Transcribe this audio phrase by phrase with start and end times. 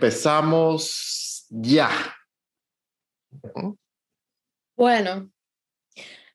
[0.00, 1.90] empezamos ya.
[4.76, 5.30] Bueno.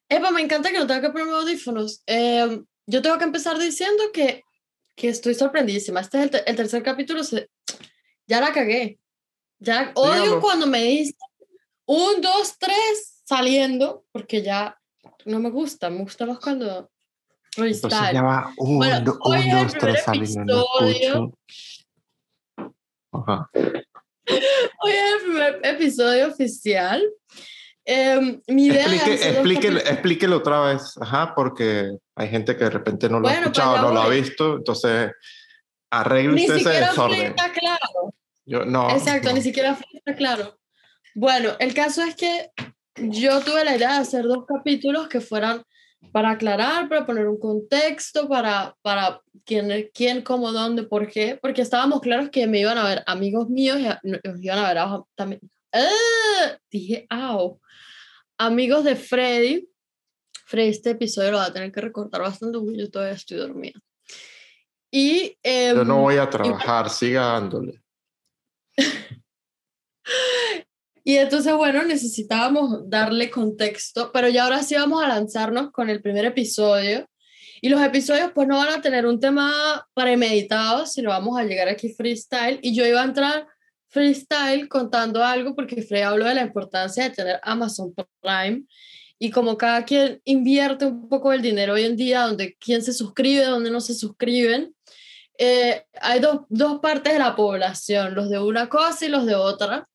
[0.08, 2.04] Epa, me encanta que no tenga que ponerme audífonos.
[2.06, 4.44] Eh, yo tengo que empezar diciendo que,
[4.96, 6.02] que estoy sorprendidísima.
[6.02, 7.24] Este es el, te- el tercer capítulo.
[7.24, 7.50] Se,
[8.28, 9.00] ya la cagué.
[9.60, 10.42] Ya odio Dígalo.
[10.42, 11.16] cuando me dicen
[11.88, 14.80] un, dos, tres saliendo, porque ya
[15.26, 15.90] no me gusta.
[15.90, 16.92] Me gusta más cuando
[17.58, 18.14] Entonces freestyle.
[18.14, 20.64] ya va un, Bueno, do- un, dos, tres, saliendo.
[23.22, 23.50] Ajá.
[23.54, 27.04] Hoy es el primer episodio oficial.
[27.86, 33.08] Eh, mi idea Explique, explíquelo, explíquelo otra vez, ajá, porque hay gente que de repente
[33.08, 35.12] no lo ha Bueno, pues escuchado, ya no lo ha visto, entonces
[35.92, 37.22] arregle Ni usted ese siquiera desorden.
[37.28, 38.14] está claro.
[38.48, 39.36] Yo, no, Exacto, no.
[39.36, 40.58] ni siquiera está claro.
[41.14, 42.50] Bueno, el caso es que
[42.98, 45.64] yo tuve la idea de hacer dos capítulos que fueran
[46.12, 51.62] para aclarar, para poner un contexto, para, para quién, quién, cómo, dónde, por qué, porque
[51.62, 54.78] estábamos claros que me iban a ver amigos míos y a- nos iban a ver
[54.78, 55.42] a- también.
[55.74, 56.58] ¡Ah!
[56.72, 57.60] Dije, au.
[58.38, 59.70] Amigos de Freddy.
[60.46, 63.80] Freddy, este episodio lo va a tener que recortar bastante porque yo todavía estoy dormida.
[64.92, 67.82] Y, Yo no em, voy a trabajar, siga dándole.
[71.08, 76.02] Y entonces, bueno, necesitábamos darle contexto, pero ya ahora sí vamos a lanzarnos con el
[76.02, 77.08] primer episodio.
[77.62, 81.68] Y los episodios pues no van a tener un tema premeditado, sino vamos a llegar
[81.68, 82.58] aquí freestyle.
[82.64, 83.46] Y yo iba a entrar
[83.88, 88.64] freestyle contando algo porque Frey habló de la importancia de tener Amazon Prime.
[89.20, 92.94] Y como cada quien invierte un poco el dinero hoy en día, donde quién se
[92.94, 94.76] suscribe, donde no se suscriben,
[95.38, 99.36] eh, hay dos, dos partes de la población, los de una cosa y los de
[99.36, 99.88] otra.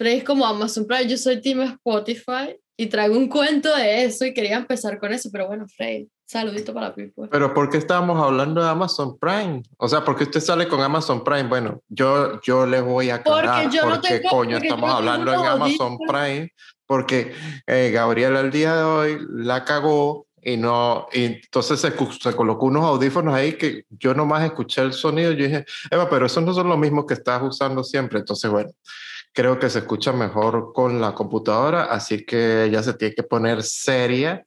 [0.00, 4.24] Frey es como Amazon Prime, yo soy Team Spotify y traigo un cuento de eso
[4.24, 7.28] y quería empezar con eso, pero bueno, Frey, saludito para Pipo.
[7.30, 9.62] Pero ¿por qué estábamos hablando de Amazon Prime?
[9.76, 11.42] O sea, ¿por qué usted sale con Amazon Prime?
[11.48, 14.88] Bueno, yo, yo les voy a aclarar Porque yo no por qué tengo- coño estamos
[14.88, 15.98] no hablando en Amazon.
[15.98, 16.50] Prime,
[16.86, 17.34] porque
[17.66, 22.64] eh, Gabriel el día de hoy la cagó y no, y entonces se, se colocó
[22.64, 26.42] unos audífonos ahí que yo nomás escuché el sonido y yo dije, Eva, pero esos
[26.42, 28.20] no son los mismos que estás usando siempre.
[28.20, 28.70] Entonces, bueno,
[29.32, 33.62] creo que se escucha mejor con la computadora, así que ella se tiene que poner
[33.62, 34.44] seria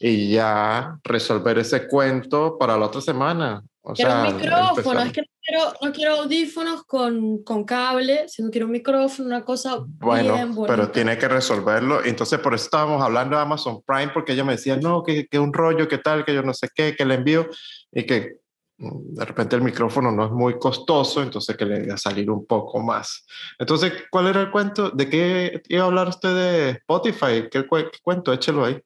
[0.00, 3.62] y ya resolver ese cuento para la otra semana.
[3.86, 7.64] O Quiero sea, un micrófono, empezar- es que no quiero, no quiero audífonos con, con
[7.64, 10.74] cable, sino quiero un micrófono, una cosa Bueno, bien bonita.
[10.74, 12.02] pero tiene que resolverlo.
[12.02, 15.38] Entonces, por eso estábamos hablando de Amazon Prime, porque ella me decía, no, que, que
[15.38, 17.46] un rollo, que tal, que yo no sé qué, que le envío,
[17.92, 18.36] y que
[18.76, 22.44] de repente el micrófono no es muy costoso, entonces que le iba a salir un
[22.46, 23.24] poco más.
[23.58, 24.90] Entonces, ¿cuál era el cuento?
[24.90, 27.48] ¿De qué iba a hablar usted de Spotify?
[27.50, 28.32] ¿Qué, cu- qué cuento?
[28.32, 28.80] Échelo ahí.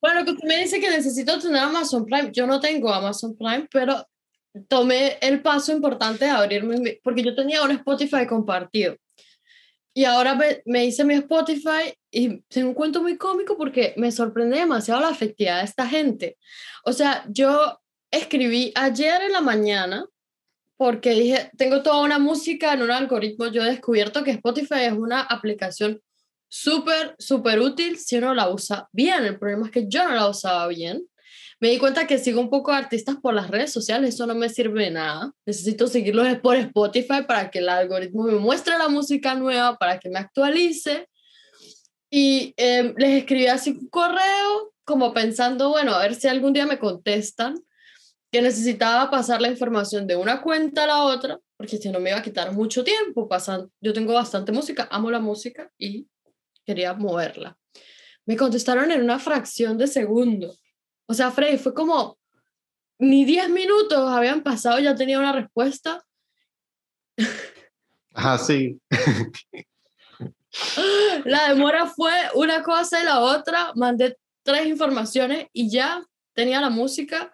[0.00, 2.30] Bueno, que usted me dice que necesito tener Amazon Prime.
[2.32, 4.06] Yo no tengo Amazon Prime, pero
[4.68, 8.96] tomé el paso importante de abrirme, porque yo tenía un Spotify compartido.
[9.94, 14.10] Y ahora me, me hice mi Spotify y tengo un cuento muy cómico porque me
[14.10, 16.36] sorprende demasiado la efectividad de esta gente.
[16.84, 17.78] O sea, yo
[18.16, 20.06] escribí ayer en la mañana
[20.76, 23.46] porque dije, tengo toda una música en un algoritmo.
[23.46, 26.00] Yo he descubierto que Spotify es una aplicación
[26.48, 29.24] súper, súper útil si uno la usa bien.
[29.24, 31.04] El problema es que yo no la usaba bien.
[31.60, 34.34] Me di cuenta que sigo un poco de artistas por las redes sociales, eso no
[34.34, 35.32] me sirve de nada.
[35.46, 40.10] Necesito seguirlos por Spotify para que el algoritmo me muestre la música nueva, para que
[40.10, 41.08] me actualice.
[42.10, 46.66] Y eh, les escribí así un correo, como pensando, bueno, a ver si algún día
[46.66, 47.54] me contestan,
[48.34, 52.10] que necesitaba pasar la información de una cuenta a la otra, porque si no me
[52.10, 53.28] iba a quitar mucho tiempo.
[53.28, 56.08] Pasan, yo tengo bastante música, amo la música y
[56.66, 57.56] quería moverla.
[58.26, 60.52] Me contestaron en una fracción de segundo.
[61.06, 62.18] O sea, Freddy, fue como
[62.98, 66.04] ni 10 minutos habían pasado, ya tenía una respuesta.
[68.14, 68.80] Ajá, sí.
[71.24, 73.70] La demora fue una cosa y la otra.
[73.76, 77.32] Mandé tres informaciones y ya tenía la música.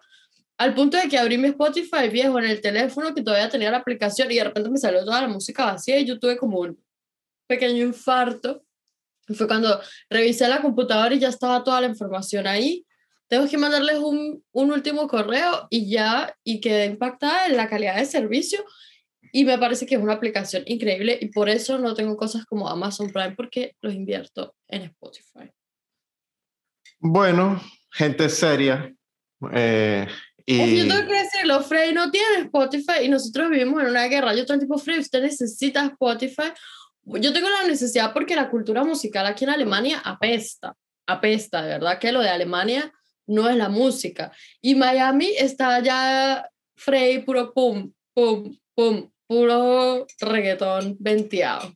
[0.61, 3.77] Al punto de que abrí mi Spotify viejo en el teléfono, que todavía tenía la
[3.77, 6.79] aplicación, y de repente me salió toda la música vacía y yo tuve como un
[7.47, 8.63] pequeño infarto.
[9.33, 12.85] Fue cuando revisé la computadora y ya estaba toda la información ahí.
[13.27, 17.95] Tengo que mandarles un, un último correo y ya, y quedé impactada en la calidad
[17.95, 18.63] de servicio.
[19.33, 22.69] Y me parece que es una aplicación increíble y por eso no tengo cosas como
[22.69, 25.49] Amazon Prime porque los invierto en Spotify.
[26.99, 27.59] Bueno,
[27.89, 28.93] gente seria.
[29.53, 30.07] eh,
[30.51, 34.33] y Yo tengo que decirlo, Frey no tiene Spotify y nosotros vivimos en una guerra.
[34.33, 36.51] Yo el tipo, Frey, usted necesita Spotify.
[37.03, 40.75] Yo tengo la necesidad porque la cultura musical aquí en Alemania apesta,
[41.07, 42.91] apesta, de verdad que lo de Alemania
[43.27, 44.31] no es la música.
[44.61, 51.73] Y Miami está ya Frey puro pum, pum, pum, puro reggaetón venteado.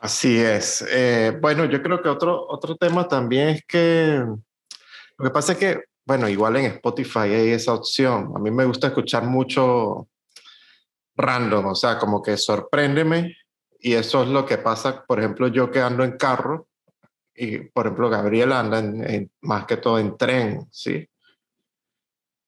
[0.00, 0.84] Así es.
[0.90, 4.20] Eh, bueno, yo creo que otro, otro tema también es que
[5.22, 8.32] lo que pasa es que, bueno, igual en Spotify hay esa opción.
[8.34, 10.08] A mí me gusta escuchar mucho
[11.16, 13.36] random, o sea, como que sorpréndeme.
[13.78, 16.68] Y eso es lo que pasa, por ejemplo, yo que ando en carro,
[17.34, 21.08] y por ejemplo, Gabriel anda en, más que todo en tren, ¿sí?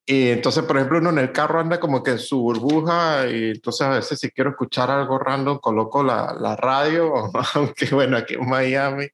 [0.06, 3.52] Y entonces, por ejemplo, uno en el carro anda como que en su burbuja y
[3.52, 7.14] entonces a veces si quiero escuchar algo random coloco la, la radio,
[7.54, 9.06] aunque bueno, aquí en Miami,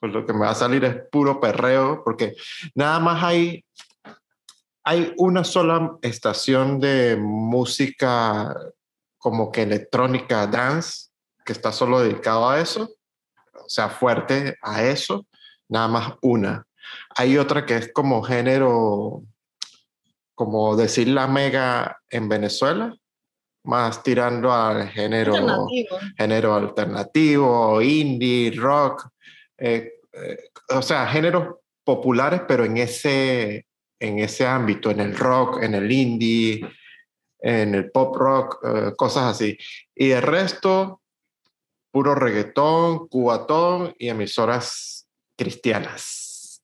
[0.00, 2.34] pues lo que me va a salir es puro perreo, porque
[2.74, 3.64] nada más hay,
[4.88, 8.56] hay una sola estación de música
[9.18, 11.08] como que electrónica dance
[11.44, 12.88] que está solo dedicado a eso,
[13.52, 15.26] o sea, fuerte a eso,
[15.68, 16.64] nada más una.
[17.16, 19.24] Hay otra que es como género
[20.36, 22.94] como decir la mega en Venezuela,
[23.64, 29.08] más tirando al género alternativo, género alternativo indie, rock,
[29.58, 33.66] eh, eh, o sea, géneros populares, pero en ese,
[33.98, 36.68] en ese ámbito, en el rock, en el indie,
[37.38, 39.56] en el pop rock, eh, cosas así.
[39.94, 41.02] Y el resto,
[41.90, 45.06] puro reggaetón, cubatón y emisoras
[45.36, 46.62] cristianas.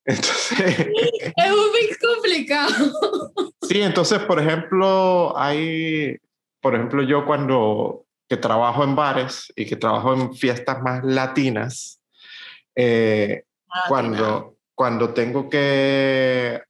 [0.04, 0.88] Entonces,
[1.36, 3.32] es un mix complicado.
[3.62, 6.16] Sí, entonces, por ejemplo, hay,
[6.60, 12.00] por ejemplo, yo cuando que trabajo en bares y que trabajo en fiestas más latinas,
[12.74, 13.44] eh,
[13.88, 16.62] cuando, cuando tengo que,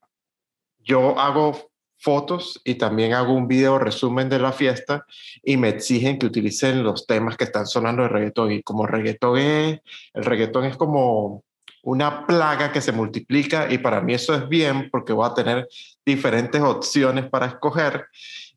[0.81, 5.07] yo hago fotos y también hago un video resumen de la fiesta
[5.45, 9.39] y me exigen que utilicen los temas que están sonando de reggaetón y como reggaetón
[9.39, 9.79] es,
[10.13, 11.45] el reggaetón es como
[11.85, 15.69] una plaga que se multiplica y para mí eso es bien porque voy a tener
[16.05, 18.07] diferentes opciones para escoger.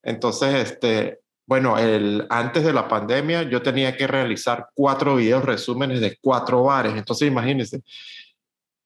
[0.01, 6.01] Entonces, este, bueno, el, antes de la pandemia yo tenía que realizar cuatro videos resúmenes
[6.01, 6.95] de cuatro bares.
[6.95, 7.83] Entonces, imagínense,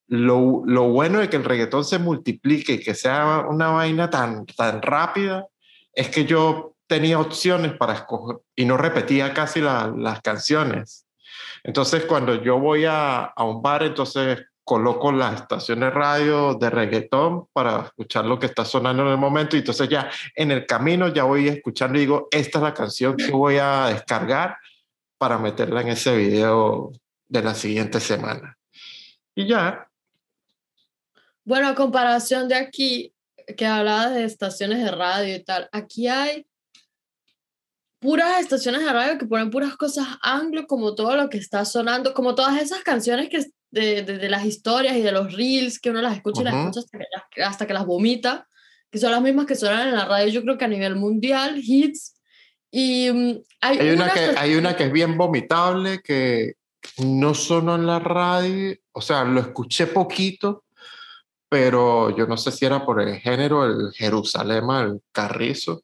[0.07, 4.45] lo, lo bueno de que el reggaetón se multiplique y que sea una vaina tan,
[4.45, 5.47] tan rápida
[5.93, 11.05] es que yo tenía opciones para escoger y no repetía casi las canciones.
[11.63, 16.69] Entonces, cuando yo voy a, a un bar, entonces coloco la estación de radio de
[16.69, 20.65] reggaetón para escuchar lo que está sonando en el momento y entonces ya en el
[20.65, 24.57] camino ya voy escuchando y digo, esta es la canción que voy a descargar
[25.17, 26.91] para meterla en ese video
[27.27, 28.57] de la siguiente semana.
[29.35, 29.86] Y ya.
[31.47, 33.13] Bueno, a comparación de aquí,
[33.55, 36.45] que hablaba de estaciones de radio y tal, aquí hay
[37.99, 42.13] puras estaciones de radio que ponen puras cosas anglo, como todo lo que está sonando,
[42.13, 46.01] como todas esas canciones que de, de, las historias y de los reels que uno
[46.01, 46.97] las escucha y las escucha hasta
[47.31, 48.45] que, hasta que, las vomita,
[48.91, 51.61] que son las mismas que suenan en la radio, yo creo que a nivel mundial,
[51.63, 52.13] hits.
[52.69, 56.55] Y mm, hay, hay una, que, hay una que es bien vomitable, que
[56.97, 60.65] no sonó en la radio, o sea, lo escuché poquito,
[61.49, 65.81] pero yo no sé si era por el género, el Jerusalén, el Carrizo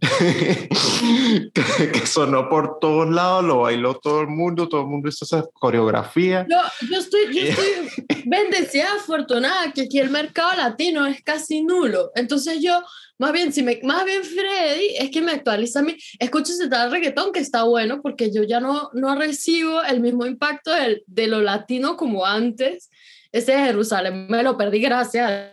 [1.52, 5.44] que, sonó por todos lados, lo bailó todo el mundo, todo el mundo hizo esa
[5.52, 6.46] coreografía.
[6.48, 6.56] Yo,
[6.90, 7.66] yo estoy, yo estoy
[8.26, 12.10] bendecida, afortunada, que aquí el mercado latino es casi nulo.
[12.14, 12.82] Entonces yo,
[13.18, 16.68] más bien, si me, más bien Freddy, es que me actualiza a mí, escucho ese
[16.68, 21.02] tal reggaetón que está bueno, porque yo ya no, no recibo el mismo impacto de,
[21.06, 22.88] de lo latino como antes.
[23.32, 25.52] Ese Jerusalén me lo perdí, gracias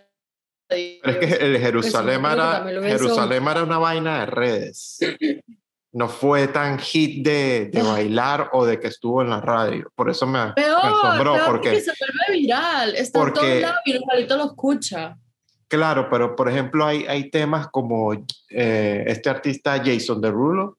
[0.70, 5.00] pero es que el Jerusalén, era, Jerusalén era una vaina de redes.
[5.92, 9.92] No fue tan hit de, de, bailar o de que estuvo en la radio.
[9.96, 11.38] Por eso me, peor, me asombró.
[11.48, 12.96] porque, se vuelve viral.
[12.96, 15.18] Está en todos lados y igualito lo escucha.
[15.68, 20.78] Claro, pero por ejemplo hay, hay temas como eh, este artista Jason Derulo,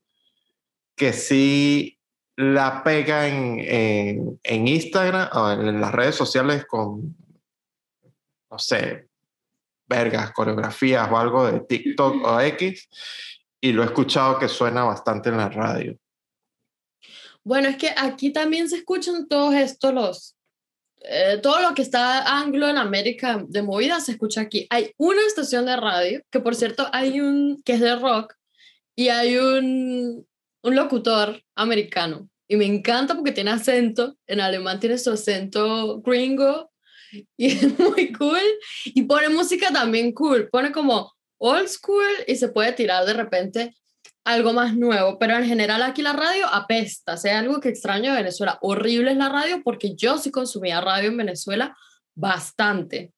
[0.96, 1.99] que sí
[2.40, 7.16] la pega en, en, en Instagram o en las redes sociales con,
[8.50, 9.08] no sé,
[9.86, 12.88] vergas, coreografías o algo de TikTok o X,
[13.60, 15.98] y lo he escuchado que suena bastante en la radio.
[17.44, 20.36] Bueno, es que aquí también se escuchan todos estos, los,
[21.00, 24.66] eh, todo lo que está anglo en América de movida se escucha aquí.
[24.70, 28.34] Hay una estación de radio, que por cierto hay un, que es de rock,
[28.94, 30.26] y hay un,
[30.62, 32.28] un locutor americano.
[32.48, 36.70] Y me encanta porque tiene acento, en alemán tiene su acento gringo,
[37.36, 38.40] y es muy cool.
[38.84, 43.74] Y pone música también cool, pone como old school y se puede tirar de repente
[44.24, 48.18] algo más nuevo, pero en general aquí la radio apesta, sea algo que extraño de
[48.18, 48.58] Venezuela.
[48.60, 51.76] Horrible es la radio porque yo sí consumía radio en Venezuela
[52.14, 53.12] bastante.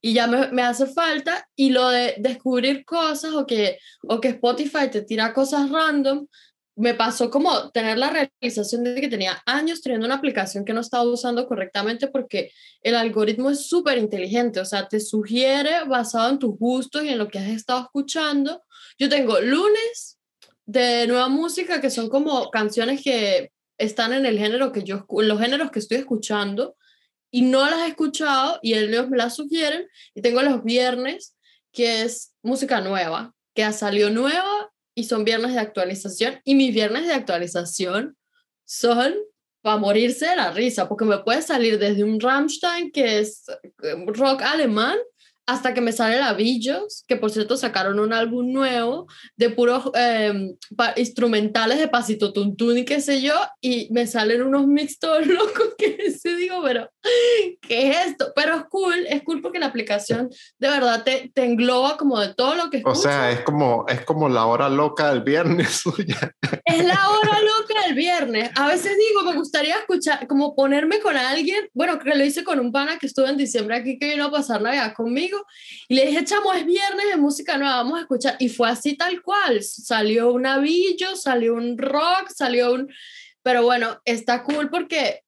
[0.00, 1.48] y ya me, me, hace falta.
[1.54, 6.26] Y lo de descubrir cosas o que, o que Spotify te tira cosas random,
[6.78, 10.80] me pasó como tener la realización de que tenía años teniendo una aplicación que no
[10.80, 16.38] estaba usando correctamente porque el algoritmo es súper inteligente, o sea, te sugiere basado en
[16.38, 18.62] tus gustos y en lo que has estado escuchando.
[18.96, 20.20] Yo tengo lunes
[20.66, 25.40] de nueva música que son como canciones que están en el género que yo, los
[25.40, 26.76] géneros que estoy escuchando
[27.32, 29.88] y no las he escuchado y ellos me las sugieren.
[30.14, 31.36] Y tengo los viernes,
[31.72, 36.40] que es música nueva, que ha salido nueva y son viernes de actualización.
[36.42, 38.16] Y mis viernes de actualización
[38.64, 39.14] son
[39.62, 43.94] para morirse de la risa, porque me puede salir desde un Rammstein, que es eh,
[44.06, 44.98] rock alemán,
[45.48, 49.90] hasta que me sale la Villos, que por cierto sacaron un álbum nuevo de puros
[49.94, 50.54] eh,
[50.96, 55.74] instrumentales de pasito tuntún y qué sé yo, y me salen unos mix todos locos
[55.78, 56.90] que se digo, pero
[57.62, 58.30] ¿qué es esto?
[58.36, 60.28] Pero es cool, es cool porque la aplicación
[60.58, 62.98] de verdad te, te engloba como de todo lo que escuchas.
[62.98, 66.30] O sea, es como, es como la hora loca del viernes suya.
[66.66, 68.50] Es la hora loca del viernes.
[68.54, 72.60] A veces digo, me gustaría escuchar, como ponerme con alguien, bueno, que lo hice con
[72.60, 75.37] un pana que estuvo en diciembre aquí que vino a pasar Navidad conmigo,
[75.88, 78.36] y le dije, chamo, es viernes de música nueva, vamos a escuchar.
[78.38, 79.62] Y fue así tal cual.
[79.62, 82.88] Salió un avillo, salió un rock, salió un...
[83.42, 85.22] Pero bueno, está cool porque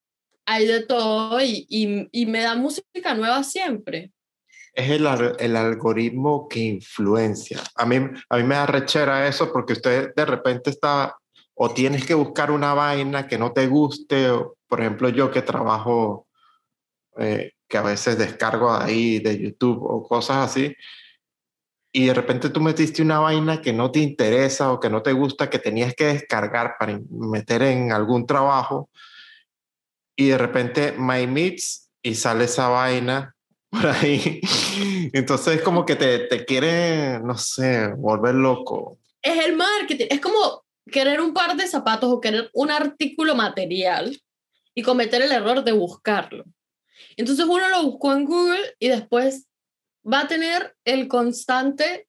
[0.45, 4.11] hay de todo y, y, me da música nueva siempre.
[4.73, 5.07] Es el,
[5.39, 7.61] el, algoritmo que influencia.
[7.75, 7.97] A mí,
[8.29, 11.15] a mí me da rechera eso porque usted de repente está
[11.53, 14.29] o tienes que buscar una vaina que no te guste,
[14.67, 16.27] por ejemplo yo que trabajo
[17.17, 20.75] eh, que a veces descargo ahí de YouTube o cosas así,
[21.93, 25.13] y de repente tú metiste una vaina que no te interesa o que no te
[25.13, 28.89] gusta, que tenías que descargar para meter en algún trabajo,
[30.15, 33.35] y de repente My Meets y sale esa vaina
[33.71, 34.41] por ahí.
[35.13, 38.97] Entonces es como que te, te quiere, no sé, volver loco.
[39.21, 44.19] Es el marketing, es como querer un par de zapatos o querer un artículo material
[44.75, 46.43] y cometer el error de buscarlo.
[47.17, 49.47] Entonces uno lo buscó en Google y después
[50.05, 52.07] va a tener el constante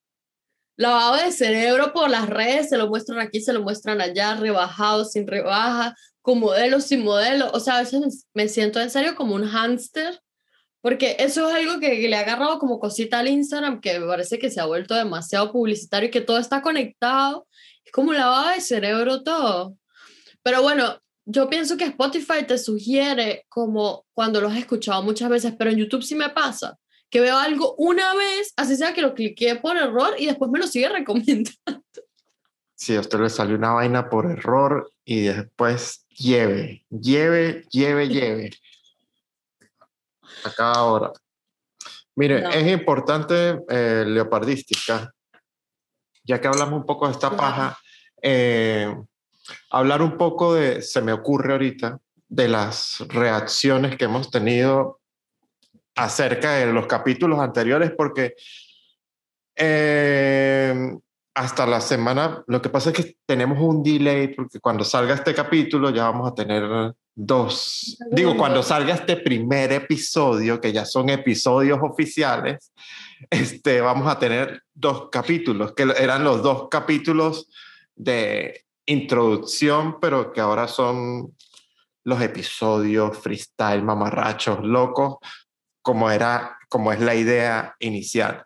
[0.77, 5.05] lavado de cerebro por las redes, se lo muestran aquí, se lo muestran allá, rebajado,
[5.05, 7.51] sin rebaja, con modelos, sin modelos.
[7.53, 10.21] O sea, a veces me siento en serio como un hámster,
[10.81, 14.39] porque eso es algo que, le ha agarrado como cosita al Instagram, que me parece
[14.39, 17.47] que se ha vuelto demasiado publicitario y que todo está conectado.
[17.85, 19.77] Es como lavado de cerebro todo.
[20.43, 25.55] Pero bueno, yo pienso que Spotify te sugiere como cuando lo has escuchado muchas veces,
[25.59, 29.15] pero en YouTube sí me pasa, que veo algo una vez, así sea que lo
[29.15, 31.51] cliqué por error y después me lo sigue recomendando.
[32.75, 38.51] Sí, a usted le salió una vaina por error y después lleve, lleve, lleve, lleve.
[40.45, 41.13] A cada hora.
[42.17, 45.15] Mire, es importante eh, leopardística,
[46.25, 47.79] ya que hablamos un poco de esta paja.
[48.21, 48.93] Eh,
[49.71, 55.01] hablar un poco de, se me ocurre ahorita, de las reacciones que hemos tenido
[55.95, 58.35] acerca de los capítulos anteriores, porque
[59.57, 60.75] eh,
[61.35, 65.35] hasta la semana, lo que pasa es que tenemos un delay, porque cuando salga este
[65.35, 71.09] capítulo ya vamos a tener dos, digo, cuando salga este primer episodio, que ya son
[71.11, 72.73] episodios oficiales,
[73.31, 77.49] este, vamos a tener dos capítulos, que eran los dos capítulos
[77.95, 81.35] de introducción, pero que ahora son
[82.05, 85.17] los episodios freestyle, mamarrachos, locos,
[85.83, 88.45] como era, como es la idea inicial.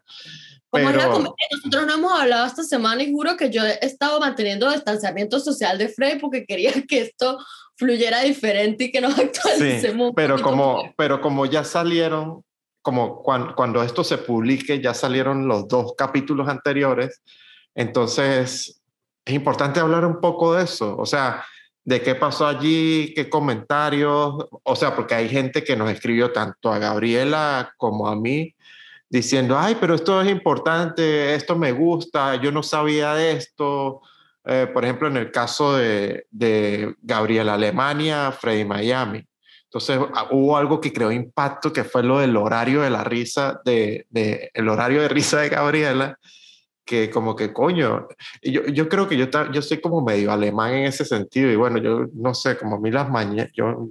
[0.69, 5.41] Como nosotros no hemos hablado esta semana y juro que yo he estado manteniendo distanciamiento
[5.41, 7.39] social de Frey porque quería que esto
[7.77, 10.09] fluyera diferente y que nos actualicemos.
[10.09, 12.43] Sí, pero como, pero como ya salieron,
[12.83, 17.23] como cuando, cuando esto se publique, ya salieron los dos capítulos anteriores,
[17.75, 18.76] entonces
[19.27, 21.45] es importante hablar un poco de eso, o sea,
[21.85, 26.73] de qué pasó allí, qué comentarios, o sea, porque hay gente que nos escribió tanto
[26.73, 28.55] a Gabriela como a mí
[29.09, 34.01] diciendo, ay, pero esto es importante, esto me gusta, yo no sabía de esto.
[34.45, 39.25] Eh, por ejemplo, en el caso de, de Gabriela Alemania, Freddy Miami.
[39.65, 43.61] Entonces ah, hubo algo que creó impacto, que fue lo del horario de la risa,
[43.65, 46.19] de, de el horario de risa de Gabriela,
[46.87, 48.09] que como que coño,
[48.43, 51.79] yo, yo creo que yo, yo soy como medio alemán en ese sentido y bueno,
[51.79, 53.89] yo no sé, como a mí las mañanas, yo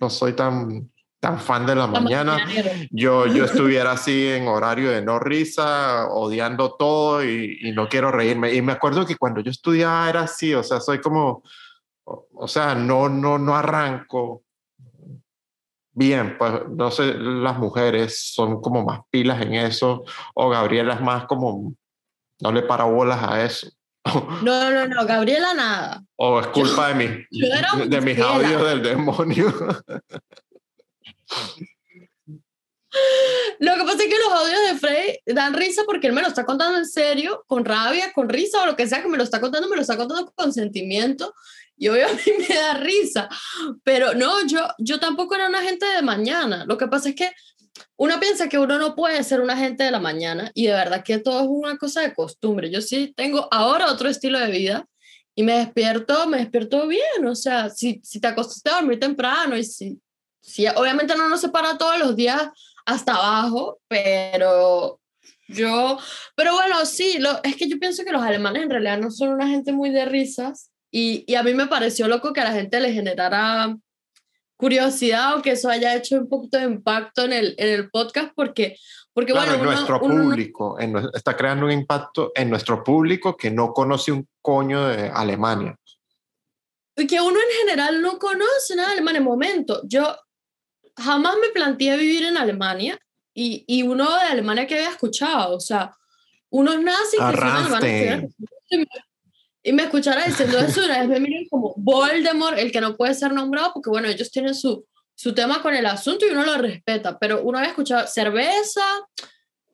[0.00, 0.90] no soy tan,
[1.20, 2.38] tan fan de la, mañana,
[2.90, 8.12] yo, yo estuviera así en horario de no risa, odiando todo y, y, no quiero
[8.12, 8.54] reírme.
[8.54, 11.42] Y me acuerdo que cuando yo estudiaba era así, o sea, soy como,
[12.04, 14.44] o, o sea, no, no, no arranco
[15.98, 20.04] bien, pues no sé, las mujeres son como más pilas en eso,
[20.34, 21.74] o Gabriela es más como,
[22.40, 23.68] no le para bolas a eso.
[24.42, 26.04] No, no, no, Gabriela nada.
[26.16, 27.06] O es culpa de, mi,
[27.88, 29.52] de mis audios del demonio.
[33.60, 36.28] Lo que pasa es que los audios de Frey dan risa porque él me lo
[36.28, 39.24] está contando en serio, con rabia, con risa o lo que sea que me lo
[39.24, 41.34] está contando, me lo está contando con sentimiento
[41.76, 43.28] y obviamente me da risa.
[43.84, 46.64] Pero no, yo, yo tampoco era una gente de mañana.
[46.66, 47.30] Lo que pasa es que
[47.96, 51.02] uno piensa que uno no puede ser una gente de la mañana y de verdad
[51.04, 52.70] que todo es una cosa de costumbre.
[52.70, 54.86] Yo sí tengo ahora otro estilo de vida
[55.34, 57.26] y me despierto, me despierto bien.
[57.26, 60.00] O sea, si, si te acostaste a dormir temprano y si,
[60.40, 62.48] si obviamente no nos separa todos los días
[62.86, 65.00] hasta abajo, pero
[65.48, 65.98] yo,
[66.34, 69.30] pero bueno, sí, lo, es que yo pienso que los alemanes en realidad no son
[69.30, 72.52] una gente muy de risas y, y a mí me pareció loco que a la
[72.52, 73.76] gente le generara
[74.58, 78.32] curiosidad o que eso haya hecho un poquito de impacto en el, en el podcast
[78.34, 78.76] porque,
[79.14, 83.52] porque claro, bueno, en nuestro público, en, está creando un impacto en nuestro público que
[83.52, 85.76] no conoce un coño de Alemania.
[86.96, 89.20] Y que uno en general no conoce nada de Alemania.
[89.20, 90.16] Momento, yo
[90.96, 92.98] jamás me planteé vivir en Alemania
[93.32, 95.96] y, y uno de Alemania que había escuchado, o sea,
[96.50, 98.28] unos nazis que
[99.62, 103.14] y me escuchara diciendo eso, una vez me miran como Voldemort, el que no puede
[103.14, 106.56] ser nombrado, porque bueno, ellos tienen su, su tema con el asunto y uno lo
[106.58, 108.84] respeta, pero uno había escuchado cerveza,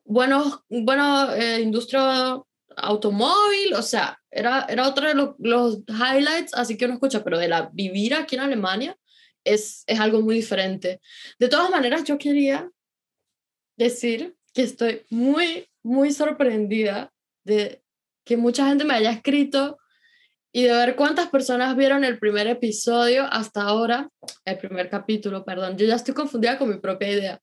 [0.05, 2.41] buenos, bueno, eh, industria
[2.76, 7.38] automóvil, o sea, era, era otro de los, los highlights, así que uno escucha, pero
[7.38, 8.97] de la vivir aquí en Alemania,
[9.45, 11.00] es, es algo muy diferente.
[11.38, 12.71] De todas maneras, yo quería
[13.76, 17.12] decir que estoy muy, muy sorprendida
[17.45, 17.84] de
[18.25, 19.78] que mucha gente me haya escrito
[20.52, 24.09] y de ver cuántas personas vieron el primer episodio hasta ahora,
[24.45, 25.76] el primer capítulo, perdón.
[25.76, 27.40] Yo ya estoy confundida con mi propia idea.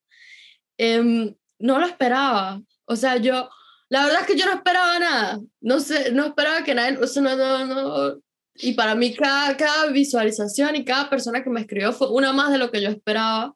[0.77, 2.61] Em, no lo esperaba.
[2.85, 3.49] O sea, yo,
[3.89, 5.39] la verdad es que yo no esperaba nada.
[5.59, 8.21] No sé, no esperaba que nadie, o sea, no, no, no,
[8.55, 12.51] y para mí cada, cada visualización y cada persona que me escribió fue una más
[12.51, 13.55] de lo que yo esperaba.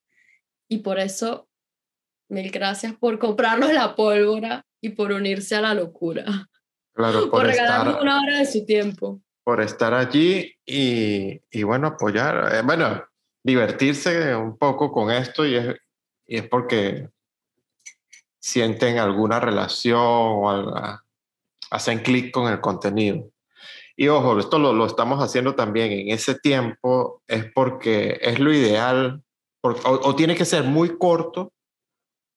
[0.68, 1.48] Y por eso,
[2.30, 6.26] mil gracias por comprarnos la pólvora y por unirse a la locura.
[6.96, 9.22] Claro, por, regalarnos una hora de su tiempo.
[9.44, 13.04] Por estar allí y, y bueno, apoyar, eh, bueno,
[13.44, 15.76] divertirse un poco con esto y es,
[16.26, 17.10] y es porque
[18.40, 21.00] sienten alguna relación o
[21.70, 23.30] hacen clic con el contenido.
[23.98, 28.54] Y ojo, esto lo, lo, estamos haciendo también en ese tiempo, es porque es lo
[28.54, 29.22] ideal,
[29.62, 31.52] o, tiene que ser muy corto,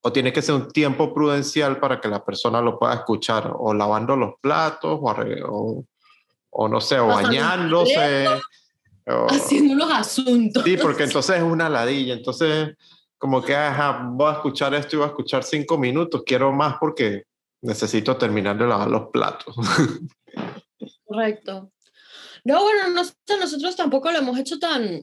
[0.01, 3.75] o tiene que ser un tiempo prudencial para que la persona lo pueda escuchar, o
[3.75, 5.85] lavando los platos, o,
[6.51, 8.29] o, no sé, o bañándose.
[9.29, 10.63] haciendo los asuntos.
[10.65, 12.77] Sí, porque entonces es una ladilla, entonces
[13.19, 16.77] como que, ajá, voy a escuchar esto y voy a escuchar cinco minutos, quiero más
[16.79, 17.25] porque
[17.61, 19.55] necesito terminar de lavar los platos.
[21.05, 21.73] Correcto.
[22.45, 23.03] No, bueno, no,
[23.41, 25.03] nosotros tampoco lo hemos hecho tan,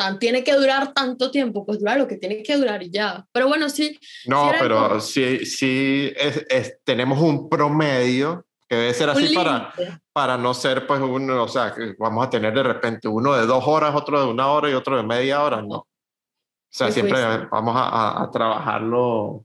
[0.00, 3.22] tan, tiene que durar tanto tiempo, pues dura lo que tiene que durar y ya.
[3.32, 4.00] Pero bueno, sí.
[4.24, 9.74] No, pero sí, sí es, tenemos un promedio que debe ser así para,
[10.10, 13.44] para no ser pues uno, o sea, que vamos a tener de repente uno de
[13.44, 15.76] dos horas, otro de una hora y otro de media hora, no.
[15.76, 19.44] O sea, siempre vamos a, a trabajarlo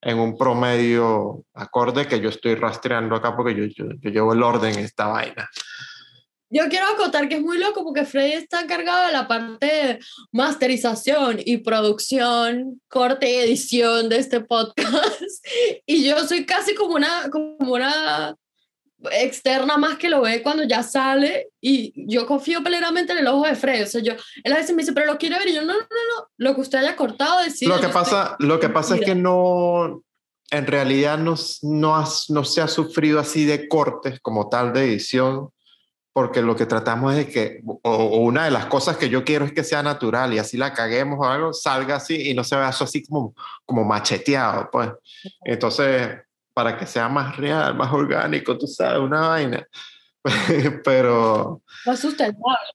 [0.00, 4.42] en un promedio acorde que yo estoy rastreando acá porque yo, yo, yo, llevo el
[4.44, 5.48] orden en esta vaina.
[6.50, 9.98] Yo quiero acotar que es muy loco porque Freddy está encargado de la parte de
[10.32, 14.88] masterización y producción, corte y edición de este podcast.
[15.86, 18.36] Y yo soy casi como una, como una
[19.12, 23.46] externa más que lo ve cuando ya sale y yo confío plenamente en el ojo
[23.46, 23.84] de Fred.
[23.84, 25.72] O sea, yo, él a veces me dice, pero lo quiere ver y yo, no,
[25.72, 27.68] no, no, lo que usted haya cortado, decir.
[27.68, 30.02] Lo que pasa, lo que pasa es que no,
[30.50, 35.50] en realidad no, no, no se ha sufrido así de cortes como tal de edición,
[36.18, 39.44] porque lo que tratamos es de que, o, una de las cosas que yo quiero
[39.44, 42.56] es que sea natural y así la caguemos o algo, salga así y no se
[42.56, 44.90] vea eso así como, como macheteado, pues.
[45.44, 46.18] Entonces,
[46.52, 49.64] para que sea más real, más orgánico, tú sabes, una vaina.
[50.84, 51.62] pero...
[51.86, 52.66] Más sustentable.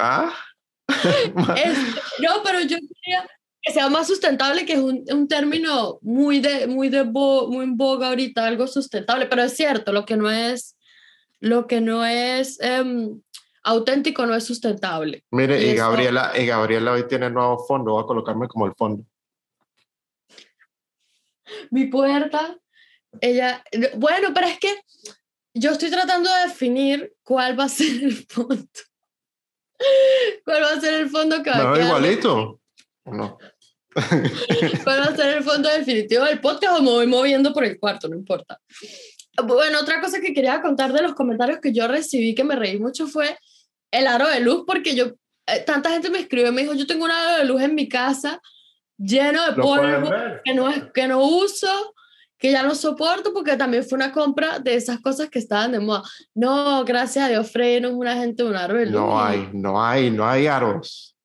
[0.00, 0.34] ¿Ah?
[0.88, 3.28] no, pero yo quería
[3.62, 7.76] que sea más sustentable, que es un, un término muy, de, muy, de muy en
[7.76, 10.74] boga ahorita, algo sustentable, pero es cierto, lo que no es,
[11.40, 13.20] lo que no es um,
[13.62, 15.24] auténtico no es sustentable.
[15.30, 18.74] Mire, y, y Gabriela, y Gabriela hoy tiene nuevo fondo, voy a colocarme como el
[18.74, 19.04] fondo
[21.70, 22.56] mi puerta,
[23.20, 23.62] ella,
[23.96, 24.74] bueno, pero es que
[25.54, 28.68] yo estoy tratando de definir cuál va a ser el fondo.
[30.44, 32.60] ¿Cuál va a ser el fondo que no, igualito.
[33.04, 33.38] No.
[34.84, 38.16] Para hacer el fondo definitivo del podcast o me voy moviendo por el cuarto, no
[38.16, 38.60] importa.
[39.44, 42.78] Bueno, otra cosa que quería contar de los comentarios que yo recibí que me reí
[42.78, 43.38] mucho fue
[43.90, 45.12] el aro de luz, porque yo,
[45.46, 47.74] eh, tanta gente me escribió y me dijo, yo tengo un aro de luz en
[47.74, 48.40] mi casa
[48.98, 51.94] lleno de ¿Lo pueden polvo que no, es, que no uso,
[52.36, 55.80] que ya no soporto, porque también fue una compra de esas cosas que estaban de
[55.80, 56.02] moda.
[56.34, 58.94] No, gracias a Dios, Freddy no es una gente de un aro de luz.
[58.94, 61.16] No hay, no hay, no hay aros.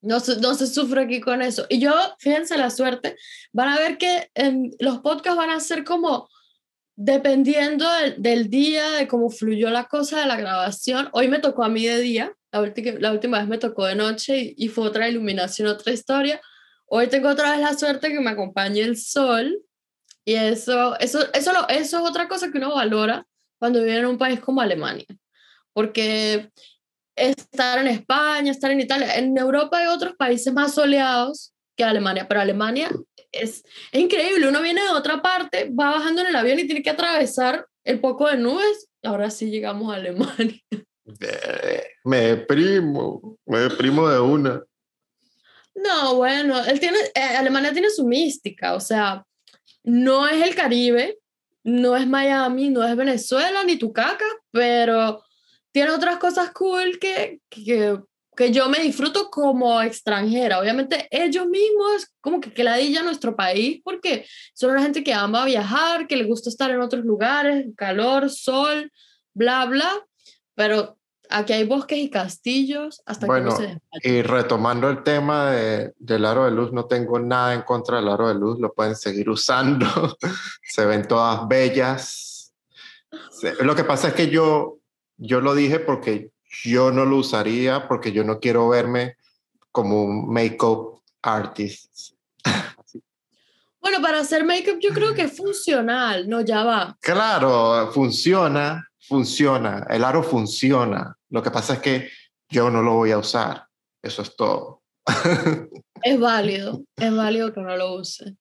[0.00, 1.64] No se, no se sufre aquí con eso.
[1.68, 3.16] Y yo, fíjense la suerte,
[3.52, 6.28] van a ver que en los podcasts van a ser como
[6.96, 7.86] dependiendo
[8.18, 11.08] del, día, de cómo fluyó la cosa de la grabación.
[11.12, 14.54] Hoy me tocó a mí de día, la, la última vez me tocó de noche
[14.56, 16.40] y, fue otra iluminación, otra historia.
[16.86, 19.58] Hoy tengo otra vez la suerte que me acompañe el sol
[20.24, 23.26] y eso, eso, eso, eso es otra cosa que uno valora
[23.58, 25.06] cuando vive en un país como Alemania.
[25.72, 26.50] Porque
[27.16, 32.26] estar en España, estar en Italia, en Europa hay otros países más soleados que Alemania,
[32.28, 32.90] pero Alemania
[33.32, 36.82] es, es increíble, uno viene de otra parte, va bajando en el avión y tiene
[36.82, 40.60] que atravesar el poco de nubes, ahora sí llegamos a Alemania.
[42.04, 44.62] Me deprimo, me deprimo de una.
[45.74, 49.24] No, bueno, él tiene, eh, Alemania tiene su mística, o sea,
[49.82, 51.18] no es el Caribe,
[51.64, 55.22] no es Miami, no es Venezuela, ni Tucaca, pero
[55.72, 57.98] tiene otras cosas cool que, que,
[58.36, 60.58] que yo me disfruto como extranjera.
[60.58, 65.44] Obviamente ellos mismos, como que que ladilla nuestro país, porque son una gente que ama
[65.44, 68.90] viajar, que le gusta estar en otros lugares, calor, sol,
[69.34, 69.90] bla, bla,
[70.54, 70.96] pero
[71.28, 74.08] aquí hay bosques y castillos hasta Bueno, que no se.
[74.08, 78.08] Y retomando el tema de- del aro de luz, no tengo nada en contra del
[78.08, 79.86] aro de luz, lo pueden seguir usando,
[80.62, 82.54] se ven todas bellas.
[83.60, 84.78] Lo que pasa es que yo,
[85.18, 86.30] yo lo dije porque
[86.64, 89.16] yo no lo usaría, porque yo no quiero verme
[89.70, 92.14] como un make-up artist.
[93.80, 96.96] Bueno, para hacer make-up yo creo que es funcional, no, ya va.
[97.00, 101.16] Claro, funciona, funciona, el aro funciona.
[101.30, 102.10] Lo que pasa es que
[102.48, 103.66] yo no lo voy a usar,
[104.02, 104.82] eso es todo.
[106.04, 108.36] Es válido, es válido que no lo use.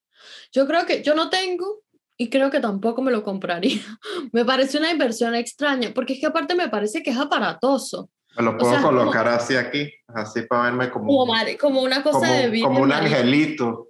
[0.51, 1.83] Yo creo que yo no tengo
[2.21, 3.81] y creo que tampoco me lo compraría.
[4.31, 8.43] Me parece una inversión extraña, porque es que aparte me parece que es aparatoso, Me
[8.43, 12.03] lo O puedo sea, como- colocar así aquí, así para verme como, como, como una
[12.03, 12.67] cosa como, de vida.
[12.67, 13.89] como un angelito.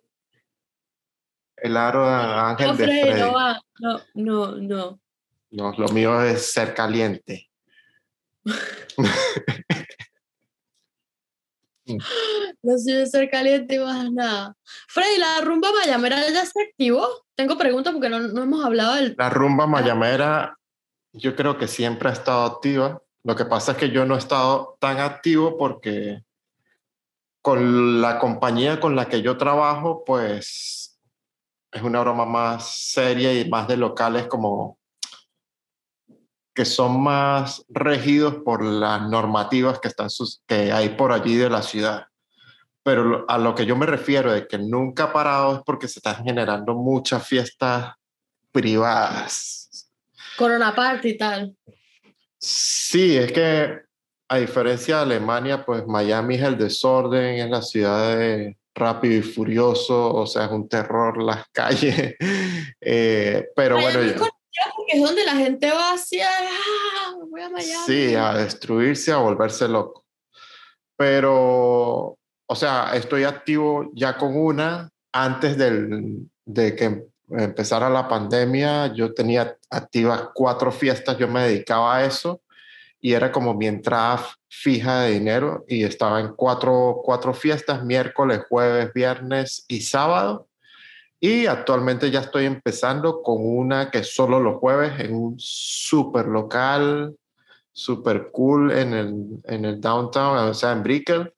[1.57, 3.19] El aro de ángel No, de Freddy.
[3.81, 4.99] No, no, no.
[5.51, 7.49] No, lo mío es ser caliente.
[12.63, 14.55] No soy ser caliente y más nada.
[14.87, 17.07] Freddy, ¿la rumba mayamera ya se activó?
[17.35, 19.15] Tengo preguntas porque no, no hemos hablado del...
[19.17, 20.57] La rumba mayamera,
[21.13, 23.01] yo creo que siempre ha estado activa.
[23.23, 26.23] Lo que pasa es que yo no he estado tan activo porque
[27.41, 30.99] con la compañía con la que yo trabajo, pues
[31.71, 34.77] es una broma más seria y más de locales como
[36.61, 41.49] que son más regidos por las normativas que, están sus- que hay por allí de
[41.49, 42.05] la ciudad.
[42.83, 45.97] Pero a lo que yo me refiero de que nunca ha parado es porque se
[45.97, 47.95] están generando muchas fiestas
[48.51, 49.89] privadas.
[50.37, 51.57] Corona Party y tal.
[52.37, 53.79] Sí, es que
[54.29, 59.23] a diferencia de Alemania, pues Miami es el desorden, es la ciudad de rápido y
[59.23, 62.13] furioso, o sea, es un terror las calles.
[62.83, 64.40] Eh, pero Miami bueno, conocida
[64.75, 66.27] porque es donde la gente va hacia...
[66.29, 67.85] Ah, voy a Miami.
[67.85, 70.05] sí, a destruirse, a volverse loco.
[70.97, 74.89] Pero, o sea, estoy activo ya con una.
[75.13, 81.97] Antes del, de que empezara la pandemia, yo tenía activas cuatro fiestas, yo me dedicaba
[81.97, 82.41] a eso
[82.99, 88.41] y era como mi entrada fija de dinero y estaba en cuatro, cuatro fiestas, miércoles,
[88.47, 90.47] jueves, viernes y sábado.
[91.23, 96.25] Y actualmente ya estoy empezando con una que es solo los jueves en un súper
[96.25, 97.15] local,
[97.71, 101.31] súper cool en el, en el downtown, o sea, en Brickell.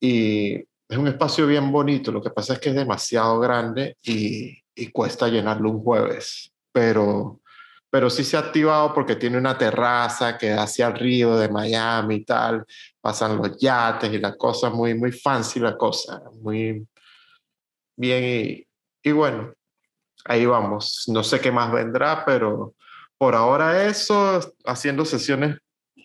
[0.00, 2.10] Y es un espacio bien bonito.
[2.10, 6.50] Lo que pasa es que es demasiado grande y, y cuesta llenarlo un jueves.
[6.72, 7.42] Pero,
[7.90, 11.50] pero sí se ha activado porque tiene una terraza que da hacia el río de
[11.50, 12.64] Miami y tal.
[12.98, 16.22] Pasan los yates y la cosa, muy, muy fancy la cosa.
[16.40, 16.86] Muy
[17.94, 18.24] bien.
[18.24, 18.71] Y,
[19.02, 19.52] y bueno,
[20.24, 21.04] ahí vamos.
[21.08, 22.74] No sé qué más vendrá, pero
[23.18, 25.58] por ahora eso, haciendo sesiones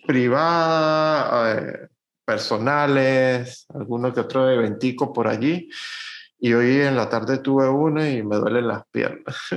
[0.05, 1.87] privadas, eh,
[2.25, 5.69] personales, alguno que otro eventico por allí.
[6.39, 9.35] Y hoy en la tarde tuve una y me duelen las piernas.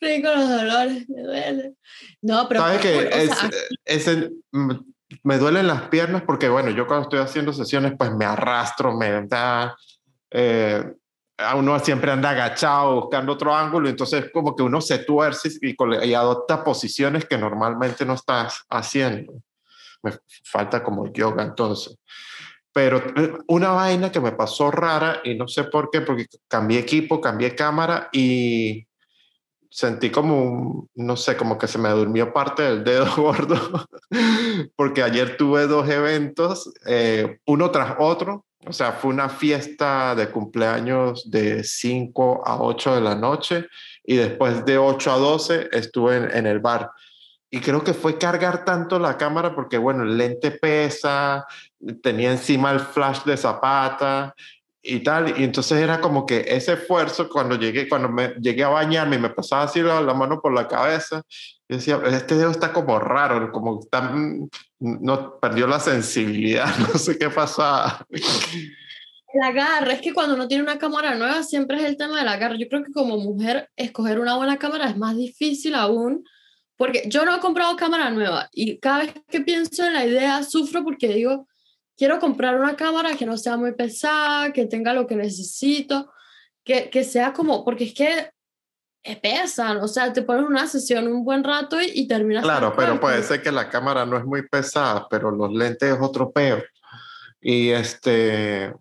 [0.00, 1.74] Con los dolores, me duele.
[2.22, 2.60] No, pero...
[2.60, 3.50] ¿Sabes qué o es, sea,
[3.84, 4.72] ese, mm,
[5.22, 9.26] me duelen las piernas porque, bueno, yo cuando estoy haciendo sesiones, pues me arrastro, me
[9.26, 9.76] da...
[10.30, 10.84] Eh,
[11.56, 16.14] uno siempre anda agachado buscando otro ángulo, entonces como que uno se tuerce y, y
[16.14, 19.34] adopta posiciones que normalmente no estás haciendo.
[20.02, 20.12] Me
[20.44, 21.96] falta como yoga entonces.
[22.72, 26.80] Pero eh, una vaina que me pasó rara y no sé por qué, porque cambié
[26.80, 28.86] equipo, cambié cámara y
[29.70, 33.86] sentí como, no sé, como que se me durmió parte del dedo gordo,
[34.76, 40.30] porque ayer tuve dos eventos, eh, uno tras otro, o sea, fue una fiesta de
[40.30, 43.66] cumpleaños de 5 a 8 de la noche
[44.04, 46.90] y después de 8 a 12 estuve en, en el bar.
[47.50, 51.46] Y creo que fue cargar tanto la cámara porque, bueno, el lente pesa,
[52.02, 54.34] tenía encima el flash de zapata
[54.82, 55.38] y tal.
[55.40, 59.20] Y entonces era como que ese esfuerzo cuando llegué, cuando me llegué a bañarme y
[59.20, 61.22] me pasaba así la, mano por la cabeza,
[61.68, 64.12] yo decía, este dedo está como raro, como está,
[64.78, 68.06] no, perdió la sensibilidad, no sé qué pasa.
[68.10, 72.28] El agarre, es que cuando uno tiene una cámara nueva siempre es el tema del
[72.28, 72.58] agarre.
[72.58, 76.24] Yo creo que como mujer escoger una buena cámara es más difícil aún
[76.78, 80.42] porque yo no he comprado cámara nueva y cada vez que pienso en la idea
[80.44, 81.48] sufro porque digo,
[81.98, 86.12] quiero comprar una cámara que no sea muy pesada, que tenga lo que necesito,
[86.64, 88.30] que, que sea como, porque es que
[89.22, 92.44] pesan, o sea, te pones una sesión un buen rato y, y terminas.
[92.44, 95.98] Claro, pero puede ser que la cámara no es muy pesada, pero los lentes es
[96.00, 96.68] otro peor.
[97.40, 98.74] Y este,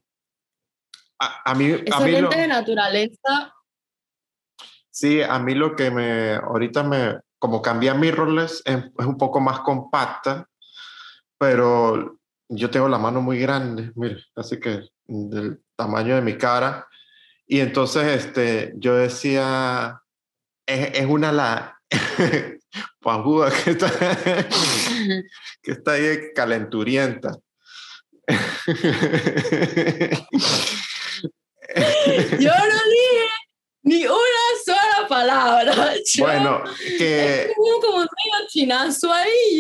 [1.18, 1.72] a, a mí...
[1.72, 3.56] Esos a mí lentes lo, de naturaleza.
[4.90, 9.40] Sí, a mí lo que me, ahorita me, como cambia mirrorless, es, es un poco
[9.40, 10.48] más compacta,
[11.38, 12.17] pero
[12.50, 16.88] yo tengo la mano muy grande, mire, así que del tamaño de mi cara.
[17.46, 20.02] Y entonces este, yo decía,
[20.66, 21.80] es, es una la
[23.02, 23.90] pajuda que está,
[25.62, 27.38] que está ahí calenturienta.
[32.40, 33.30] Yo no dije
[33.84, 35.94] ni una sola palabra.
[36.14, 36.62] Yo, bueno,
[36.98, 37.44] que...
[37.44, 39.60] Es como, como medio chinazo ahí.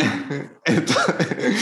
[0.65, 1.55] Entonces,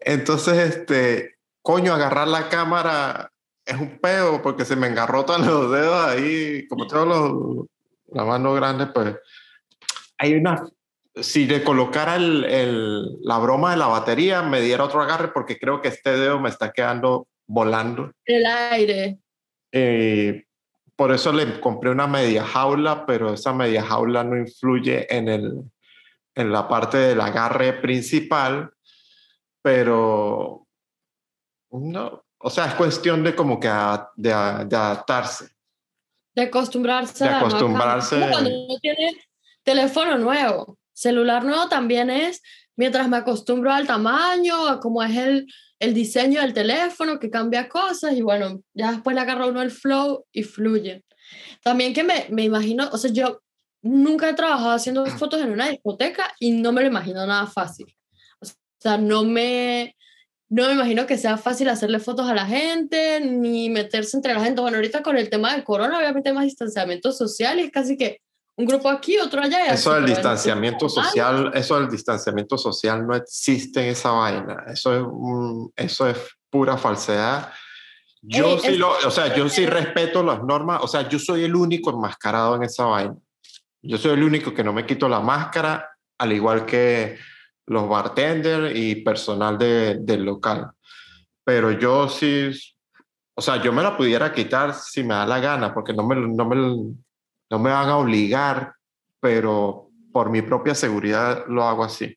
[0.00, 3.32] entonces, este, coño, agarrar la cámara
[3.64, 7.66] es un pedo porque se me engarrotan los dedos ahí, como tengo los,
[8.12, 9.16] la mano grande, pues
[10.18, 10.62] hay una,
[11.16, 15.58] si le colocara el, el, la broma de la batería, me diera otro agarre porque
[15.58, 18.12] creo que este dedo me está quedando volando.
[18.24, 19.18] El aire.
[19.72, 20.44] Eh,
[20.94, 25.62] por eso le compré una media jaula, pero esa media jaula no influye en, el,
[26.34, 28.70] en la parte del agarre principal,
[29.62, 30.66] pero
[31.70, 34.34] no, o sea, es cuestión de como que a, de, de,
[34.76, 35.48] adaptarse.
[36.34, 37.24] De acostumbrarse.
[37.24, 38.24] De acostumbrarse.
[38.24, 39.14] A cuando uno tiene
[39.62, 42.42] teléfono nuevo, celular nuevo también es,
[42.76, 45.46] mientras me acostumbro al tamaño, a cómo es el,
[45.78, 49.70] el diseño del teléfono, que cambia cosas y bueno, ya después le agarra uno el
[49.70, 51.04] flow y fluye.
[51.62, 53.42] También que me, me imagino, o sea, yo
[53.82, 57.94] nunca he trabajado haciendo fotos en una discoteca y no me lo imagino nada fácil.
[58.80, 59.94] O sea, no me,
[60.48, 64.42] no me imagino que sea fácil hacerle fotos a la gente, ni meterse entre la
[64.42, 64.62] gente.
[64.62, 67.98] Bueno, ahorita con el tema del corona, obviamente hay más distanciamiento social y es casi
[67.98, 68.22] que
[68.56, 69.66] un grupo aquí, otro allá.
[69.66, 74.64] eso del distanciamiento social, eso del distanciamiento social no existe en esa vaina.
[74.66, 76.16] Eso es, un, eso es
[76.48, 77.52] pura falsedad.
[78.22, 81.54] Yo sí lo, o sea, yo sí respeto las normas, o sea, yo soy el
[81.54, 83.14] único enmascarado en esa vaina.
[83.82, 87.18] Yo soy el único que no me quito la máscara, al igual que
[87.66, 90.70] los bartenders y personal de, del local.
[91.44, 92.50] Pero yo sí,
[93.34, 96.16] o sea, yo me la pudiera quitar si me da la gana, porque no me,
[96.16, 98.74] no me, no me van a obligar,
[99.20, 102.16] pero por mi propia seguridad lo hago así.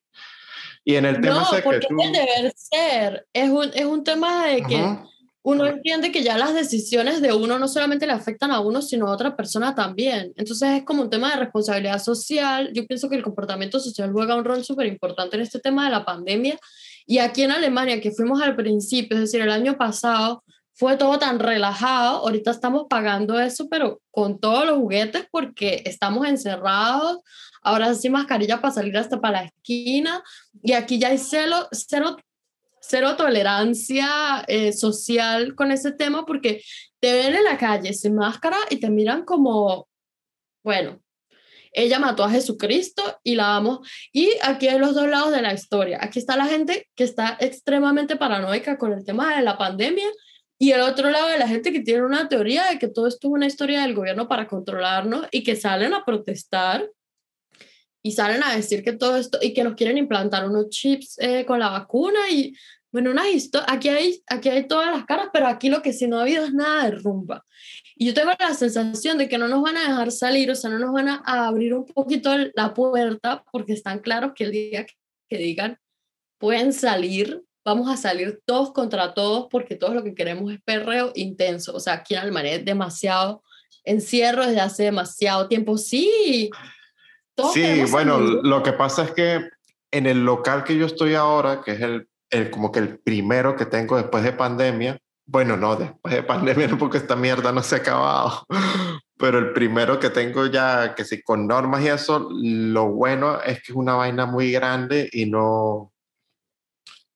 [0.84, 2.02] Y en el tema no, ese porque que tú...
[2.02, 4.76] es el deber ser, es un, es un tema de que...
[4.76, 5.13] Uh -huh
[5.44, 9.08] uno entiende que ya las decisiones de uno no solamente le afectan a uno, sino
[9.08, 10.32] a otra persona también.
[10.38, 12.72] Entonces es como un tema de responsabilidad social.
[12.74, 15.92] Yo pienso que el comportamiento social juega un rol súper importante en este tema de
[15.92, 16.58] la pandemia.
[17.06, 21.20] Y aquí en Alemania, que fuimos al principio, es decir, el año pasado, fue todo
[21.20, 22.20] tan relajado.
[22.20, 27.20] Ahorita estamos pagando eso, pero con todos los juguetes porque estamos encerrados.
[27.62, 30.24] Ahora sí mascarilla para salir hasta para la esquina.
[30.62, 32.16] Y aquí ya hay cero, cero
[32.86, 36.62] cero tolerancia eh, social con ese tema porque
[37.00, 39.88] te ven en la calle sin máscara y te miran como,
[40.64, 41.02] bueno,
[41.72, 43.82] ella mató a Jesucristo y la amo.
[44.12, 45.98] Y aquí hay los dos lados de la historia.
[46.02, 50.08] Aquí está la gente que está extremadamente paranoica con el tema de la pandemia
[50.60, 53.28] y el otro lado de la gente que tiene una teoría de que todo esto
[53.28, 56.88] es una historia del gobierno para controlarnos y que salen a protestar
[58.04, 61.46] y salen a decir que todo esto y que nos quieren implantar unos chips eh,
[61.46, 62.54] con la vacuna y
[62.92, 63.24] bueno, una
[63.68, 66.46] aquí hay, aquí hay todas las caras, pero aquí lo que sí no ha habido
[66.46, 67.44] es nada de rumba.
[67.96, 70.70] Y yo tengo la sensación de que no nos van a dejar salir, o sea,
[70.70, 74.86] no nos van a, abrir un poquito la puerta porque están claros que el día
[74.86, 75.80] que, digan
[76.38, 81.12] pueden salir, vamos a salir todos contra todos porque todos lo que queremos es perreo
[81.16, 81.74] intenso.
[81.74, 83.42] O sea, aquí en Almané es demasiado
[83.84, 85.80] encierro desde hace demasiado tiempo.
[85.80, 86.52] Sí.
[87.54, 89.50] Sí, bueno, lo que pasa es que
[89.92, 93.56] en el local que yo estoy ahora, que es el el, como que el primero
[93.56, 97.64] que tengo después de pandemia, bueno, no, después de pandemia no porque esta mierda no
[97.64, 98.46] se ha acabado,
[99.18, 103.64] pero el primero que tengo ya, que sí, con normas y eso, lo bueno es
[103.64, 105.94] que es una vaina muy grande y no,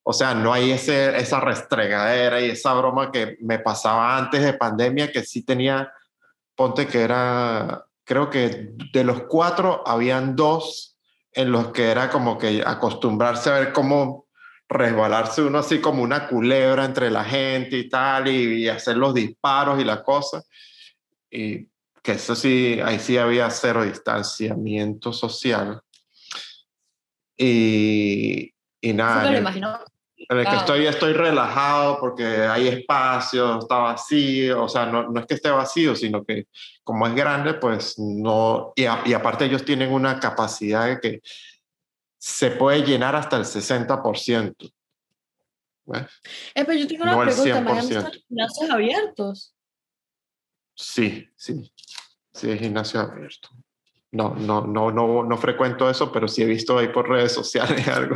[0.03, 4.53] o sea, no hay ese, esa restregadera y esa broma que me pasaba antes de
[4.53, 5.91] pandemia, que sí tenía,
[6.55, 10.97] ponte que era, creo que de los cuatro habían dos
[11.33, 14.27] en los que era como que acostumbrarse a ver cómo
[14.69, 19.79] resbalarse uno así como una culebra entre la gente y tal, y, hacer los disparos
[19.79, 20.41] y la cosa.
[21.29, 21.67] Y
[22.01, 25.81] que eso sí, ahí sí había cero distanciamiento social.
[27.37, 29.29] Y, y nada.
[30.29, 35.19] En el, que estoy, estoy relajado porque hay espacio, está vacío, o sea, no, no,
[35.21, 36.47] es que esté vacío, sino que
[36.83, 41.21] como es grande, pues no, y, y aparte ellos tienen una capacidad de que
[42.17, 44.73] se puede llenar hasta el 60%.
[45.93, 49.55] Eh, pero yo tengo una no pregunta, ¿Mañana gimnasios abiertos?
[50.75, 51.71] Sí, sí,
[52.33, 53.49] sí, es gimnasio abierto.
[54.17, 57.87] No, no, no, no, no frecuento eso, pero sí he visto ahí por redes sociales
[57.87, 58.15] algo,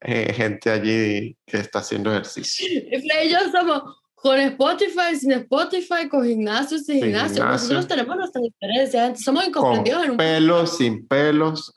[0.00, 2.66] eh, gente allí que está haciendo ejercicio.
[2.66, 3.82] Y yo somos,
[4.14, 7.44] con Spotify, sin Spotify, con gimnasio, sin, gimnasio.
[7.44, 10.06] Nosotros tenemos nuestras diferencias, somos incomprendidos.
[10.06, 11.74] Con pelos, sin pelos.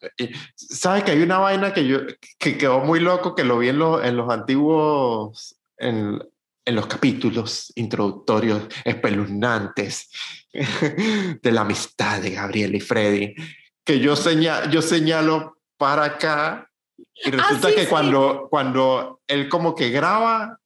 [0.56, 2.00] ¿Sabes que hay una vaina que yo
[2.40, 6.22] que quedó muy loco, que lo vi en, en los antiguos, en,
[6.66, 10.10] en los capítulos introductorios espeluznantes
[10.54, 13.36] de la amistad de Gabriel y Freddy,
[13.84, 16.70] que yo, señalo, yo señalo para acá
[17.16, 20.60] y ah, resulta que Cuando, cuando él como que graba,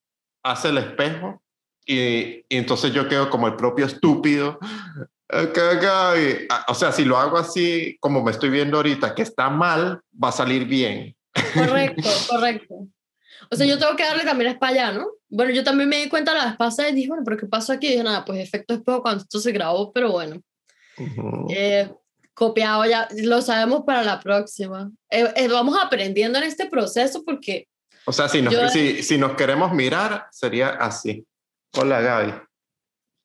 [0.43, 1.41] hace el espejo
[1.85, 4.59] y, entonces yo quedo como el propio estúpido.
[5.31, 10.01] Ah, o sea, si lo hago así, como me estoy viendo ahorita, que está mal,
[10.11, 11.15] va a salir bien.
[11.53, 12.87] Correcto, correcto.
[13.51, 15.07] O sea, yo tengo que darle también para allá, ¿no?
[15.27, 17.73] Bueno, yo también me di cuenta la vez pasada y dije, bueno, pero ¿qué pasó
[17.73, 17.87] aquí?
[17.87, 20.41] Y dije, nada, pues efecto espejo cuando esto se grabó, pero bueno.
[21.49, 21.89] Eh,
[22.33, 24.91] copiado ya, lo sabemos para la próxima.
[25.09, 27.67] Eh, eh, vamos aprendiendo en este proceso porque...
[28.05, 31.25] O sea, si nos, si, si nos queremos mirar, sería así.
[31.75, 32.33] Hola Gaby.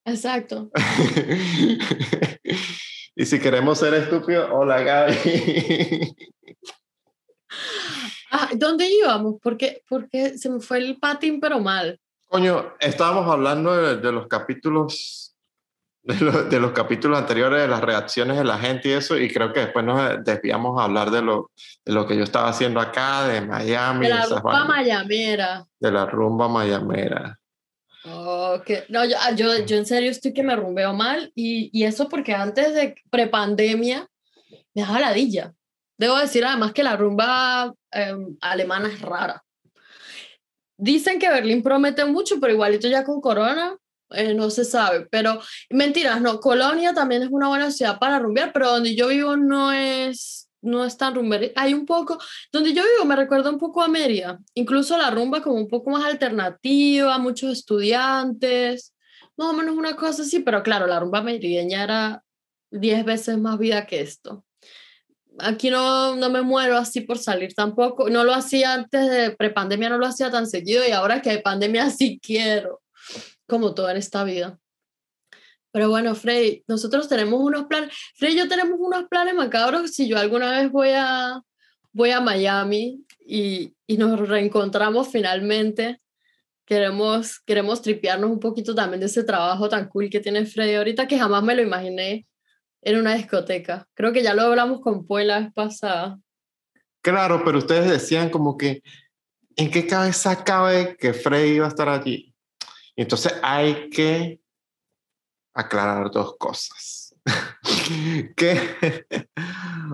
[0.07, 0.71] Exacto.
[3.17, 6.15] y si queremos ser estúpidos, hola Gaby.
[8.35, 9.37] ah, ¿Dónde íbamos?
[9.43, 11.99] Porque, porque se me fue el patín, pero mal.
[12.27, 15.37] Coño, estábamos hablando de, los capítulos,
[16.03, 19.61] de, los capítulos anteriores, de las reacciones de la gente y eso, y creo que
[19.61, 21.53] después nos desviamos a hablar de lo,
[21.85, 24.07] de lo que yo estaba haciendo acá, de Miami.
[24.07, 25.67] De la rumba mayamera.
[25.79, 27.39] De la rumba mayamera.
[28.07, 31.85] Oh, no, yo, ah, yo, yo, en serio estoy que me rumbeo mal y, y
[31.85, 34.09] eso porque antes de prepandemia
[34.75, 35.55] me daba ladilla.
[35.97, 39.43] Debo decir además que la rumba em, alemana es rara.
[40.77, 43.77] Dicen que Berlín promete mucho, pero igualito ya con Corona
[44.11, 45.07] eh, no se sabe.
[45.11, 46.41] Pero mentiras, no.
[46.41, 50.85] Colonia también es una buena ciudad para rumbear, pero donde yo vivo no es no
[50.85, 51.39] es tan rumba.
[51.57, 52.19] Hay un poco,
[52.51, 55.91] donde yo vivo me recuerda un poco a Mérida, incluso la rumba como un poco
[55.91, 58.95] más alternativa, muchos estudiantes,
[59.37, 62.25] más o menos una cosa así, pero claro, la rumba merideña era
[62.71, 64.45] diez veces más vida que esto.
[65.39, 69.89] Aquí no, no me muero así por salir tampoco, no lo hacía antes de prepandemia,
[69.89, 72.83] no lo hacía tan seguido y ahora que hay pandemia sí quiero,
[73.47, 74.59] como todo en esta vida.
[75.73, 80.07] Pero bueno, Frey, nosotros tenemos unos planes, Frey y yo tenemos unos planes macabros si
[80.07, 81.43] yo alguna vez voy a,
[81.93, 86.01] voy a Miami y, y nos reencontramos finalmente.
[86.65, 91.09] Queremos, queremos tripearnos un poquito también de ese trabajo tan cool que tiene Frey ahorita
[91.09, 92.25] que jamás me lo imaginé
[92.85, 93.89] en una discoteca.
[93.95, 96.19] Creo que ya lo hablamos con Poe la vez pasada.
[97.03, 98.83] Claro, pero ustedes decían como que,
[99.57, 102.35] ¿en qué cabeza cabe que Frey iba a estar allí?
[102.97, 104.41] Entonces hay que
[105.55, 107.15] aclarar dos cosas.
[108.37, 108.77] que,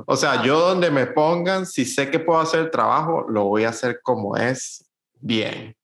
[0.07, 3.65] o sea, yo donde me pongan, si sé que puedo hacer el trabajo, lo voy
[3.65, 4.85] a hacer como es,
[5.21, 5.77] bien.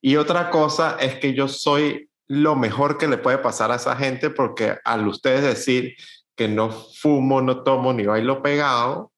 [0.00, 3.96] Y otra cosa es que yo soy lo mejor que le puede pasar a esa
[3.96, 5.96] gente porque al ustedes decir
[6.36, 9.12] que no fumo, no tomo ni bailo pegado,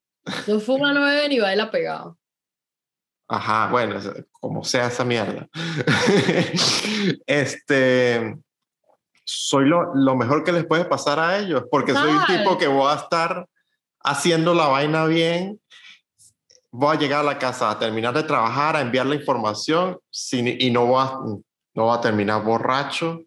[0.46, 2.16] No fuma nueve ni baila pegado.
[3.28, 4.00] Ajá, bueno,
[4.30, 5.48] como sea esa mierda.
[7.26, 8.38] este,
[9.24, 12.68] soy lo, lo, mejor que les puede pasar a ellos, porque soy un tipo que
[12.68, 13.46] voy a estar
[14.00, 15.60] haciendo la vaina bien,
[16.70, 20.48] voy a llegar a la casa a terminar de trabajar, a enviar la información sin,
[20.48, 21.12] y no voy, a,
[21.74, 23.24] no voy a terminar borracho,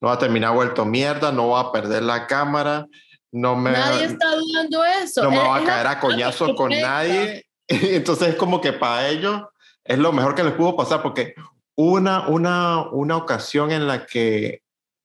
[0.00, 2.88] no voy a terminar vuelto mierda, no voy a perder la cámara,
[3.34, 3.72] no me...
[3.72, 5.24] Nadie está dudando eso.
[5.24, 7.44] No me voy a caer a coñazos con nadie.
[7.68, 9.42] Entonces es como que para ellos
[9.82, 11.34] es lo mejor que les pudo pasar porque
[11.74, 14.62] una, una, una ocasión en la que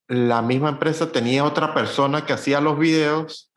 [0.07, 3.51] la misma empresa tenía otra persona que hacía los videos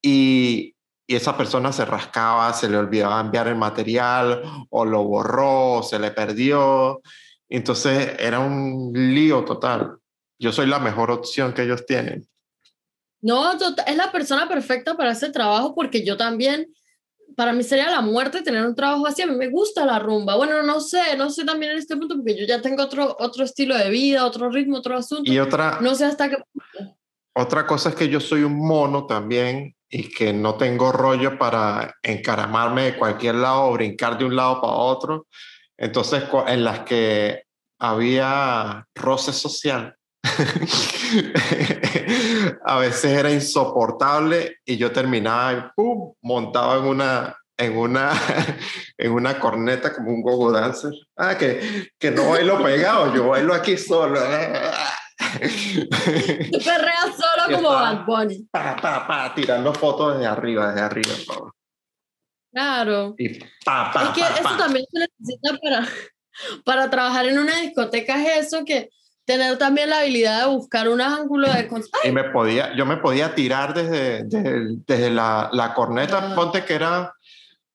[0.00, 0.74] y,
[1.06, 5.82] y esa persona se rascaba, se le olvidaba enviar el material o lo borró, o
[5.82, 7.02] se le perdió.
[7.50, 9.98] Entonces era un lío total.
[10.38, 12.26] Yo soy la mejor opción que ellos tienen.
[13.22, 16.72] No, es la persona perfecta para ese trabajo porque yo también
[17.36, 19.22] para mí sería la muerte tener un trabajo así.
[19.22, 20.36] A mí me gusta la rumba.
[20.36, 23.44] Bueno, no sé, no sé también en este punto porque yo ya tengo otro, otro
[23.44, 25.30] estilo de vida, otro ritmo, otro asunto.
[25.30, 25.78] Y otra.
[25.80, 26.36] No sé hasta qué.
[27.34, 31.94] Otra cosa es que yo soy un mono también y que no tengo rollo para
[32.02, 35.26] encaramarme de cualquier lado o brincar de un lado para otro.
[35.76, 37.44] Entonces, en las que
[37.78, 39.96] había roce social,
[42.64, 48.12] a veces era insoportable y yo terminaba pum, montaba en una, en una,
[48.98, 50.92] en una corneta como un gogo dancer.
[51.16, 54.20] Ah, que, que no bailo pegado, yo bailo aquí solo.
[54.20, 54.26] Tú
[56.64, 58.48] perreas solo como Bad Bunny.
[58.50, 61.14] Pa, pa, pa, tirando fotos desde arriba, desde arriba.
[62.52, 63.14] Claro.
[63.16, 65.88] Y pa, pa, es que eso también se necesita para,
[66.64, 68.90] para trabajar en una discoteca, es eso que
[69.30, 71.68] tener también la habilidad de buscar un ángulo de...
[72.02, 76.74] Y me podía, yo me podía tirar desde, desde, desde la, la, corneta, ponte que
[76.74, 77.14] era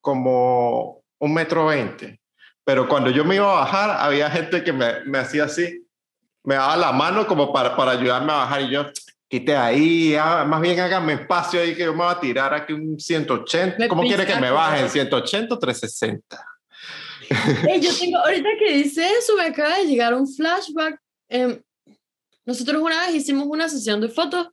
[0.02, 2.20] como un metro veinte.
[2.62, 5.82] Pero cuando yo me iba a bajar, había gente que me, me hacía así,
[6.44, 8.84] me daba la mano como para, para ayudarme a bajar y yo,
[9.26, 12.74] quite ahí, ah, más bien hágame espacio ahí que yo me voy a tirar aquí
[12.74, 13.88] un 180.
[13.88, 14.82] ¿Cómo quiere que me baje?
[14.82, 16.46] ¿En 180 o 360?
[17.80, 21.60] yo tengo, ahorita que dice eso, me acaba de llegar un flashback Em,
[22.44, 24.48] nosotros una vez hicimos una sesión de fotos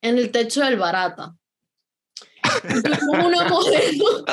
[0.00, 1.34] en el techo del Barata.
[2.62, 4.24] tuvimos una modelo,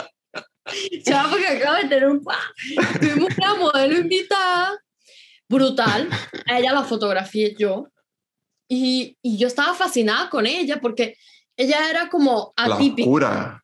[1.06, 2.24] ya porque acaba de tener un
[3.00, 4.80] tuvimos una modelo invitada,
[5.48, 6.10] brutal,
[6.48, 7.88] a ella la fotografié yo,
[8.68, 11.16] y, y yo estaba fascinada con ella porque
[11.56, 13.63] ella era como atípica.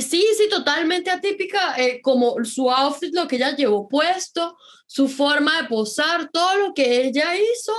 [0.00, 5.62] Sí, sí, totalmente atípica, eh, como su outfit, lo que ella llevó puesto, su forma
[5.62, 7.72] de posar, todo lo que ella hizo.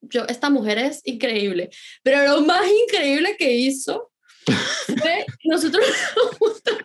[0.00, 1.70] Yo, esta mujer es increíble,
[2.02, 4.12] pero lo más increíble que hizo
[4.98, 5.84] fue, nosotros,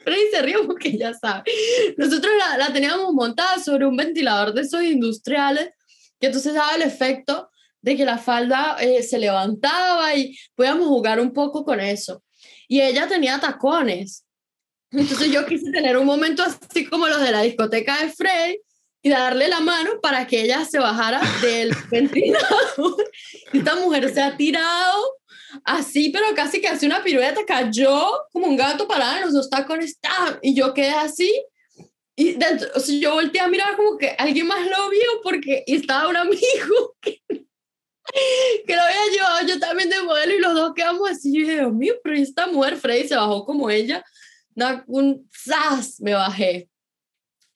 [0.04, 1.44] Freddy se ríe porque ya sabe,
[1.98, 5.72] nosotros la, la, teníamos montada sobre un ventilador de esos industriales,
[6.20, 7.50] que entonces daba el efecto
[7.82, 12.24] de que la falda eh, se levantaba y podíamos jugar un poco con eso.
[12.68, 14.26] Y ella tenía tacones.
[14.92, 18.60] Entonces yo quise tener un momento así como los de la discoteca de Frey
[19.02, 23.12] y darle la mano para que ella se bajara del ventilador.
[23.54, 25.18] Esta mujer se ha tirado
[25.64, 29.50] así, pero casi que hace una pirueta, cayó como un gato parado en los dos
[29.50, 29.98] tacones,
[30.42, 31.32] y yo quedé así.
[32.16, 35.64] Y dentro, o sea, yo volteé a mirar como que alguien más lo vio porque
[35.66, 40.74] estaba un amigo que, que lo había llevado yo también de modelo y los dos
[40.76, 41.30] quedamos así.
[41.30, 44.04] Y yo dije, Dios mío, pero esta mujer, Freddy, se bajó como ella
[44.88, 46.00] un ¡zas!
[46.02, 46.70] me bajé.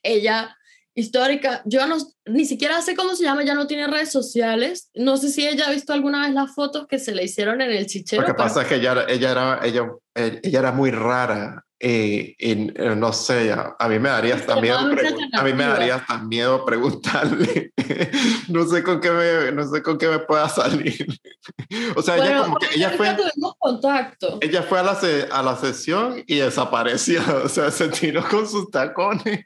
[0.04, 0.56] Ella,
[0.95, 4.89] histórica, yo no, ni siquiera sé cómo se llama, ya no tiene redes sociales.
[4.93, 7.72] No sé si ella ha visto alguna vez las fotos que se le hicieron en
[7.72, 8.22] el chichero.
[8.22, 12.96] Lo que pasa es que ella, ella, era, ella, ella era muy rara y, eh,
[12.96, 17.74] no sé, a, mí me daría hasta miedo, a mí me daría hasta miedo preguntarle,
[18.50, 21.06] no sé con qué me, no sé con qué me pueda salir.
[21.96, 23.18] o sea, ella como que ella fue,
[23.60, 24.38] contacto.
[24.40, 25.00] ella fue a la,
[25.32, 29.44] a la sesión y desapareció, o sea, se tiró con sus tacones.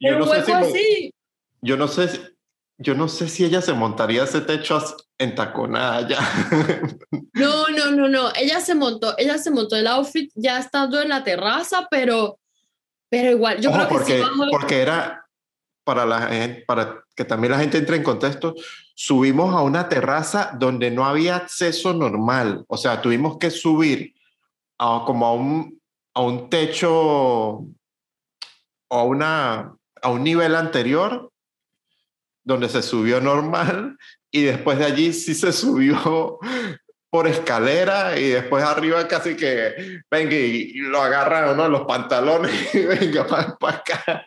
[0.00, 1.14] Pero yo no sé si, así.
[1.60, 2.37] Yo no sé,
[2.78, 4.80] yo no sé si ella se montaría ese techo
[5.18, 6.18] en taconada ya.
[7.34, 8.32] No, no, no, no.
[8.34, 12.40] Ella se montó, ella se montó el outfit ya estando en la terraza, pero,
[13.08, 15.24] pero igual, yo creo que porque, porque era
[15.84, 16.28] para la
[16.66, 18.54] para que también la gente entre en contexto,
[18.94, 22.64] subimos a una terraza donde no había acceso normal.
[22.68, 24.14] O sea, tuvimos que subir
[24.78, 25.80] a, como a un,
[26.14, 27.66] a un techo o
[28.90, 31.30] a, una, a un nivel anterior
[32.48, 33.98] donde se subió normal
[34.30, 36.38] y después de allí sí se subió
[37.10, 42.50] por escalera y después arriba casi que venga y lo agarran uno de los pantalones
[42.74, 43.26] y venga
[43.58, 44.26] para acá.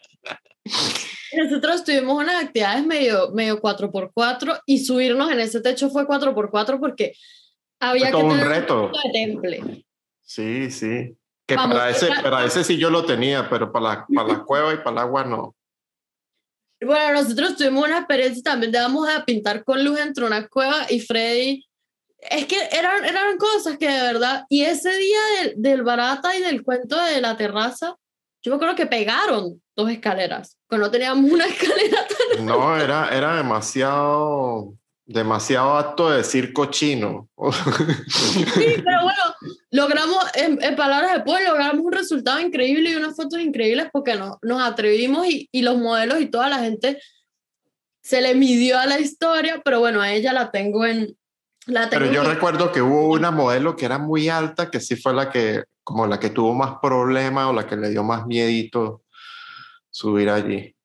[1.33, 7.15] Nosotros tuvimos unas actividades medio, medio 4x4 y subirnos en ese techo fue 4x4 porque
[7.79, 8.81] había Fue todo que un tener reto.
[8.83, 9.85] punto de temple.
[10.21, 11.17] Sí, sí.
[11.47, 14.43] Que Vamos, para, ese, para ese sí yo lo tenía, pero para la, para la
[14.43, 15.55] cueva y para el agua no.
[16.83, 20.87] Bueno, nosotros tuvimos una experiencia también de vamos a pintar con luz entre una cueva
[20.89, 21.65] y Freddy.
[22.17, 24.45] Es que eran, eran cosas que de verdad.
[24.49, 27.95] Y ese día del, del barata y del cuento de la terraza,
[28.43, 30.57] yo me acuerdo que pegaron dos escaleras.
[30.67, 32.45] Cuando no teníamos una escalera tan.
[32.45, 34.73] No, era, era demasiado,
[35.11, 37.29] demasiado acto de decir cochino.
[38.07, 38.45] Sí,
[38.83, 39.23] pero bueno,
[39.71, 44.15] logramos, en, en palabras de pueblo, logramos un resultado increíble y unas fotos increíbles porque
[44.15, 46.99] no, nos atrevimos y, y los modelos y toda la gente
[48.03, 51.15] se le midió a la historia, pero bueno, a ella la tengo en.
[51.67, 54.79] La tengo Pero yo en- recuerdo que hubo una modelo que era muy alta, que
[54.79, 58.03] sí fue la que, como la que tuvo más problemas o la que le dio
[58.03, 59.03] más miedito
[59.91, 60.75] subir allí.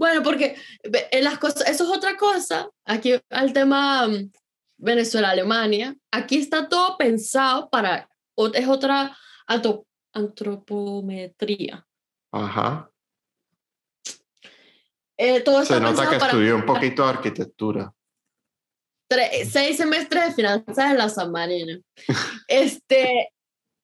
[0.00, 2.70] Bueno, porque en las cosas, eso es otra cosa.
[2.86, 4.32] Aquí al tema mm,
[4.78, 8.08] Venezuela-Alemania, aquí está todo pensado para,
[8.54, 9.14] es otra
[10.14, 11.86] antropometría.
[12.32, 12.90] Ajá.
[15.18, 17.92] Eh, todo Se nota que para estudió un poquito de arquitectura.
[19.06, 21.78] tre- seis semestres de finanzas en la San Marino.
[22.48, 23.28] Este,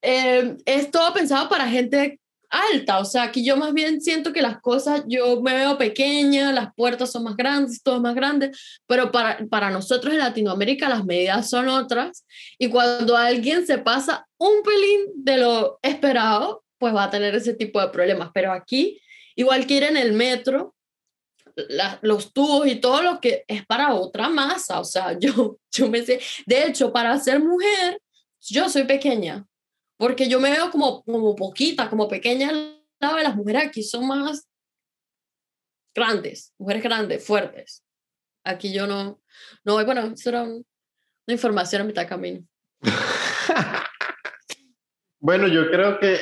[0.02, 2.18] eh, es todo pensado para gente
[2.50, 6.52] alta, o sea, aquí yo más bien siento que las cosas, yo me veo pequeña,
[6.52, 8.50] las puertas son más grandes, todo es más grande,
[8.86, 12.24] pero para, para nosotros en Latinoamérica las medidas son otras,
[12.58, 17.54] y cuando alguien se pasa un pelín de lo esperado, pues va a tener ese
[17.54, 19.00] tipo de problemas, pero aquí,
[19.34, 20.74] igual que ir en el metro,
[21.68, 25.88] la- los tubos y todo lo que es para otra masa, o sea, yo, yo
[25.88, 28.00] me sé, de hecho, para ser mujer,
[28.40, 29.44] yo soy pequeña,
[29.96, 33.82] porque yo me veo como, como poquita, como pequeña al lado de las mujeres aquí
[33.82, 34.48] son más
[35.94, 37.82] grandes, mujeres grandes, fuertes.
[38.44, 39.20] Aquí yo no,
[39.64, 40.64] no, bueno, eso era un-
[41.26, 42.46] una información a mitad de camino.
[45.18, 46.20] Bueno, yo creo que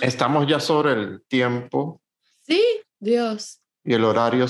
[0.00, 2.00] estamos ya sobre el tiempo
[2.46, 2.62] Sí,
[2.98, 3.60] Dios.
[3.84, 4.46] y el horario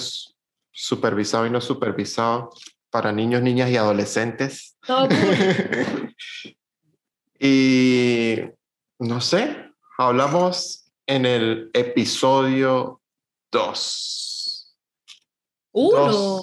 [0.70, 2.50] supervisado y no supervisado
[2.90, 4.76] para niños, niñas y adolescentes.
[4.86, 5.08] Todo
[7.46, 8.38] y
[9.00, 9.54] no sé,
[9.98, 13.02] hablamos en el episodio
[13.52, 14.76] 2.
[15.72, 16.40] uno.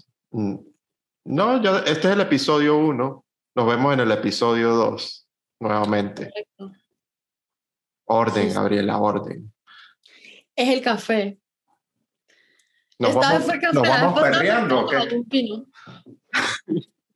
[1.23, 3.25] No, ya, este es el episodio 1.
[3.55, 5.27] Nos vemos en el episodio 2
[5.61, 6.29] nuevamente.
[6.57, 6.71] Correcto.
[8.05, 8.55] Orden, Sí.
[8.55, 9.51] Gabriela, orden.
[10.55, 11.39] Es el café.
[12.99, 13.73] Nos Esta vamos, vez fue café.
[13.73, 14.85] nos vamos perreando.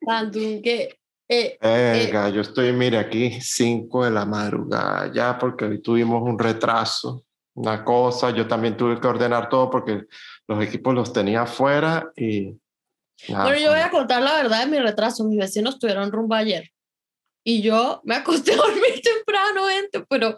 [0.08, 1.58] Tanto que eh,
[2.06, 7.24] Venga, yo estoy, mire, aquí 5 de la madrugada, ya porque hoy tuvimos un retraso,
[7.56, 10.04] una cosa, yo también tuve que ordenar todo porque
[10.48, 12.54] los equipos los tenía afuera y...
[13.30, 15.24] Bueno, yo voy a contar la verdad de mi retraso.
[15.24, 16.70] Mis vecinos tuvieron rumba ayer.
[17.46, 20.36] Y yo me acosté a dormir temprano, gente, pero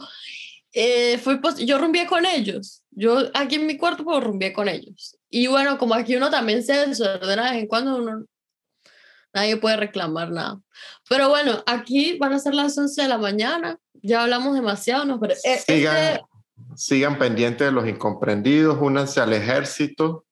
[0.74, 2.84] eh, pos- yo rumbié con ellos.
[2.92, 5.18] Yo aquí en mi cuarto, pues rumbié con ellos.
[5.30, 8.26] Y bueno, como aquí uno también se desordena de vez en cuando, uno,
[9.38, 10.60] nadie puede reclamar nada.
[11.08, 13.78] Pero bueno, aquí van a ser las 11 de la mañana.
[14.02, 15.06] Ya hablamos demasiado.
[15.06, 15.20] Nos
[15.66, 16.26] Sigan, este-
[16.76, 20.26] sigan pendientes de los incomprendidos, únanse al ejército.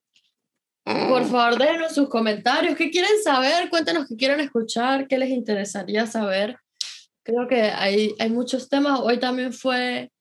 [0.83, 2.75] Por favor, déjenos sus comentarios.
[2.75, 3.69] ¿Qué quieren saber?
[3.69, 6.57] Cuéntenos qué quieren escuchar, qué les interesaría saber.
[7.23, 8.99] Creo que hay, hay muchos temas.
[9.01, 10.11] Hoy también fue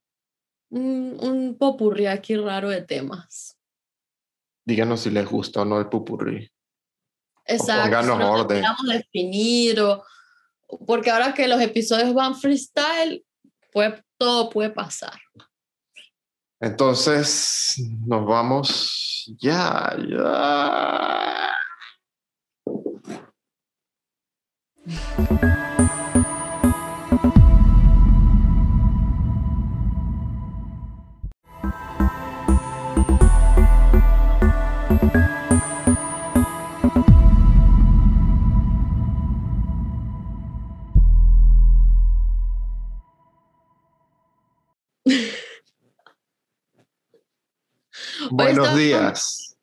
[0.71, 3.59] un, un popurrí aquí raro de temas.
[4.67, 6.51] Díganos si les gusta o no el pupurrí.
[7.47, 8.03] Exacto.
[8.03, 8.65] nos orden.
[8.89, 10.03] definir o...
[10.87, 13.25] Porque ahora que los episodios van freestyle,
[13.73, 15.21] pues todo puede pasar.
[16.61, 17.77] Entonces,
[18.07, 21.51] nos vamos ya, ya.
[48.37, 49.57] Buenos días.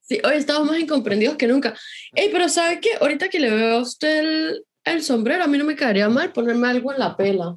[0.00, 1.76] Sí, hoy estamos más incomprendidos que nunca.
[2.14, 2.94] Ey, pero ¿sabe qué?
[2.98, 6.32] Ahorita que le veo a usted el, el sombrero, a mí no me caería mal
[6.32, 7.56] ponerme algo en la pela.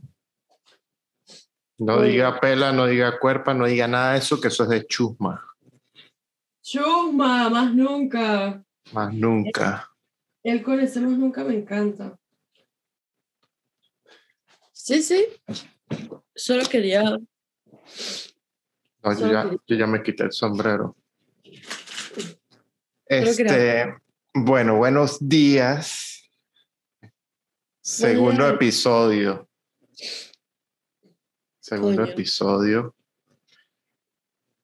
[1.77, 2.09] No Uy.
[2.09, 5.41] diga pela, no diga cuerpa, no diga nada de eso, que eso es de chusma.
[6.61, 8.61] Chusma, más nunca.
[8.91, 9.89] Más nunca.
[10.43, 12.17] El con ese más nunca me encanta.
[14.73, 15.27] Sí, sí.
[16.35, 17.17] Solo quería.
[19.03, 20.95] No, yo, ya, yo ya me quité el sombrero.
[23.05, 23.95] Este,
[24.33, 26.29] bueno, buenos días.
[27.81, 29.47] Segundo episodio.
[31.59, 32.95] Segundo episodio.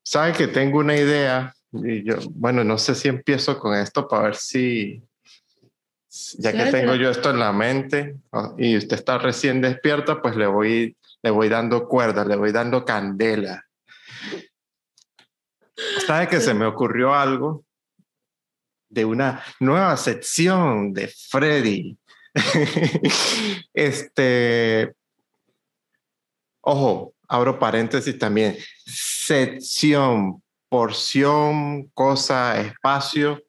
[0.03, 4.23] Sabe que tengo una idea y yo, bueno, no sé si empiezo con esto para
[4.23, 5.01] ver si,
[6.37, 8.17] ya que tengo yo esto en la mente
[8.57, 12.85] y usted está recién despierta, pues le voy, le voy dando cuerda, le voy dando
[12.85, 13.65] candela.
[16.05, 17.65] ¿Sabe que se me ocurrió algo?
[18.89, 21.97] De una nueva sección de Freddy.
[23.73, 24.93] este,
[26.61, 28.57] ojo, abro paréntesis también.
[28.85, 33.41] Sección, porción, cosa, espacio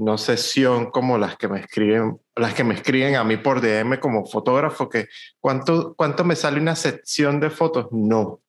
[0.00, 4.00] no sesión como las que me escriben, las que me escriben a mí por DM
[4.00, 5.08] como fotógrafo, que
[5.38, 7.88] ¿cuánto, cuánto me sale una sección de fotos?
[7.90, 8.40] No,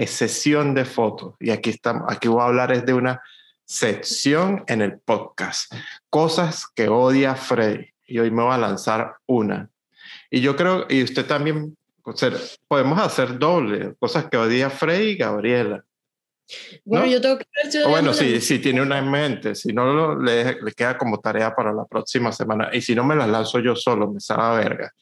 [0.00, 1.34] es sesión de fotos.
[1.38, 3.20] Y aquí, estamos, aquí voy a hablar es de una
[3.66, 5.70] sección en el podcast.
[6.08, 7.92] Cosas que odia Freddy.
[8.06, 9.68] Y hoy me voy a lanzar una.
[10.30, 11.76] Y yo creo, y usted también,
[12.66, 15.84] podemos hacer doble, cosas que odia Freddy y Gabriela.
[16.82, 20.72] Bueno, yo tengo que ver Bueno, si, tiene una en mente, si no, le, le,
[20.72, 22.70] queda como tarea para la próxima semana.
[22.72, 24.94] Y si no, me las lanzo yo solo, me sabe verga.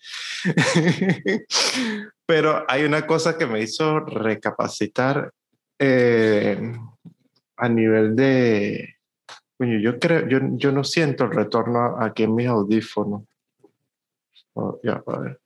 [2.29, 5.33] Pero hay una cosa que me hizo recapacitar
[5.79, 6.61] eh,
[7.57, 8.97] a nivel de.
[9.59, 13.23] yo creo, yo, yo no siento el retorno aquí en mis audífonos.
[14.53, 15.41] Oh, ya, a ver.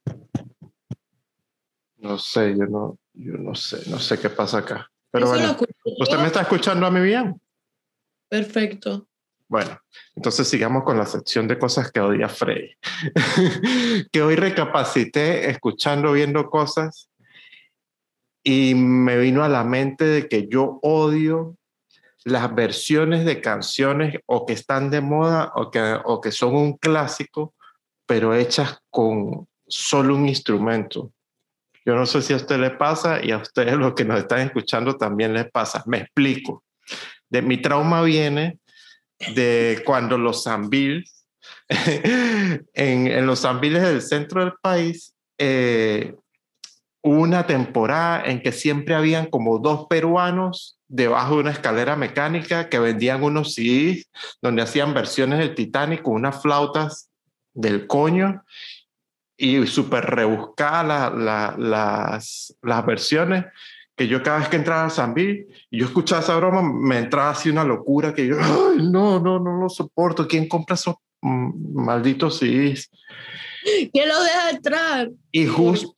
[1.98, 4.90] No sé, yo no, yo no sé, no sé qué pasa acá.
[5.12, 5.56] Pero bueno,
[6.00, 7.40] ¿usted me está escuchando a mí bien?
[8.28, 9.06] Perfecto.
[9.52, 9.78] Bueno,
[10.16, 12.74] entonces sigamos con la sección de cosas que odia Frey.
[14.10, 17.10] que hoy recapacité escuchando, viendo cosas
[18.42, 21.58] y me vino a la mente de que yo odio
[22.24, 26.78] las versiones de canciones o que están de moda o que, o que son un
[26.78, 27.52] clásico,
[28.06, 31.12] pero hechas con solo un instrumento.
[31.84, 34.40] Yo no sé si a usted le pasa y a ustedes los que nos están
[34.40, 35.82] escuchando también les pasa.
[35.84, 36.64] Me explico.
[37.28, 38.61] De mi trauma viene
[39.34, 41.26] de cuando los zambiles,
[42.74, 46.14] en, los zambiles del centro del país, eh,
[47.02, 52.78] una temporada en que siempre habían como dos peruanos debajo de una escalera mecánica que
[52.78, 54.08] vendían unos CDs
[54.40, 57.10] donde hacían versiones del Titanic con unas flautas
[57.54, 58.44] del coño
[59.36, 63.46] y súper rebuscadas la, las, las versiones
[63.96, 67.30] que yo cada vez que entraba a Zambi y yo escuchaba esa broma, me entraba
[67.30, 70.26] así una locura que yo, Ay, no, no, no lo soporto.
[70.26, 72.90] ¿Quién compra esos malditos CDs?
[73.92, 75.10] ¿Quién lo deja entrar?
[75.30, 75.94] Y, justo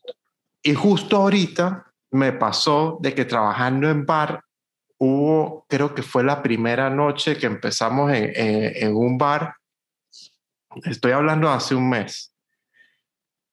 [0.62, 4.42] y justo ahorita me pasó de que trabajando en bar
[4.99, 9.55] hubo, creo que fue la primera noche que empezamos en, en, en un bar,
[10.84, 12.34] estoy hablando hace un mes,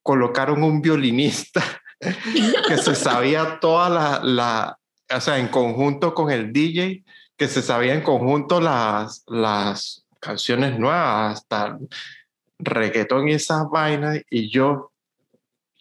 [0.02, 1.62] colocaron un violinista
[2.68, 4.80] que se sabía toda la, la,
[5.16, 7.04] o sea, en conjunto con el DJ,
[7.38, 11.78] que se sabía en conjunto las, las canciones nuevas, hasta
[12.60, 14.92] reggaetón y esas vainas, y yo,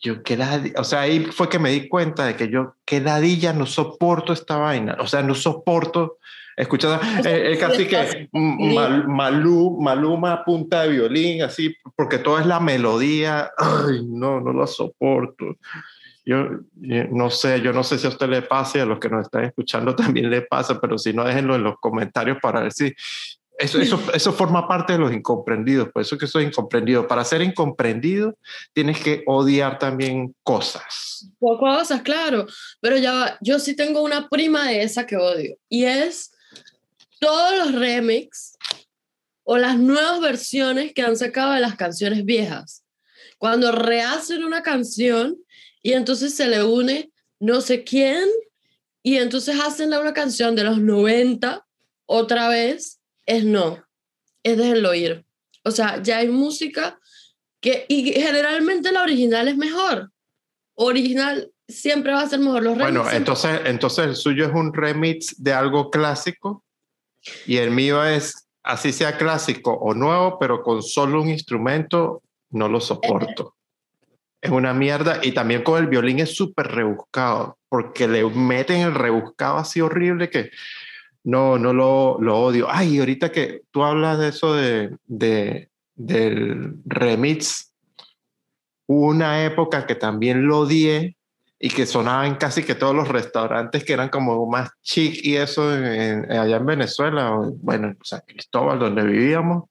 [0.02, 0.38] yo, qué
[0.76, 4.32] o sea, ahí fue que me di cuenta de que yo, qué ladilla, no soporto
[4.32, 6.18] esta vaina, o sea, no soporto
[6.56, 13.50] escuchando eh, casi que Malú, Maluma punta de violín, así, porque todo es la melodía,
[13.56, 15.56] ay, no, no lo soporto.
[16.24, 16.46] Yo,
[17.10, 19.26] no sé, yo no sé si a usted le pasa y a los que nos
[19.26, 22.92] están escuchando también le pasa, pero si no, déjenlo en los comentarios para ver si
[23.58, 27.06] eso, eso, eso, forma parte de los incomprendidos, por eso que soy incomprendido.
[27.06, 28.38] Para ser incomprendido
[28.72, 31.30] tienes que odiar también cosas.
[31.38, 32.46] Cosas, claro,
[32.80, 36.32] pero ya yo sí tengo una prima de esa que odio y es
[37.18, 38.56] todos los remix
[39.44, 42.82] o las nuevas versiones que han sacado de las canciones viejas.
[43.36, 45.36] Cuando rehacen una canción
[45.82, 47.10] y entonces se le une
[47.40, 48.28] no sé quién
[49.02, 51.66] y entonces hacen una canción de los 90
[52.06, 53.82] otra vez, es no,
[54.42, 55.24] es déjenlo ir.
[55.64, 56.98] O sea, ya hay música
[57.60, 60.10] que, y generalmente la original es mejor.
[60.74, 62.62] Original siempre va a ser mejor.
[62.62, 66.64] Los bueno, entonces, entonces el suyo es un remix de algo clásico
[67.46, 72.68] y el mío es, así sea clásico o nuevo, pero con solo un instrumento, no
[72.68, 73.54] lo soporto.
[74.40, 75.20] Es una mierda.
[75.22, 80.30] Y también con el violín es súper rebuscado, porque le meten el rebuscado así horrible
[80.30, 80.50] que
[81.24, 82.66] no, no lo, lo odio.
[82.70, 87.74] Ay, ahorita que tú hablas de eso de, de del remix,
[88.86, 91.16] una época que también lo odié
[91.58, 95.36] y que sonaba en casi que todos los restaurantes que eran como más chic y
[95.36, 99.68] eso en, allá en Venezuela, bueno, en San Cristóbal, donde vivíamos,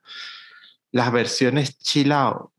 [0.92, 2.52] las versiones chill out,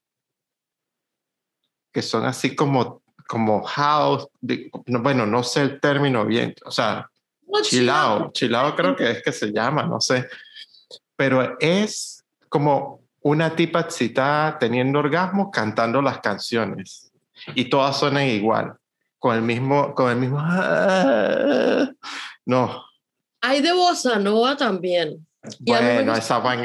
[1.92, 4.28] que son así como, como house,
[4.86, 7.10] bueno, no sé el término bien, o sea,
[7.62, 10.28] chilao, chilao creo que es que se llama, no sé,
[11.16, 17.12] pero es como una tipa excitada teniendo orgasmo cantando las canciones
[17.54, 18.74] y todas suenan igual
[19.18, 20.40] con el mismo, con el mismo,
[22.46, 22.84] no.
[23.42, 25.26] Hay de bossa nova también.
[25.60, 26.64] Bueno, esas van,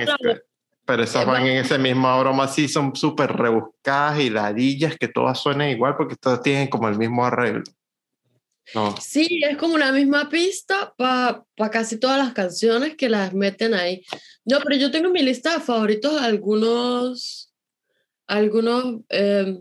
[0.86, 5.39] pero esas van en ese mismo broma, sí son súper rebuscadas y ladillas que todas
[5.39, 7.63] suenan igual porque todas tienen como el mismo arreglo.
[8.73, 8.95] No.
[8.99, 13.73] Sí, es como una misma pista para pa casi todas las canciones que las meten
[13.73, 14.03] ahí.
[14.43, 17.53] No, pero yo tengo en mi lista de favoritos algunos,
[18.27, 19.57] algunos eh,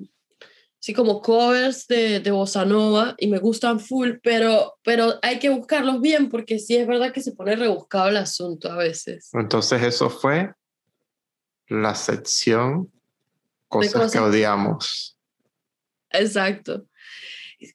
[0.79, 5.51] sí, como covers de, de bossa nova y me gustan full, pero, pero hay que
[5.51, 9.31] buscarlos bien porque sí es verdad que se pone rebuscado el asunto a veces.
[9.33, 10.53] Entonces eso fue
[11.69, 12.93] la sección
[13.69, 15.17] cosas, que odiamos.
[16.11, 16.87] Exacto.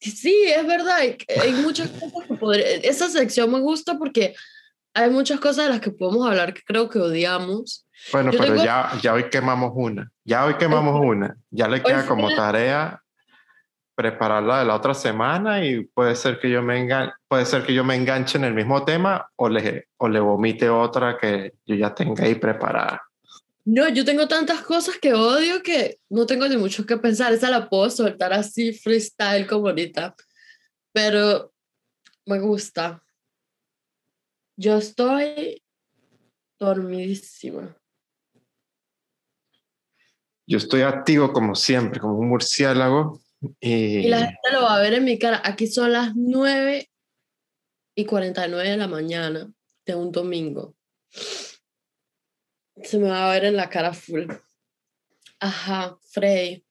[0.01, 2.67] Sí, es verdad, hay, muchas cosas que podría...
[2.77, 4.35] Esa sección me gusta porque
[4.93, 8.91] hay muchas cosas de las que podemos hablar que creo que odiamos bueno, pero ya,
[9.01, 10.11] ya hoy quemamos una.
[10.23, 11.35] Ya hoy quemamos una.
[11.49, 13.01] Ya le queda como tarea
[13.95, 17.73] prepararla de la otra semana y puede ser que yo me engan puede ser que
[17.73, 21.75] yo me enganche en el mismo tema o le, o le vomite otra que yo
[21.75, 23.01] ya tenga ahí preparada.
[23.71, 27.33] No, yo tengo tantas cosas que odio que no tengo ni mucho que pensar.
[27.33, 30.15] Esa la puedo soltar así freestyle como ahorita.
[30.91, 31.53] Pero
[32.25, 33.03] me gusta.
[34.57, 35.61] Yo estoy
[36.57, 37.77] dormidísima.
[40.47, 43.21] Yo estoy activo como siempre, como un murciélago.
[43.59, 43.99] Y...
[43.99, 45.43] y la gente lo va a ver en mi cara.
[45.45, 46.89] Aquí son las 9
[47.93, 49.53] y 49 de la mañana
[49.85, 50.75] de un domingo.
[52.83, 54.25] Se me va a ver en la cara full.
[55.39, 56.65] Ajá, Frey.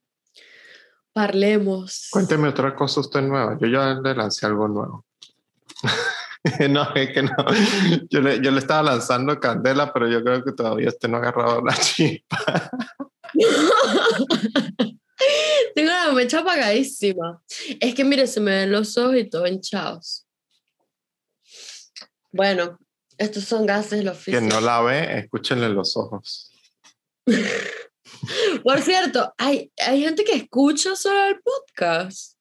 [1.12, 2.08] Parlemos.
[2.10, 3.56] Cuénteme otra cosa usted nueva.
[3.60, 5.04] Yo ya le lancé algo nuevo.
[6.70, 7.34] no, es que no.
[8.10, 11.20] Yo le, yo le estaba lanzando candela, pero yo creo que todavía usted no ha
[11.20, 12.70] agarrado la chispa.
[15.74, 17.42] Tengo la mecha apagadísima.
[17.80, 20.26] Es que mire, se me ven los ojos y todo hinchados.
[22.30, 22.78] Bueno,
[23.18, 26.52] estos son gases los Que no la ve, escúchenle los ojos.
[28.64, 32.38] Por cierto, hay, hay gente que escucha solo el podcast.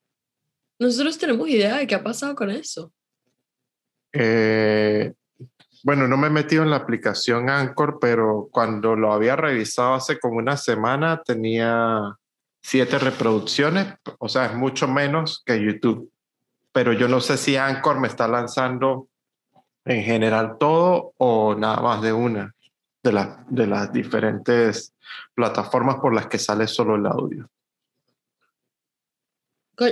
[0.79, 2.93] Nosotros tenemos idea de qué ha pasado con eso.
[4.13, 5.13] Eh,
[5.83, 10.19] bueno, no me he metido en la aplicación Anchor, pero cuando lo había revisado hace
[10.19, 12.15] como una semana tenía
[12.61, 16.11] siete reproducciones, o sea, es mucho menos que YouTube.
[16.71, 19.07] Pero yo no sé si Anchor me está lanzando
[19.87, 22.53] en general todo o nada más de una
[23.03, 24.93] de, de las diferentes
[25.33, 27.49] plataformas por las que sale solo el audio.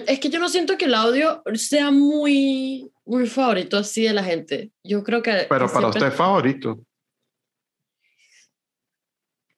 [0.08, 4.24] Es que yo no siento que el audio sea muy muy favorito así de la
[4.24, 4.72] gente.
[4.84, 5.46] Yo creo que...
[5.48, 6.80] Pero para usted es favorito.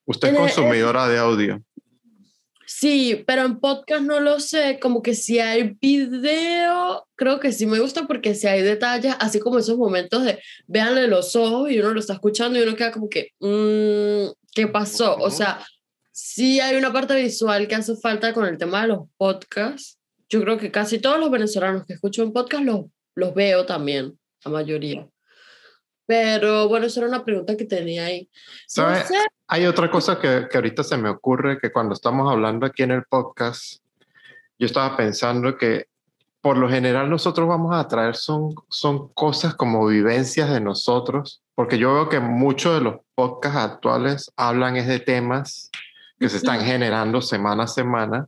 [0.06, 1.64] Usted es consumidora de audio.
[2.80, 7.66] Sí, pero en podcast no lo sé, como que si hay video, creo que sí
[7.66, 11.80] me gusta porque si hay detalles, así como esos momentos de véanle los ojos y
[11.80, 15.16] uno lo está escuchando y uno queda como que, mmm, ¿qué pasó?
[15.16, 15.66] O sea,
[16.12, 19.98] sí hay una parte visual que hace falta con el tema de los podcasts.
[20.30, 22.82] Yo creo que casi todos los venezolanos que escuchan podcast los
[23.16, 25.10] los veo también, la mayoría.
[26.08, 28.28] Pero bueno, esa era una pregunta que tenía ahí.
[29.48, 32.92] Hay otra cosa que, que ahorita se me ocurre, que cuando estamos hablando aquí en
[32.92, 33.84] el podcast,
[34.58, 35.86] yo estaba pensando que
[36.42, 41.78] por lo general nosotros vamos a traer son, son cosas como vivencias de nosotros, porque
[41.78, 45.70] yo veo que muchos de los podcasts actuales hablan es de temas
[46.20, 48.28] que se están generando semana a semana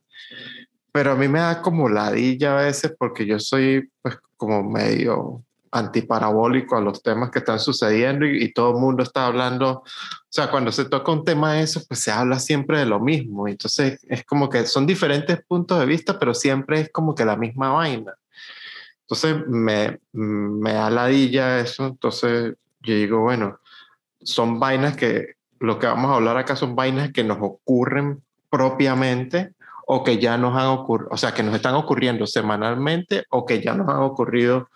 [0.91, 5.43] pero a mí me da como ladilla a veces porque yo soy pues como medio
[5.71, 9.83] antiparabólico a los temas que están sucediendo y, todo el mundo está hablando, o
[10.29, 13.47] sea, cuando se toca un tema de eso, pues se habla siempre de lo mismo,
[13.47, 17.35] entonces es como que son diferentes puntos de vista, pero siempre es como que la
[17.35, 18.13] misma vaina.
[19.01, 23.59] Entonces me, me da eso, entonces yo digo, bueno,
[24.21, 29.53] son vainas que lo que vamos a hablar acá son vainas que nos ocurren propiamente
[29.87, 33.61] o que ya nos han ocurrido, o sea, que nos están ocurriendo semanalmente o que
[33.61, 34.69] ya nos han ocurrido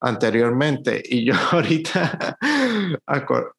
[0.00, 1.02] anteriormente.
[1.04, 2.36] Y yo ahorita,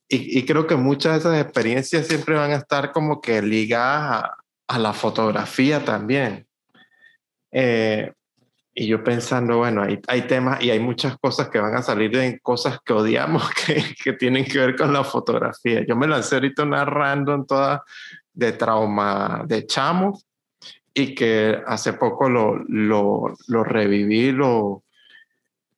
[0.07, 4.29] y, creo que muchas de esas experiencias siempre van a estar como que ligadas
[4.67, 6.47] a, la fotografía también.
[7.51, 8.11] Eh,
[8.79, 12.11] y yo pensando, bueno, hay, hay temas y hay muchas cosas que van a salir
[12.11, 15.83] de cosas que odiamos que, que tienen que ver con la fotografía.
[15.85, 17.83] Yo me lancé ahorita narrando en toda
[18.33, 20.21] de trauma de chamo
[20.93, 24.83] y que hace poco lo, lo, lo reviví lo,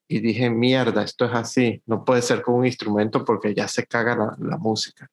[0.10, 3.86] y dije, mierda, esto es así, no puede ser con un instrumento porque ya se
[3.86, 5.10] caga la, la música.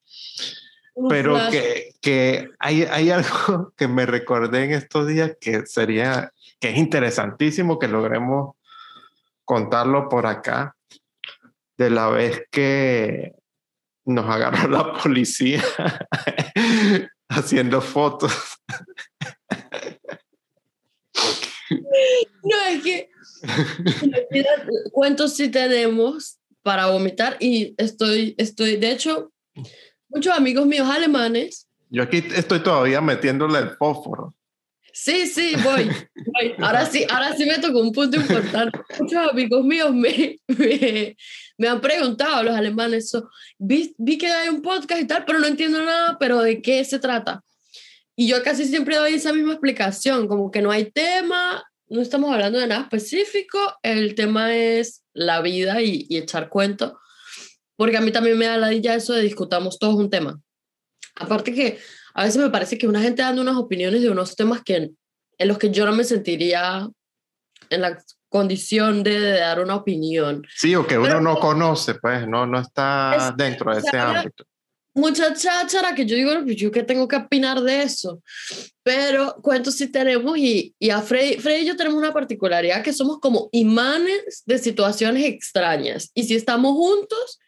[1.11, 6.71] Pero que, que hay, hay algo que me recordé en estos días que sería que
[6.71, 8.57] es interesantísimo que logremos
[9.45, 10.75] contarlo por acá,
[11.77, 13.35] de la vez que
[14.07, 15.63] nos agarró la policía
[17.29, 18.33] haciendo fotos.
[22.43, 23.11] No, es que
[24.93, 29.33] cuentos sí tenemos para vomitar y estoy, estoy, de hecho,
[30.09, 31.69] muchos amigos míos alemanes.
[31.91, 34.35] Yo aquí estoy todavía metiéndole el fósforo.
[34.93, 35.91] Sí, sí, voy,
[36.59, 38.79] Ahora sí, ahora sí me tocó un punto importante.
[38.99, 40.39] Muchos amigos míos me,
[41.59, 43.13] me, han preguntado, los alemanes,
[43.59, 46.83] vi, vi, que hay un podcast y tal, pero no entiendo nada, pero ¿de qué
[46.83, 47.45] se trata?
[48.17, 52.33] Y yo casi siempre doy esa misma explicación, como que no hay tema, no estamos
[52.33, 56.99] hablando de nada específico, el tema es la vida y, y echar cuento,
[57.77, 60.41] porque a mí también me da la idea eso de discutamos todos un tema.
[61.15, 61.79] Aparte que
[62.15, 64.91] a veces me parece que una gente dando unas opiniones de unos temas que,
[65.39, 66.89] en los que yo no me sentiría
[67.69, 67.99] en la
[68.29, 70.47] condición de, dar una opinión.
[70.55, 74.45] Sí, o que uno no conoce, pues, no, no está dentro de ese ámbito.
[74.97, 78.23] Mucha cháchara que yo digo, pues, yo que tengo que opinar de eso.
[78.83, 82.95] Pero cuentos sí tenemos y, y a Freddy, Freddy y yo tenemos una particularidad que
[82.95, 86.11] somos como imanes de situaciones extrañas.
[86.15, 87.39] Y si estamos juntos,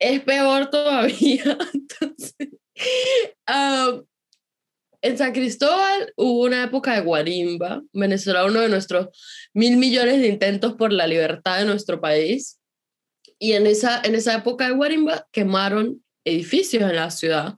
[0.00, 1.56] es peor todavía.
[1.72, 2.48] Entonces,
[5.02, 7.82] en San Cristóbal hubo una época de guarimba.
[7.92, 9.08] Venezuela, uno de nuestros
[9.54, 12.58] mil millones de intentos por la libertad de nuestro país.
[13.38, 17.54] Y en esa, en esa época de guarimba quemaron edificios en la ciudad.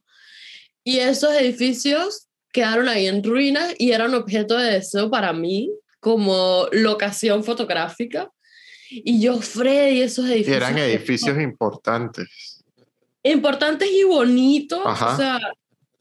[0.85, 5.71] Y esos edificios quedaron ahí en ruinas y eran objeto de deseo para mí
[6.01, 8.31] como locación fotográfica.
[8.91, 10.57] Y yo, Freddy, esos edificios.
[10.57, 12.53] Eran edificios importantes
[13.23, 15.39] importantes y bonitos, o sea,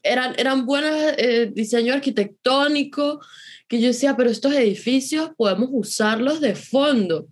[0.02, 3.20] eran, eran buenos eh, diseño arquitectónico,
[3.68, 7.26] que yo decía, pero estos edificios podemos usarlos de fondo.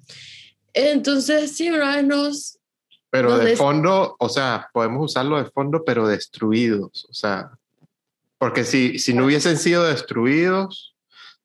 [0.73, 2.57] Entonces, sí, una vez nos...
[3.11, 7.51] Pero de fondo, o sea, podemos usarlo de fondo, pero destruidos, o sea,
[8.39, 10.95] porque si, si no hubiesen sido destruidos,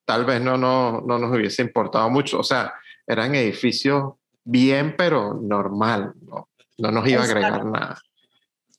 [0.06, 2.74] tal vez no, no, no nos hubiese importado mucho, o sea,
[3.08, 4.14] eran edificios
[4.44, 8.02] bien, pero normal, no, no nos iba a agregar nada.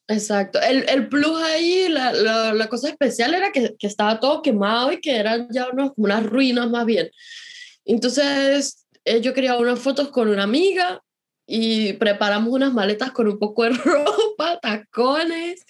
[0.09, 0.61] Exacto.
[0.61, 4.93] El, el plus ahí, la, la, la, cosa especial era que, que, estaba todo quemado
[4.93, 7.11] y que eran ya unos, unas ruinas más bien.
[7.85, 11.03] Entonces, eh, yo quería unas fotos con una amiga
[11.47, 15.65] y preparamos unas maletas con un poco de ropa, tacones,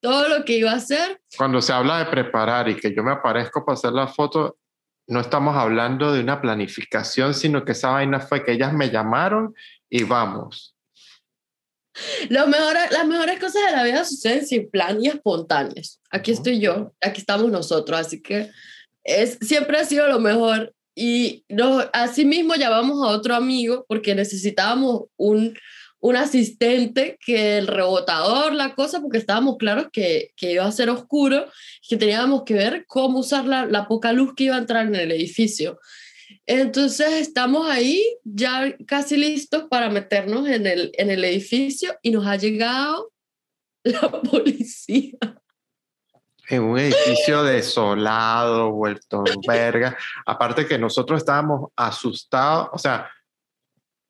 [0.00, 1.20] todo lo que iba a hacer.
[1.36, 4.58] Cuando se habla de preparar y que yo me aparezco para hacer la foto,
[5.06, 9.54] no estamos hablando de una planificación, sino que esa vaina fue que ellas me llamaron
[9.90, 10.76] y vamos.
[12.28, 16.00] Lo mejor, las mejores cosas de la vida suceden sin plan y espontáneas.
[16.10, 18.50] Aquí estoy yo, aquí estamos nosotros, así que
[19.04, 20.72] es, siempre ha sido lo mejor.
[20.94, 25.56] Y nos, así mismo llamamos a otro amigo porque necesitábamos un,
[26.00, 30.90] un asistente que el rebotador, la cosa, porque estábamos claros que, que iba a ser
[30.90, 31.46] oscuro,
[31.88, 34.94] que teníamos que ver cómo usar la, la poca luz que iba a entrar en
[34.94, 35.78] el edificio.
[36.46, 42.26] Entonces estamos ahí ya casi listos para meternos en el, en el edificio y nos
[42.26, 43.12] ha llegado
[43.84, 45.18] la policía.
[46.50, 49.96] En un edificio desolado, vuelto verga.
[50.26, 53.08] Aparte que nosotros estábamos asustados, o sea,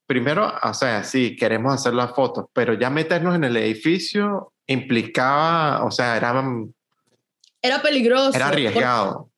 [0.07, 5.85] primero, o sea, sí, queremos hacer las fotos, pero ya meternos en el edificio implicaba,
[5.85, 6.43] o sea, era...
[7.63, 8.35] Era peligroso.
[8.35, 9.31] Era arriesgado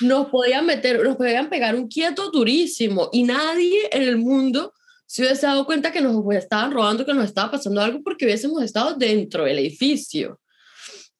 [0.00, 4.72] nos podían meter, nos podían pegar un quieto durísimo y nadie en el mundo
[5.06, 8.62] se hubiese dado cuenta que nos estaban robando, que nos estaba pasando algo porque hubiésemos
[8.62, 10.38] estado dentro del edificio.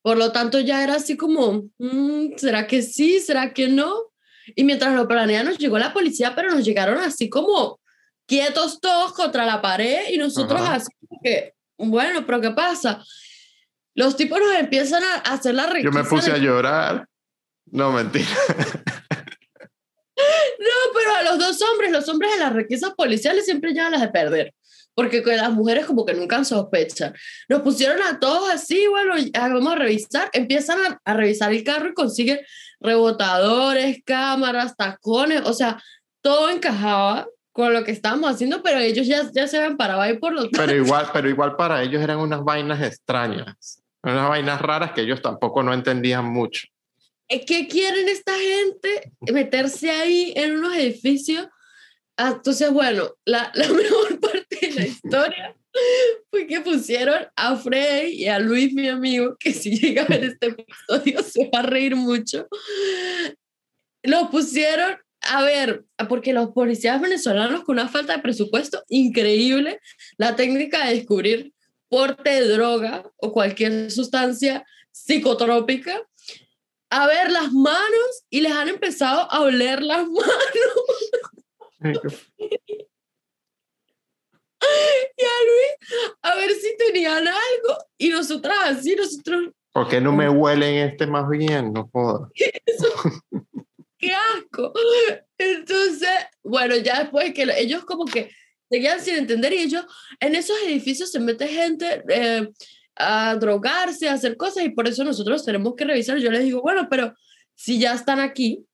[0.02, 3.20] Por lo tanto, ya era así como, mm, ¿será que sí?
[3.20, 4.12] ¿Será que no?
[4.56, 7.80] Y mientras lo planeaban, nos llegó la policía, pero nos llegaron así como
[8.26, 10.88] quietos todos contra la pared y nosotros así
[11.22, 13.02] que, bueno, pero ¿qué pasa?
[13.94, 17.06] Los tipos nos empiezan a hacer la Yo me puse a llorar.
[17.66, 18.26] No, mentira.
[20.58, 24.02] No, pero a los dos hombres, los hombres de las requisas policiales siempre llevan las
[24.02, 24.54] de perder,
[24.94, 27.14] porque con las mujeres como que nunca sospechan.
[27.48, 31.90] Nos pusieron a todos así, bueno, vamos a revisar, empiezan a, a revisar el carro
[31.90, 32.40] y consiguen
[32.80, 35.82] rebotadores, cámaras, tacones, o sea,
[36.22, 40.18] todo encajaba con lo que estábamos haciendo, pero ellos ya, ya se habían parado ahí
[40.18, 40.48] por los...
[40.48, 45.20] Pero igual, pero igual para ellos eran unas vainas extrañas, unas vainas raras que ellos
[45.20, 46.66] tampoco no entendían mucho.
[47.28, 49.12] ¿Qué quieren esta gente?
[49.32, 51.46] Meterse ahí en unos edificios.
[52.16, 54.18] Ah, entonces, bueno, la, la mejor
[54.80, 55.56] la historia
[56.30, 60.24] fue que pusieron a Frey y a Luis, mi amigo, que si llega a ver
[60.24, 62.48] este episodio se va a reír mucho.
[64.02, 69.80] Lo pusieron a ver, porque los policías venezolanos con una falta de presupuesto increíble,
[70.16, 71.52] la técnica de descubrir
[71.88, 76.00] porte de droga o cualquier sustancia psicotrópica,
[76.88, 80.06] a ver las manos y les han empezado a oler las
[81.80, 82.30] manos.
[85.16, 87.84] Y a Luis, a ver si tenían algo.
[87.98, 89.50] Y nosotras así, nosotros...
[89.72, 91.72] ¿Por qué no me huelen este más bien?
[91.72, 92.30] No puedo.
[93.98, 94.72] ¡Qué asco!
[95.38, 96.08] Entonces,
[96.42, 98.30] bueno, ya después que ellos como que
[98.70, 99.84] seguían sin entender y ellos
[100.20, 102.48] en esos edificios se mete gente eh,
[102.96, 106.18] a drogarse, a hacer cosas y por eso nosotros tenemos que revisar.
[106.18, 107.14] Yo les digo, bueno, pero
[107.54, 108.64] si ya están aquí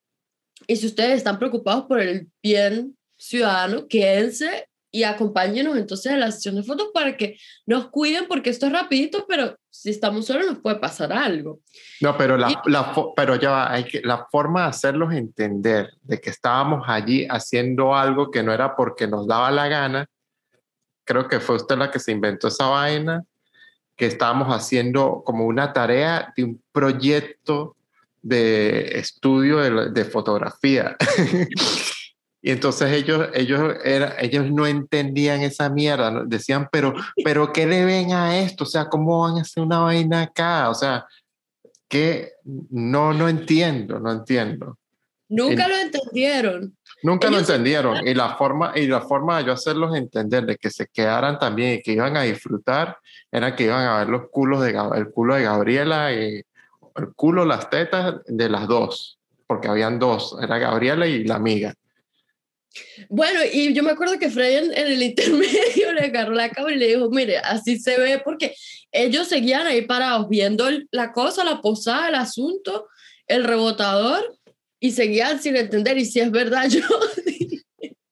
[0.66, 6.32] y si ustedes están preocupados por el bien ciudadano, quédense y acompáñenos entonces a la
[6.32, 10.46] sesión de fotos para que nos cuiden porque esto es rapidito, pero si estamos solos
[10.46, 11.60] nos puede pasar algo.
[12.00, 16.30] No, pero, la, la pero ya hay que, la forma de hacerlos entender de que
[16.30, 20.06] estábamos allí haciendo algo que no era porque nos daba la gana,
[21.04, 23.22] creo que fue usted la que se inventó esa vaina,
[23.96, 27.76] que estábamos haciendo como una tarea de un proyecto
[28.22, 30.96] de estudio de, de fotografía.
[32.46, 36.94] Y entonces ellos, ellos, era, ellos no entendían esa mierda, decían, pero,
[37.24, 38.62] pero ¿qué le ven a esto?
[38.62, 40.70] O sea, ¿cómo van a hacer una vaina acá?
[40.70, 41.06] O sea,
[41.88, 44.78] que no, no entiendo, no entiendo.
[45.28, 46.76] Nunca lo entendieron.
[47.02, 48.06] Nunca lo entendieron.
[48.06, 51.72] Y la, forma, y la forma de yo hacerlos entender de que se quedaran también
[51.72, 52.96] y que iban a disfrutar
[53.32, 56.44] era que iban a ver los culos de el culo de Gabriela y
[56.94, 59.18] el culo, las tetas de las dos,
[59.48, 61.74] porque habían dos, era Gabriela y la amiga.
[63.08, 66.78] Bueno, y yo me acuerdo que Freddy en, el intermedio le agarró la cámara y
[66.78, 68.54] le dijo, mire, así se ve, porque
[68.92, 72.88] ellos seguían ahí parados viendo la cosa, la posada, el asunto,
[73.26, 74.36] el rebotador,
[74.80, 75.98] y seguían sin entender.
[75.98, 76.80] Y si es verdad, yo,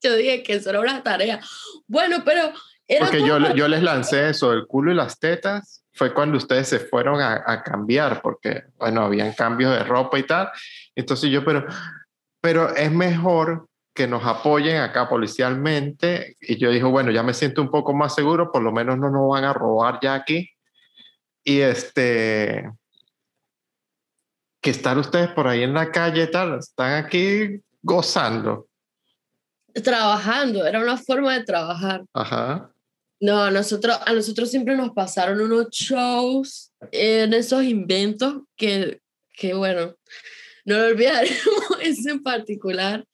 [0.02, 1.40] yo dije que eso era una tarea.
[1.86, 2.52] Bueno, pero...
[3.00, 6.80] porque yo, yo les lancé eso, el culo y las tetas, fue cuando ustedes se
[6.80, 10.50] fueron a, a cambiar, porque, bueno, habían cambios de ropa y tal.
[10.96, 11.66] Entonces yo, pero,
[12.40, 16.36] pero es mejor que nos apoyen acá policialmente.
[16.40, 19.08] Y yo dije, bueno, ya me siento un poco más seguro, por lo menos no
[19.10, 20.50] nos van a robar ya aquí.
[21.44, 22.70] Y este,
[24.60, 28.66] que están ustedes por ahí en la calle, tal, están aquí gozando.
[29.72, 32.02] Trabajando, era una forma de trabajar.
[32.12, 32.70] Ajá.
[33.20, 39.00] No, nosotros, a nosotros siempre nos pasaron unos shows en esos inventos que,
[39.32, 39.94] que bueno,
[40.64, 41.38] no lo olvidaremos,
[41.80, 43.04] ese en particular.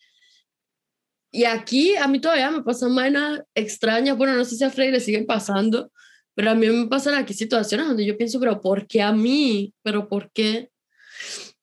[1.30, 4.16] Y aquí a mí todavía me pasan vainas extrañas.
[4.16, 5.92] Bueno, no sé si a Freddy le siguen pasando,
[6.34, 9.72] pero a mí me pasan aquí situaciones donde yo pienso, pero ¿por qué a mí?
[9.82, 10.70] ¿Pero por qué?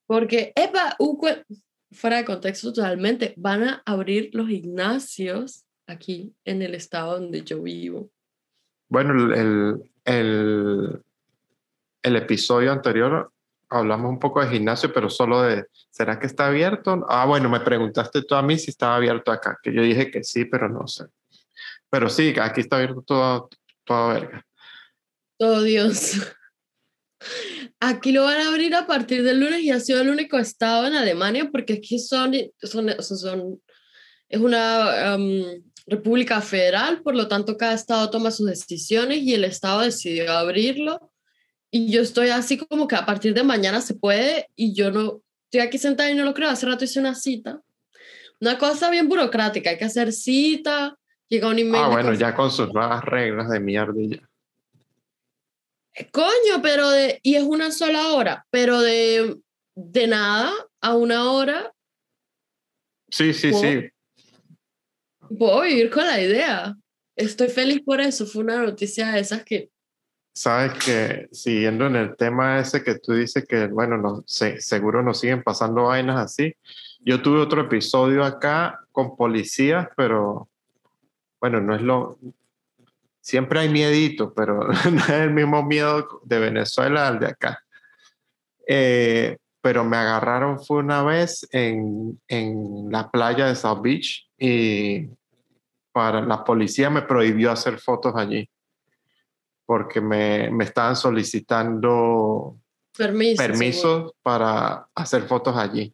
[0.05, 0.95] Porque, epa,
[1.91, 7.61] fuera de contexto totalmente, van a abrir los gimnasios aquí en el estado donde yo
[7.61, 8.09] vivo.
[8.89, 11.01] Bueno, el, el,
[12.03, 13.31] el episodio anterior
[13.69, 17.05] hablamos un poco de gimnasio, pero solo de, ¿será que está abierto?
[17.09, 20.23] Ah, bueno, me preguntaste tú a mí si estaba abierto acá, que yo dije que
[20.23, 21.05] sí, pero no sé.
[21.89, 23.49] Pero sí, aquí está abierto todo,
[23.85, 24.45] toda verga.
[25.37, 26.13] Todo Dios.
[27.79, 30.87] Aquí lo van a abrir a partir del lunes y ha sido el único estado
[30.87, 33.61] en Alemania porque aquí son, son, son
[34.29, 35.17] es una
[35.85, 41.11] república federal, por lo tanto cada estado toma sus decisiones y el estado decidió abrirlo
[41.71, 45.21] y yo estoy así como que a partir de mañana se puede y yo no,
[45.45, 47.61] estoy aquí sentada y no lo creo, hace rato hice una cita.
[48.39, 50.97] Una cosa bien burocrática, hay que hacer cita,
[51.27, 51.83] llega un email.
[51.83, 54.29] Ah, bueno, ya con sus nuevas reglas de mierda ya.
[55.95, 59.37] Eh, coño, pero de, y es una sola hora, pero de,
[59.75, 61.73] de nada a una hora.
[63.09, 63.89] Sí, sí, sí.
[65.37, 66.75] Puedo vivir con la idea.
[67.15, 68.25] Estoy feliz por eso.
[68.27, 69.71] Fue una noticia de esas que
[70.37, 75.19] Sabes que siguiendo en el tema ese que tú dices que, bueno, no, seguro nos
[75.19, 76.55] siguen pasando vainas así.
[76.99, 80.47] Yo tuve otro episodio acá con policías, pero
[81.41, 82.19] bueno, no es lo...
[83.19, 84.59] Siempre hay miedito, pero
[84.91, 87.63] no es el mismo miedo de Venezuela al de acá.
[88.67, 95.09] Eh, pero me agarraron fue una vez en, en la playa de South Beach y
[95.91, 98.47] para la policía me prohibió hacer fotos allí
[99.67, 102.57] porque me, me estaban solicitando
[102.97, 105.93] permisos permiso para hacer fotos allí.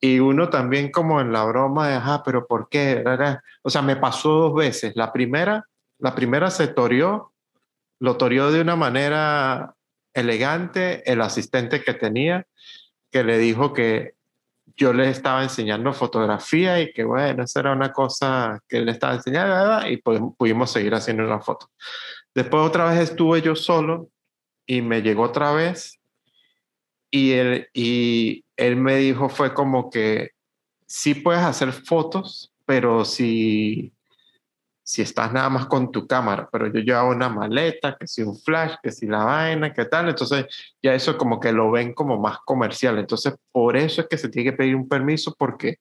[0.00, 3.04] Y uno también como en la broma de, ah, pero ¿por qué?
[3.62, 4.96] O sea, me pasó dos veces.
[4.96, 5.66] La primera,
[5.98, 7.34] la primera se toreó,
[7.98, 9.74] lo toreó de una manera
[10.14, 12.46] elegante el asistente que tenía,
[13.10, 14.14] que le dijo que
[14.74, 19.14] yo le estaba enseñando fotografía y que bueno, esa era una cosa que le estaba
[19.14, 21.70] enseñando y pudimos seguir haciendo una foto.
[22.34, 24.10] Después otra vez estuve yo solo
[24.66, 26.00] y me llegó otra vez
[27.10, 30.30] y él, y él me dijo fue como que
[30.86, 33.92] sí puedes hacer fotos, pero si,
[34.82, 38.38] si estás nada más con tu cámara, pero yo llevo una maleta, que si un
[38.38, 40.46] flash, que si la vaina, que tal, entonces
[40.80, 44.28] ya eso como que lo ven como más comercial, entonces por eso es que se
[44.28, 45.78] tiene que pedir un permiso porque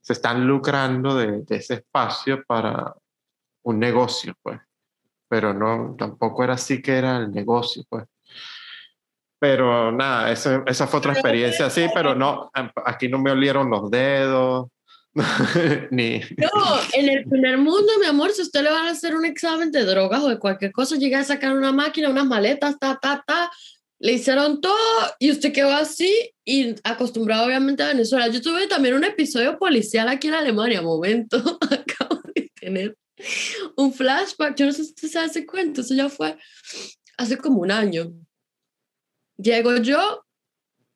[0.00, 2.94] se están lucrando de, de ese espacio para
[3.62, 4.60] un negocio, pues
[5.30, 8.04] pero no, tampoco era así que era el negocio, pues.
[9.38, 12.50] Pero nada, esa, esa fue otra experiencia así, pero no,
[12.84, 14.66] aquí no me olieron los dedos,
[15.92, 16.20] ni...
[16.36, 16.50] No,
[16.92, 19.84] en el primer mundo, mi amor, si usted le van a hacer un examen de
[19.84, 23.50] drogas o de cualquier cosa, llega a sacar una máquina, unas maletas, ta, ta, ta,
[24.00, 24.74] le hicieron todo
[25.20, 28.26] y usted quedó así y acostumbrado obviamente a Venezuela.
[28.28, 32.96] Yo tuve también un episodio policial aquí en Alemania, momento, acabo de tener
[33.76, 36.36] un flashback, yo no sé si usted se hace cuenta, eso ya fue
[37.16, 38.12] hace como un año.
[39.36, 40.24] Llego yo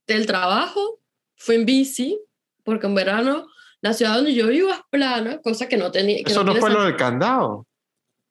[0.06, 1.00] del trabajo,
[1.36, 2.20] fui en bici,
[2.62, 3.46] porque en verano
[3.80, 6.22] la ciudad donde yo vivo es plana, cosa que no tenía.
[6.24, 7.66] ¿Eso no, fue lo del candado?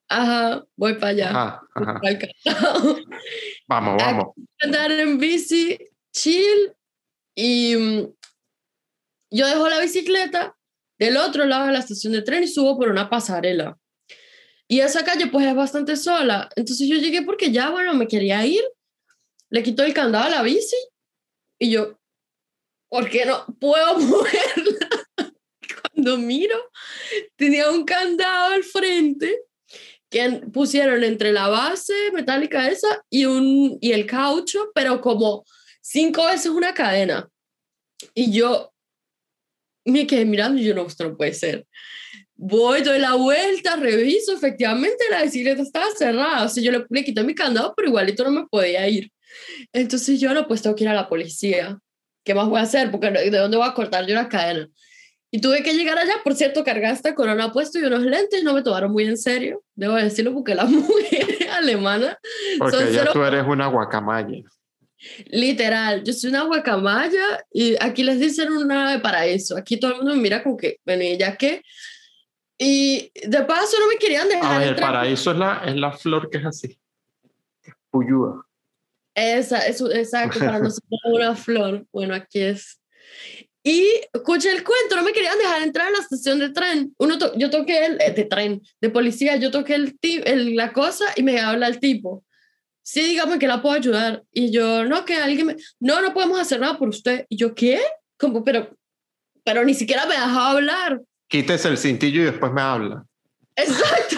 [0.09, 1.61] Ajá, voy para allá.
[3.67, 4.25] Vamos, vamos.
[4.61, 5.77] Andar en bici,
[6.11, 6.73] chill,
[7.35, 8.13] y mm,
[9.31, 10.55] yo dejo la bicicleta
[10.99, 13.77] del otro lado de la estación de tren y subo por una pasarela.
[14.73, 16.49] Y esa calle pues es bastante sola.
[16.55, 18.63] Entonces yo llegué porque ya, bueno, me quería ir.
[19.51, 20.75] Le quito el candado a la bici
[21.59, 21.99] y yo,
[22.89, 24.89] ¿por qué no puedo moverla?
[25.93, 26.57] Cuando miro,
[27.35, 29.43] tenía un candado al frente
[30.09, 35.45] que pusieron entre la base metálica esa y, un, y el caucho, pero como
[35.83, 37.29] cinco veces una cadena.
[38.15, 38.73] Y yo
[39.85, 41.67] me quedé mirando y yo, no, esto no puede ser
[42.35, 47.03] voy, doy la vuelta, reviso, efectivamente la bicicleta estaba cerrada, o sea, yo le, le
[47.03, 49.11] quité mi candado, pero igualito no me podía ir.
[49.71, 51.77] Entonces yo no, pues tengo que ir a la policía.
[52.23, 52.91] ¿Qué más voy a hacer?
[52.91, 54.69] Porque ¿de dónde voy a cortar yo la cadena?
[55.35, 58.53] Y tuve que llegar allá, por cierto, cargar esta corona puesto y unos lentes, no
[58.53, 62.17] me tomaron muy en serio, debo decirlo, porque las mujeres alemanas...
[62.59, 64.43] Porque ya tú eres una guacamaya.
[65.25, 69.57] Literal, yo soy una guacamaya y aquí les dicen una de paraíso.
[69.57, 71.63] Aquí todo el mundo me mira como que, bueno, ¿y ya qué?
[72.57, 74.61] Y de paso no me querían dejar.
[74.61, 76.79] el paraíso es la, es la flor que es así.
[77.89, 78.45] Puyúa.
[79.15, 81.85] Esa, es, exacto, para nosotros una flor.
[81.91, 82.79] Bueno, aquí es.
[83.63, 86.93] Y escuché el cuento, no me querían dejar entrar a la estación de tren.
[86.97, 91.05] Uno yo toqué el, eh, de tren, de policía, yo toqué el, el, la cosa
[91.15, 92.25] y me habla el tipo.
[92.81, 94.23] Sí, dígame que la puedo ayudar.
[94.33, 95.55] Y yo, no, que alguien me...
[95.79, 97.25] No, no podemos hacer nada por usted.
[97.29, 97.79] Y yo, ¿qué?
[98.17, 98.77] Como, pero,
[99.45, 103.05] pero ni siquiera me dejaba hablar quítese el cintillo y después me habla.
[103.55, 104.17] Exacto.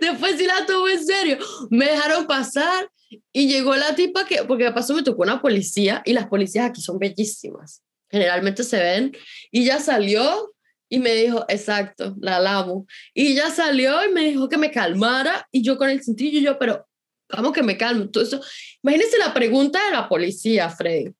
[0.00, 1.38] después sí la tuve en serio.
[1.70, 2.90] Me dejaron pasar
[3.32, 6.66] y llegó la tipa que, porque de paso me tocó una policía y las policías
[6.70, 7.82] aquí son bellísimas.
[8.10, 9.16] Generalmente se ven.
[9.50, 10.54] Y ya salió
[10.88, 12.86] y me dijo, exacto, la amo.
[13.14, 16.58] Y ya salió y me dijo que me calmara y yo con el cintillo, yo,
[16.58, 16.86] pero
[17.28, 18.10] vamos que me calmo.
[18.10, 18.40] Todo eso.
[18.82, 21.12] Imagínense la pregunta de la policía, Freddy.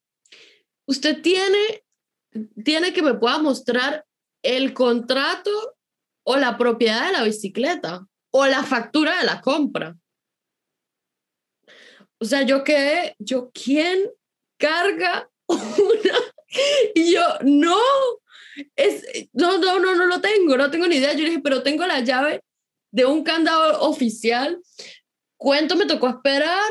[0.87, 1.85] Usted tiene
[2.65, 4.05] tiene que me pueda mostrar
[4.43, 5.51] el contrato
[6.25, 9.97] o la propiedad de la bicicleta o la factura de la compra.
[12.19, 14.11] O sea, yo qué, yo, ¿quién
[14.59, 15.61] carga una?
[16.97, 17.79] Y yo, no,
[18.75, 21.13] es, no, no, no, no lo tengo, no tengo ni idea.
[21.13, 22.43] Yo dije, pero tengo la llave
[22.91, 24.61] de un candado oficial.
[25.37, 26.69] ¿Cuánto me tocó esperar?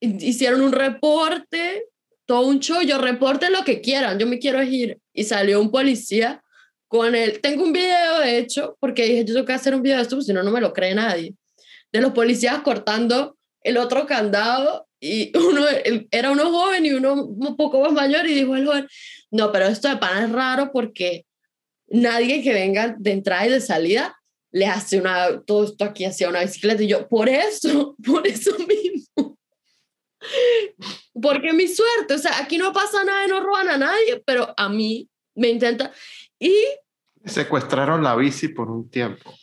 [0.00, 1.86] Hicieron un reporte,
[2.26, 4.98] todo un show, yo reporte lo que quieran, yo me quiero ir.
[5.12, 6.42] Y salió un policía
[6.88, 7.40] con él.
[7.40, 10.16] Tengo un video, de hecho, porque dije, yo tengo que hacer un video de esto,
[10.16, 11.34] porque si no, no me lo cree nadie.
[11.92, 15.64] de los policías cortando el otro candado y uno
[16.10, 18.88] era uno joven y uno un poco más mayor y dijo el joven,
[19.30, 21.26] no, pero esto de pan es raro porque
[21.88, 24.16] nadie que venga de entrada y de salida
[24.52, 28.52] le hace una, todo esto aquí hacia una bicicleta y yo, por eso, por eso
[28.58, 29.38] mismo.
[31.20, 34.68] Porque mi suerte, o sea, aquí no pasa nada, no roban a nadie, pero a
[34.68, 35.92] mí me intenta.
[36.38, 36.54] Y.
[37.24, 39.34] Secuestraron la bici por un tiempo.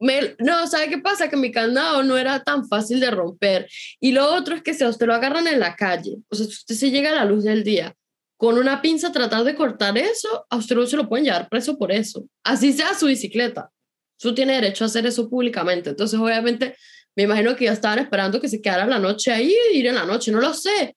[0.00, 1.28] Me, no, ¿sabe qué pasa?
[1.28, 3.68] Que mi candado no era tan fácil de romper.
[4.00, 6.44] Y lo otro es que si a usted lo agarran en la calle, o sea,
[6.46, 7.94] si usted se llega a la luz del día,
[8.36, 11.78] con una pinza tratar de cortar eso, a usted no se lo pueden llevar preso
[11.78, 12.26] por eso.
[12.42, 13.70] Así sea su bicicleta.
[14.18, 15.90] Usted tiene derecho a hacer eso públicamente.
[15.90, 16.76] Entonces, obviamente,
[17.16, 20.04] me imagino que ya estaban esperando que se quedara la noche ahí ir en la
[20.04, 20.96] noche, no lo sé.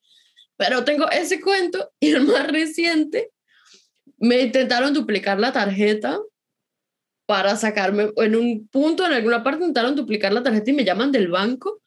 [0.58, 3.32] Pero tengo ese cuento y el más reciente
[4.18, 6.20] me intentaron duplicar la tarjeta
[7.26, 11.12] para sacarme, en un punto, en alguna parte intentaron duplicar la tarjeta y me llaman
[11.12, 11.82] del banco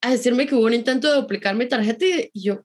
[0.00, 2.64] a decirme que hubo un intento de duplicar mi tarjeta y, yo,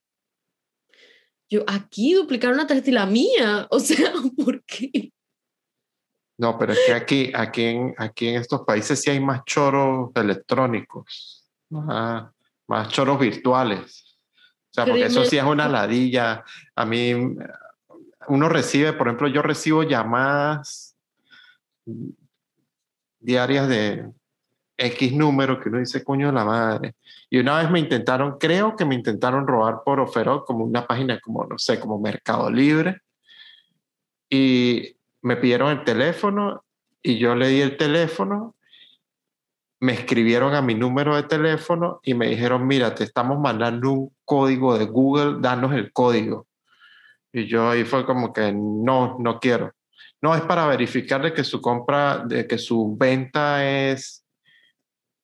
[1.49, 5.13] yo, aquí duplicar una tarjeta y la mía, o sea, ¿por qué?
[6.37, 10.11] No, pero es que aquí, aquí, en, aquí en estos países sí hay más choros
[10.13, 12.31] electrónicos, más,
[12.67, 14.17] más choros virtuales.
[14.69, 16.43] O sea, porque eso sí es una ladilla.
[16.75, 17.13] A mí,
[18.27, 20.95] uno recibe, por ejemplo, yo recibo llamadas
[23.19, 24.11] diarias de
[24.77, 26.95] X número que uno dice, coño, la madre.
[27.29, 31.19] Y una vez me intentaron, creo que me intentaron robar por Oferot, como una página
[31.19, 33.01] como, no sé, como Mercado Libre.
[34.29, 36.63] Y me pidieron el teléfono
[37.01, 38.55] y yo le di el teléfono.
[39.79, 44.15] Me escribieron a mi número de teléfono y me dijeron, mira, te estamos mandando un
[44.25, 46.47] código de Google, danos el código.
[47.31, 49.73] Y yo ahí fue como que no, no quiero.
[50.21, 54.25] No, es para verificar de que su compra, de que su venta es,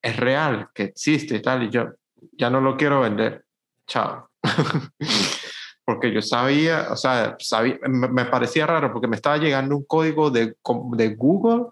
[0.02, 1.64] es real, que existe y tal.
[1.64, 1.88] Y yo
[2.34, 3.45] ya no lo quiero vender.
[3.88, 4.30] Chao.
[5.85, 10.31] porque yo sabía, o sea, sabía, me, parecía raro porque me estaba llegando un código
[10.31, 10.55] de,
[10.95, 11.65] de Google,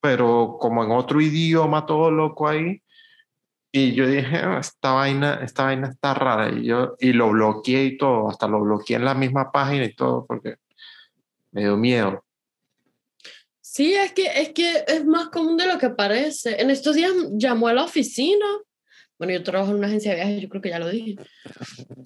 [0.00, 2.82] pero como en otro idioma, todo loco ahí.
[3.70, 6.50] Y yo dije, ah, esta, vaina, esta vaina está rara.
[6.50, 9.94] Y, yo, y lo bloqueé y todo, hasta lo bloqueé en la misma página y
[9.94, 10.56] todo, porque
[11.52, 12.24] me dio miedo.
[13.60, 16.60] Sí, es que, es que es más común de lo que parece.
[16.60, 18.46] En estos días llamó a la oficina.
[19.18, 21.16] Bueno, yo trabajo en una agencia de viajes, yo creo que ya lo dije.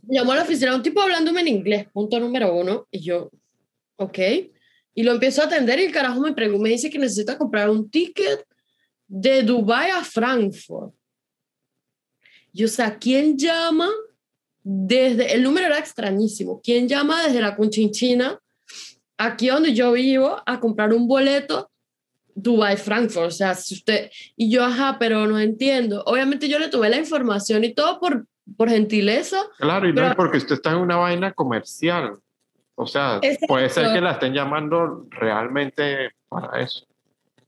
[0.08, 2.86] Llamó a la oficina un tipo hablándome en inglés, punto número uno.
[2.90, 3.30] Y yo,
[3.96, 4.18] ok.
[4.94, 7.90] Y lo empiezo a atender y el carajo me, me dice que necesita comprar un
[7.90, 8.46] ticket
[9.06, 10.94] de Dubai a Frankfurt.
[12.52, 13.88] Yo, sé ¿quién llama
[14.62, 18.38] desde, el número era extrañísimo, ¿quién llama desde la Conchinchina,
[19.16, 21.71] aquí donde yo vivo, a comprar un boleto
[22.34, 23.26] Dubai Frankfurt?
[23.26, 26.02] O sea, si usted, y yo, ajá, pero no entiendo.
[26.06, 28.26] Obviamente yo le tuve la información y todo por,
[28.56, 29.38] por gentileza.
[29.58, 32.18] Claro, y no es porque usted está en una vaina comercial.
[32.74, 36.86] O sea, puede ser que la estén llamando realmente para eso.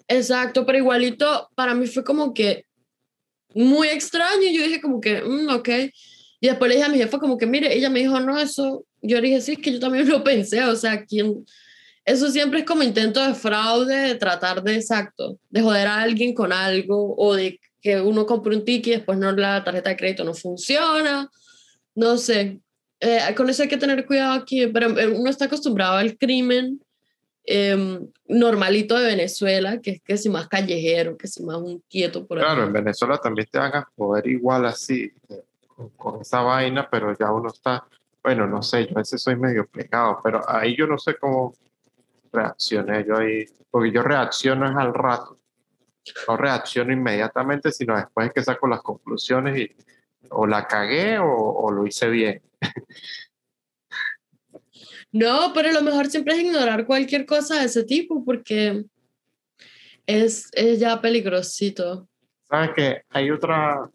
[0.06, 2.66] Exacto, pero igualito para mí fue como que
[3.54, 4.42] muy extraño.
[4.42, 5.68] Y yo dije como que, mm, ok.
[6.40, 8.84] Y después le dije a mi jefa como que, mire, ella me dijo, no, eso,
[9.00, 11.44] yo dije, sí, es que yo también lo pensé, o sea, ¿quién?
[12.04, 16.34] Eso siempre es como intento de fraude, de tratar de, exacto, de joder a alguien
[16.34, 19.96] con algo o de que uno compre un ticket y después no la tarjeta de
[19.96, 21.30] crédito no funciona.
[21.94, 22.60] No sé,
[23.00, 26.80] eh, con eso hay que tener cuidado aquí, pero eh, uno está acostumbrado al crimen
[27.46, 32.26] Em, normalito de Venezuela, que es que si más callejero, que si más un quieto
[32.26, 32.44] por ahí.
[32.44, 35.42] Claro, en Venezuela también te van a poder igual así, eh,
[35.94, 37.86] con, esa vaina, pero ya uno está,
[38.22, 41.52] bueno, no sé, yo a veces soy medio pegado, pero ahí yo no sé cómo
[42.34, 45.38] reaccioné yo ahí, porque yo reacciono es al rato,
[46.28, 49.76] no reacciono inmediatamente, sino después que saco las conclusiones y
[50.30, 52.42] o la cagué o, o lo hice bien.
[55.12, 58.84] No, pero lo mejor siempre es ignorar cualquier cosa de ese tipo porque
[60.06, 62.08] es, es ya peligrosito.
[62.48, 63.88] ¿Sabes que Hay otra,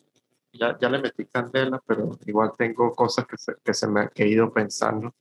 [0.53, 4.09] ya, ya, le metí candela, pero igual tengo cosas que se, que se me han
[4.15, 5.13] ido pensando.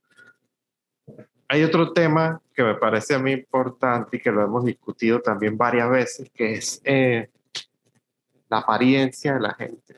[1.51, 5.57] Hay otro tema que me parece a mí importante y que lo hemos discutido también
[5.57, 7.27] varias veces, que es eh,
[8.49, 9.95] la apariencia de la gente.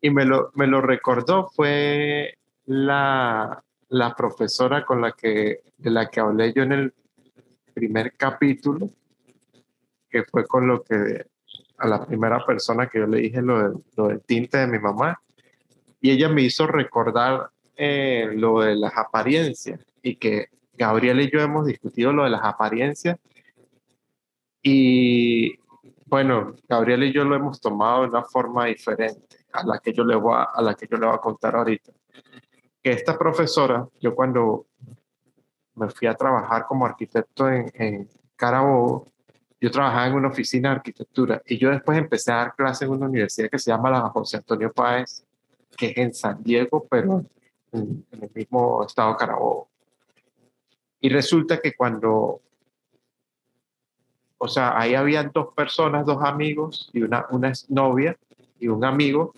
[0.00, 6.08] Y me lo, me lo recordó fue la, la profesora con la que, de la
[6.08, 6.94] que hablé yo en el
[7.74, 8.88] primer capítulo,
[10.08, 11.26] que fue con lo que
[11.78, 15.20] a la primera persona que yo le dije lo, lo del tinte de mi mamá,
[16.00, 21.40] y ella me hizo recordar eh, lo de las apariencias y que Gabriel y yo
[21.40, 23.18] hemos discutido lo de las apariencias
[24.62, 25.58] y
[26.06, 30.04] bueno, Gabriel y yo lo hemos tomado de una forma diferente a la que yo
[30.04, 31.92] le voy a, a la que yo le voy a contar ahorita.
[32.82, 34.66] Que esta profesora, yo cuando
[35.74, 39.08] me fui a trabajar como arquitecto en, en Carabobo,
[39.60, 42.94] yo trabajaba en una oficina de arquitectura y yo después empecé a dar clases en
[42.94, 45.24] una universidad que se llama la José Antonio Páez,
[45.76, 47.24] que es en San Diego, pero
[47.72, 49.73] en, en el mismo estado de Carabobo.
[51.04, 52.40] Y resulta que cuando
[54.38, 58.16] o sea, ahí habían dos personas, dos amigos y una, una novia
[58.58, 59.34] y un amigo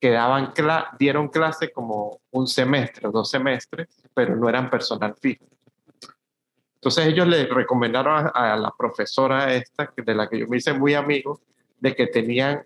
[0.00, 5.44] que daban cla dieron clase como un semestre, dos semestres, pero no eran personal fijo.
[6.76, 10.72] Entonces ellos le recomendaron a, a, la profesora esta, de la que yo me hice
[10.72, 11.38] muy amigo,
[11.80, 12.64] de que tenían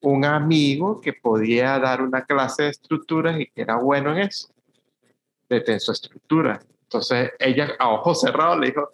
[0.00, 4.48] un amigo que podía dar una clase de estructuras y que era bueno en eso,
[5.48, 6.60] de tensoestructura.
[6.94, 8.92] Entonces ella a ojos cerrados le dijo,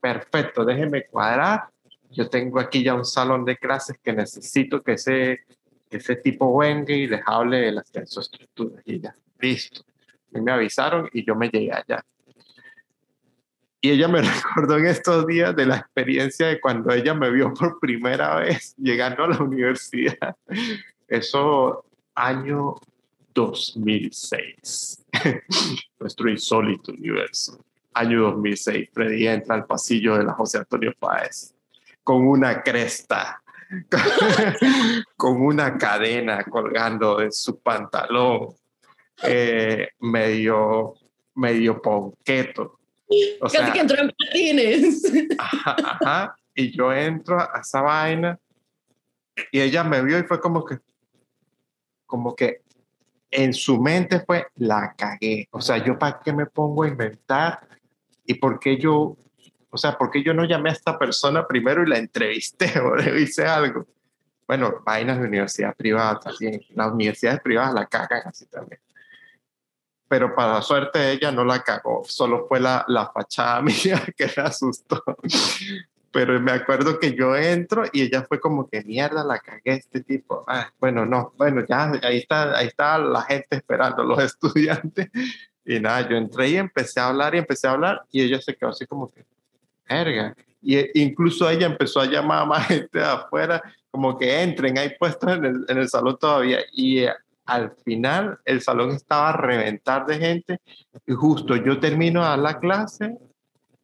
[0.00, 1.68] perfecto, déjeme cuadrar.
[2.10, 5.44] Yo tengo aquí ya un salón de clases que necesito que ese,
[5.88, 8.82] que ese tipo venga y les hable de las tensoestructuras.
[8.84, 9.82] Y ya, listo.
[10.34, 12.04] Y me avisaron y yo me llegué allá.
[13.80, 17.54] Y ella me recordó en estos días de la experiencia de cuando ella me vio
[17.54, 20.34] por primera vez llegando a la universidad.
[21.06, 22.74] Eso, año
[23.36, 25.04] 2006.
[26.00, 27.64] Nuestro insólito universo
[27.96, 31.54] año 2006, Freddy entra al pasillo de la José Antonio Páez
[32.04, 33.42] con una cresta,
[35.16, 38.54] con una cadena colgando de su pantalón,
[39.22, 40.94] eh, medio,
[41.34, 42.78] medio ponqueto.
[43.40, 45.02] O Casi sea, que entró en patines.
[45.38, 48.38] Ajá, ajá, y yo entro a esa vaina
[49.50, 50.78] y ella me vio y fue como que,
[52.06, 52.62] como que
[53.30, 55.48] en su mente fue, la cagué.
[55.50, 57.66] O sea, yo para qué me pongo a inventar
[58.24, 59.16] y por qué yo,
[59.70, 62.96] o sea, por qué yo no llamé a esta persona primero y la entrevisté o
[62.96, 63.86] le hice algo.
[64.46, 66.60] Bueno, vainas de universidad privada también.
[66.70, 68.80] Las universidades privadas la cagan así también.
[70.08, 74.44] Pero para suerte ella no la cagó, solo fue la, la fachada mía que la
[74.44, 75.02] asustó.
[76.12, 80.00] Pero me acuerdo que yo entro y ella fue como que mierda, la cagué este
[80.02, 80.44] tipo.
[80.46, 85.10] Ah, bueno, no, bueno, ya ahí está, ahí está la gente esperando, los estudiantes.
[85.64, 88.54] Y nada, yo entré y empecé a hablar y empecé a hablar y ella se
[88.54, 89.24] quedó así como que,
[89.88, 90.34] verga.
[90.62, 94.78] Y e, incluso ella empezó a llamar a más gente de afuera, como que entren,
[94.78, 96.60] hay puestos en el, en el salón todavía.
[96.72, 97.12] Y eh,
[97.46, 100.60] al final el salón estaba a reventar de gente
[101.06, 103.16] y justo yo termino a la clase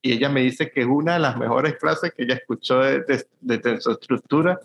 [0.03, 3.01] y ella me dice que es una de las mejores clases que ella escuchó de,
[3.01, 4.59] de, de tensoestructura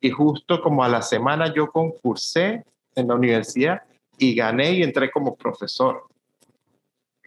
[0.00, 2.64] y justo como a la semana yo concursé
[2.94, 3.82] en la universidad
[4.18, 6.04] y gané y entré como profesor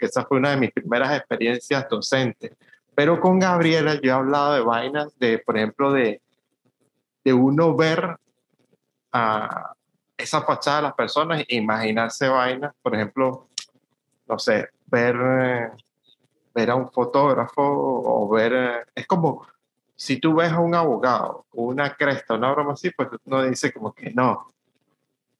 [0.06, 2.52] esa fue una de mis primeras experiencias docentes.
[2.96, 6.22] Pero con Gabriela yo he hablado de vainas, de, por ejemplo, de,
[7.24, 8.18] de uno ver
[9.12, 9.74] a
[10.18, 13.48] esa fachada de las personas e imaginarse vainas, por ejemplo,
[14.28, 15.72] no sé, ver,
[16.54, 19.46] ver a un fotógrafo o ver, es como
[19.96, 23.94] si tú ves a un abogado, una cresta, una broma así, pues uno dice como
[23.94, 24.48] que no.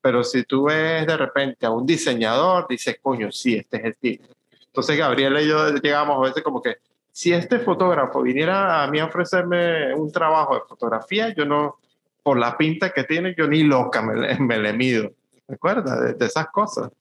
[0.02, 3.96] Pero si tú ves de repente a un diseñador, dices, coño, sí, este es el
[3.98, 4.26] tipo.
[4.66, 6.78] Entonces Gabriela y yo llegamos a veces como que,
[7.12, 11.78] si este fotógrafo viniera a mí a ofrecerme un trabajo de fotografía, yo no,
[12.22, 15.12] por la pinta que tiene, yo ni loca me, me le mido.
[15.48, 16.92] ¿Recuerdas de, de esas cosas?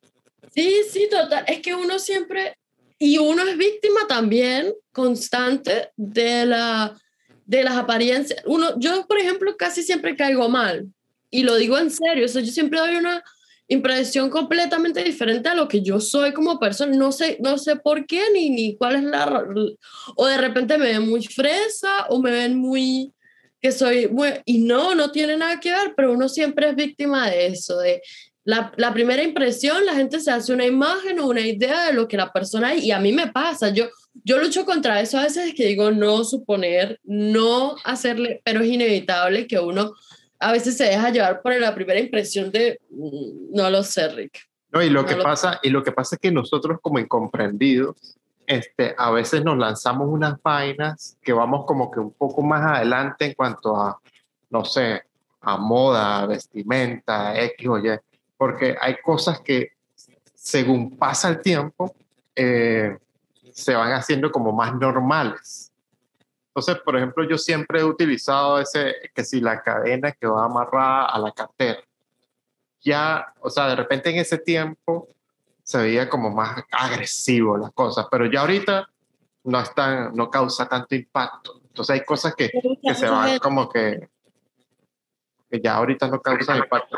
[0.53, 1.45] Sí, sí, total.
[1.47, 2.57] Es que uno siempre,
[2.99, 6.99] y uno es víctima también constante de, la,
[7.47, 8.43] de las apariencias.
[8.45, 10.87] Uno, yo, por ejemplo, casi siempre caigo mal.
[11.31, 12.25] Y lo digo en serio.
[12.25, 13.23] O sea, yo siempre doy una
[13.69, 16.97] impresión completamente diferente a lo que yo soy como persona.
[16.97, 19.45] No sé, no sé por qué ni, ni cuál es la...
[20.17, 23.13] O de repente me ven muy fresa o me ven muy...
[23.61, 24.11] que soy...
[24.45, 28.03] Y no, no tiene nada que ver, pero uno siempre es víctima de eso, de
[28.45, 32.09] la, la primera impresión, la gente se hace una imagen o una idea de lo
[32.09, 33.87] que la persona es y a mí me pasa, yo,
[34.25, 39.47] yo lucho contra eso a veces que digo no suponer, no hacerle, pero es inevitable
[39.47, 39.93] que uno
[40.41, 44.39] a veces se deja llevar por la primera impresión de mm, no lo sé, Rick.
[44.71, 46.99] No, y lo, No que lo- pasa, y lo que pasa es que nosotros como
[46.99, 48.17] incomprendidos,
[48.47, 53.27] este, a veces nos lanzamos unas vainas que vamos como que un poco más adelante
[53.27, 53.99] en cuanto a,
[54.51, 55.03] no sé,
[55.41, 57.99] a moda, vestimenta, X o Y,
[58.39, 59.73] porque hay cosas que
[60.35, 61.95] según pasa el tiempo,
[62.35, 62.97] eh,
[63.53, 65.73] se van haciendo como más normales.
[66.49, 71.07] Entonces, por ejemplo, yo siempre he utilizado ese, que si la cadena que va amarrada
[71.07, 71.81] a la cartera.
[72.81, 75.09] Ya, o sea, de repente en ese tiempo
[75.63, 78.89] se veía como más agresivo las cosas, pero ya ahorita
[79.45, 81.61] no, están, no causa tanto impacto.
[81.69, 82.51] Entonces hay cosas que,
[82.83, 84.09] que se van como que,
[85.51, 86.97] que ya ahorita no causan impacto.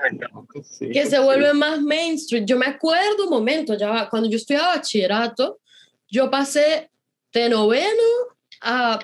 [0.92, 2.44] que se vuelve más mainstream.
[2.46, 5.60] Yo me acuerdo un momento, ya cuando yo estudiaba bachillerato,
[6.08, 6.90] yo pasé
[7.32, 8.02] de noveno
[8.62, 8.98] a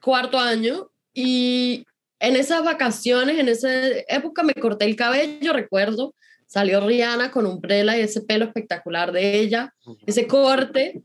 [0.00, 1.86] cuarto año y
[2.20, 3.68] en esas vacaciones, en esa
[4.08, 6.14] época me corté el cabello, recuerdo,
[6.46, 9.74] salió Rihanna con un prela y ese pelo espectacular de ella,
[10.06, 11.02] ese corte.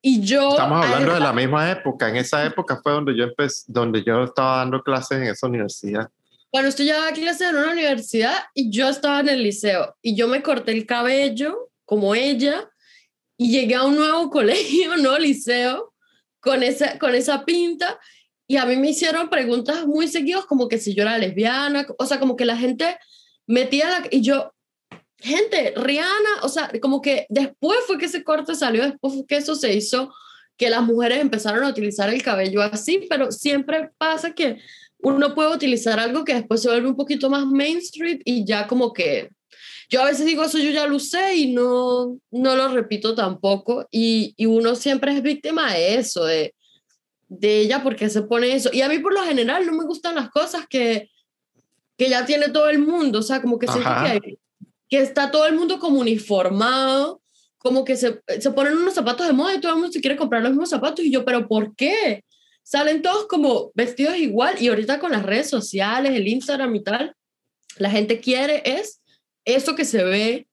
[0.00, 0.50] Y yo...
[0.50, 2.08] Estamos hablando de la misma época.
[2.08, 6.10] En esa época fue donde yo empecé, donde yo estaba dando clases en esa universidad.
[6.52, 10.28] Bueno, estoy ya clases en una universidad y yo estaba en el liceo y yo
[10.28, 12.70] me corté el cabello como ella
[13.38, 15.94] y llegué a un nuevo colegio, un nuevo liceo
[16.40, 17.98] con esa, con esa pinta
[18.46, 22.04] y a mí me hicieron preguntas muy seguidas como que si yo era lesbiana, o
[22.04, 22.98] sea, como que la gente
[23.46, 24.06] metía la...
[24.10, 24.52] Y yo,
[25.16, 29.36] gente, Rihanna, o sea, como que después fue que ese corte salió, después fue que
[29.36, 30.12] eso se hizo,
[30.58, 34.58] que las mujeres empezaron a utilizar el cabello así, pero siempre pasa que
[35.02, 38.92] uno puede utilizar algo que después se vuelve un poquito más mainstream y ya como
[38.92, 39.30] que
[39.90, 43.86] yo a veces digo eso yo ya lo sé y no, no lo repito tampoco
[43.90, 46.54] y, y uno siempre es víctima de eso, de,
[47.28, 48.70] de ella porque se pone eso.
[48.72, 51.10] Y a mí por lo general no me gustan las cosas que,
[51.96, 54.38] que ya tiene todo el mundo, o sea, como que siento que,
[54.88, 57.20] que, está todo el mundo como uniformado,
[57.58, 60.16] como que se, se ponen unos zapatos de moda y todo el mundo se quiere
[60.16, 62.24] comprar los mismos zapatos y yo, pero ¿por qué?
[62.62, 67.16] Salen todos como vestidos igual y ahorita con las redes sociales, el Instagram y tal,
[67.76, 69.02] la gente quiere es
[69.44, 70.48] eso que se ve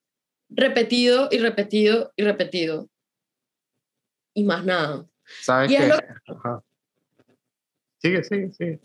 [0.50, 2.90] repetido y repetido y repetido.
[4.34, 5.06] Y más nada.
[5.42, 5.92] ¿Sabes qué?
[8.02, 8.80] Sigue, sigue, sigue.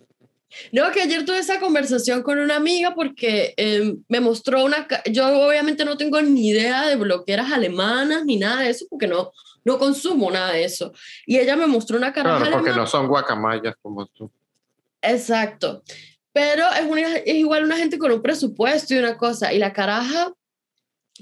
[0.72, 4.86] No, que ayer tuve esa conversación con una amiga porque em, me mostró una...
[5.10, 9.32] Yo obviamente no tengo ni idea de bloqueras alemanas ni nada de eso porque no,
[9.64, 10.92] no consumo nada de eso.
[11.26, 14.30] Y ella me mostró una caraja Claro, porque no son guacamayas como tú.
[15.00, 15.82] Exacto.
[16.32, 19.52] Pero es, una, es igual una gente con un presupuesto y una cosa.
[19.52, 20.32] Y la caraja,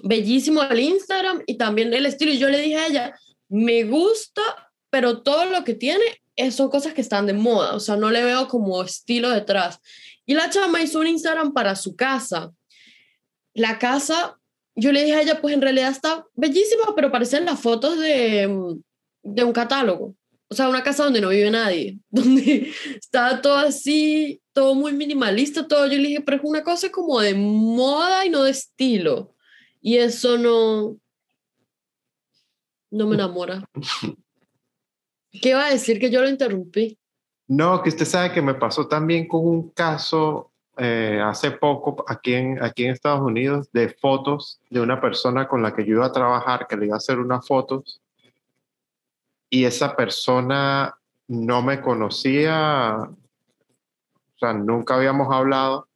[0.03, 2.33] bellísimo el Instagram y también el estilo.
[2.33, 4.43] Y yo le dije a ella, me gusta,
[4.91, 6.05] pero todo lo que tiene
[6.51, 9.79] son cosas que están de moda, o sea, no le veo como estilo detrás.
[10.25, 12.51] Y la chama hizo un Instagram para su casa.
[13.55, 14.39] La casa,
[14.75, 18.77] yo le dije a ella, pues en realidad está bellísima, pero parecen las fotos de,
[19.23, 20.15] de un catálogo.
[20.49, 25.67] O sea, una casa donde no vive nadie, donde está todo así, todo muy minimalista,
[25.67, 25.87] todo.
[25.87, 29.35] Yo le dije, pero es una cosa como de moda y no de estilo.
[29.81, 30.99] Y eso no,
[32.91, 33.65] no me enamora.
[35.41, 36.99] ¿Qué iba a decir que yo lo interrumpí?
[37.49, 42.35] No, que usted sabe que me pasó también con un caso eh, hace poco aquí
[42.35, 46.07] en, aquí en Estados Unidos de fotos de una persona con la que yo iba
[46.07, 48.01] a trabajar, que le iba a hacer unas fotos.
[49.51, 50.97] Y esa persona
[51.29, 55.89] no me conocía, o sea, nunca habíamos hablado.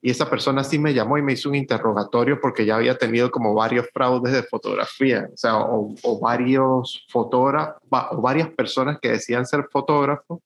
[0.00, 3.30] Y esa persona sí me llamó y me hizo un interrogatorio porque ya había tenido
[3.30, 7.80] como varios fraudes de fotografía, o sea, o, varios fotógrafos,
[8.10, 10.40] o varias personas que decían ser fotógrafos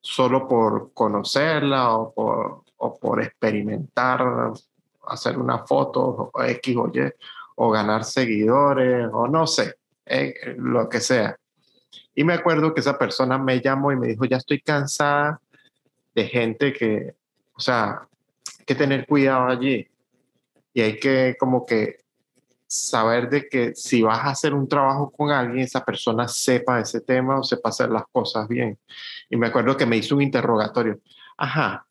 [0.00, 4.52] solo por conocerla o por, o por experimentar,
[5.06, 7.12] hacer una foto o X o Y,
[7.56, 9.74] o ganar seguidores, o no sé,
[10.06, 11.36] eh, lo que sea.
[12.14, 15.40] Y me acuerdo que esa persona me llamó y me dijo, ya estoy cansada
[16.14, 17.14] de gente que,
[17.54, 18.08] o sea,
[18.66, 19.88] que tener cuidado allí
[20.72, 22.04] y hay que como que
[22.66, 27.00] saber de que si vas a hacer un trabajo con alguien, esa persona sepa ese
[27.00, 28.76] tema o sepa hacer las cosas bien.
[29.30, 30.98] Y me acuerdo que me hizo un interrogatorio.
[31.36, 31.86] Ajá.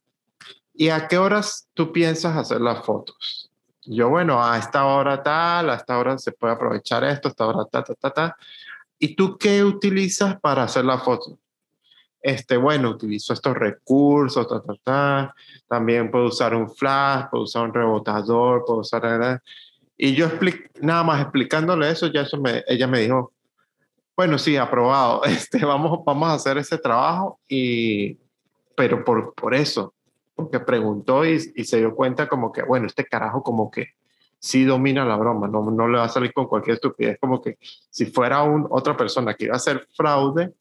[0.74, 3.52] ¿Y a qué horas tú piensas hacer las fotos?
[3.86, 7.48] Yo, bueno, a esta hora tal, a esta hora se puede aprovechar esto, a esta
[7.48, 8.38] hora ta, ta, ta, ta.
[8.98, 11.38] ¿Y tú qué utilizas para hacer la foto?
[12.24, 15.36] este, bueno, utilizo estos recursos, ta, ta, ta.
[15.68, 19.41] también puedo usar un flash, puedo usar un rebotador, puedo usar...
[19.98, 20.28] Y yo
[20.82, 23.34] nada más explicándole eso, ya eso me, ella me dijo,
[24.16, 28.18] bueno, sí, aprobado, este, vamos, vamos a hacer ese trabajo, y,
[28.76, 29.93] pero por, por eso,
[30.36, 33.94] porque preguntó y, y se dio cuenta como que, bueno, este carajo como que
[34.44, 37.58] sí domina la broma, no, no le va a salir con cualquier estupidez, como que
[37.90, 40.52] si fuera un, otra persona que iba a hacer fraude,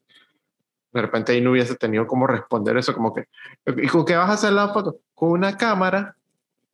[0.93, 3.25] de repente ahí no hubiese tenido cómo responder eso, como que,
[3.65, 4.99] ¿y con qué vas a hacer la foto?
[5.13, 6.15] Con una cámara.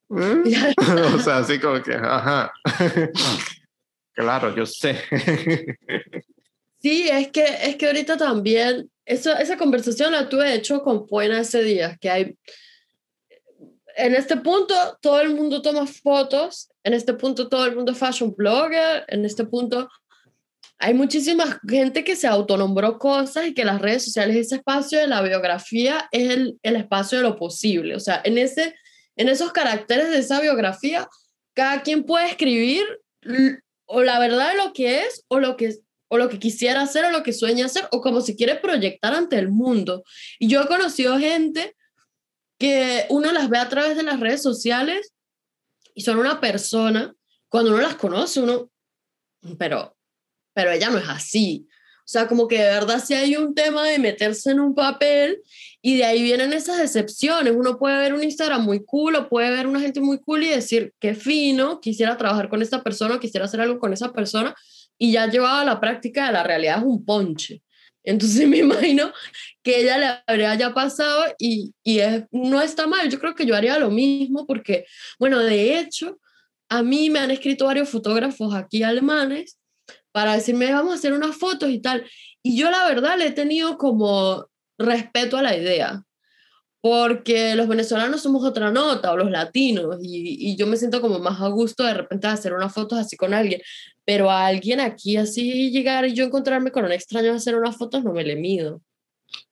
[0.08, 0.44] ¿Mm?
[1.16, 2.52] o sea, así como que, ajá.
[4.14, 5.00] claro, yo sé.
[6.80, 11.40] sí, es que, es que ahorita también, eso, esa conversación la tuve hecho con Puena
[11.40, 12.38] ese día, que hay,
[14.00, 17.98] en este punto todo el mundo toma fotos, en este punto todo el mundo es
[17.98, 19.90] fashion blogger, en este punto
[20.80, 25.08] hay muchísima gente que se autonombró cosas y que las redes sociales, ese espacio de
[25.08, 27.96] la biografía es el, el espacio de lo posible.
[27.96, 28.76] O sea, en ese,
[29.18, 31.10] en esos caracteres de esa biografía,
[31.54, 32.86] cada quien puede escribir
[33.86, 35.76] o la verdad de lo que es o lo que
[36.12, 39.14] o lo que quisiera hacer o lo que sueña hacer o como si quiere proyectar
[39.14, 40.04] ante el mundo.
[40.40, 41.76] Y yo he conocido gente
[42.60, 45.14] que uno las ve a través de las redes sociales
[45.96, 47.16] y son una persona,
[47.48, 48.70] cuando uno las conoce, uno,
[49.58, 49.98] pero,
[50.54, 51.68] pero ella no es así.
[52.00, 55.42] O sea, como que de verdad si hay un tema de meterse en un papel
[55.82, 57.54] y de ahí vienen esas decepciones.
[57.56, 60.50] Uno puede ver un Instagram muy cool o puede ver una gente muy cool y
[60.50, 64.56] decir, qué fino, quisiera trabajar con esta persona, quisiera hacer algo con esa persona
[64.98, 67.62] y ya llevado a la práctica de la realidad es un ponche.
[68.10, 69.12] Entonces me imagino
[69.64, 72.00] que ella le habría ya pasado y, y
[72.32, 73.10] no está mal.
[73.10, 74.86] Yo creo que yo haría lo mismo porque,
[75.20, 76.20] bueno, de hecho,
[76.70, 79.58] a mí me han escrito varios fotógrafos aquí alemanes
[80.12, 82.06] para decirme, vamos a hacer unas fotos y tal.
[82.42, 86.04] Y yo la verdad le he tenido como respeto a la idea,
[86.82, 91.20] porque los venezolanos somos otra nota, o los latinos, y, y yo me siento como
[91.20, 93.62] más a gusto de repente hacer unas fotos así con alguien,
[94.10, 97.78] pero a alguien aquí así llegar y yo encontrarme con un extraño a hacer unas
[97.78, 98.82] fotos no me le mido.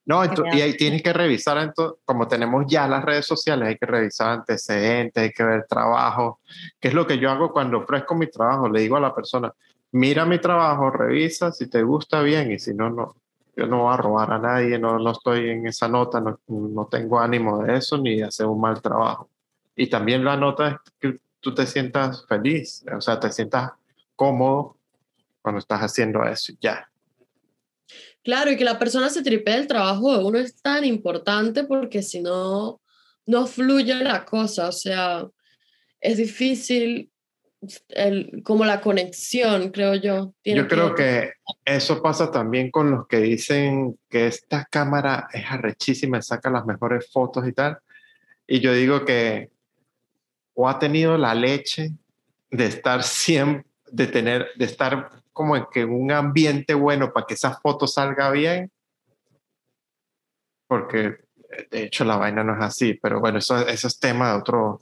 [0.03, 4.29] No, y ahí tienes que revisar, como tenemos ya las redes sociales, hay que revisar
[4.29, 6.39] antecedentes, hay que ver trabajo,
[6.79, 9.53] que es lo que yo hago cuando ofrezco mi trabajo, le digo a la persona,
[9.91, 13.15] mira mi trabajo, revisa, si te gusta bien y si no, no.
[13.55, 16.87] Yo no voy a robar a nadie, no, no estoy en esa nota, no, no
[16.87, 19.29] tengo ánimo de eso ni de hacer un mal trabajo.
[19.75, 23.73] Y también la nota es que tú te sientas feliz, o sea, te sientas
[24.17, 24.75] cómodo
[25.41, 26.89] cuando estás haciendo eso, ya.
[28.21, 32.03] Claro, y que la persona se tripee el trabajo de uno es tan importante porque
[32.03, 32.81] si no,
[33.25, 35.25] no fluye la cosa, o sea,
[36.01, 37.09] es difícil
[37.89, 40.33] el, como la conexión, creo yo.
[40.43, 41.31] yo creo que
[41.65, 47.09] eso pasa también con los que dicen que esta cámara es arrechísima, saca las mejores
[47.11, 47.77] fotos y tal.
[48.47, 49.49] Y yo digo que
[50.53, 51.91] o ha tenido la leche
[52.49, 57.35] de estar siempre, de tener, de estar como en que un ambiente bueno para que
[57.35, 58.71] esa foto salga bien,
[60.67, 61.17] porque
[61.71, 64.81] de hecho la vaina no es así, pero bueno, eso, eso es tema de otro,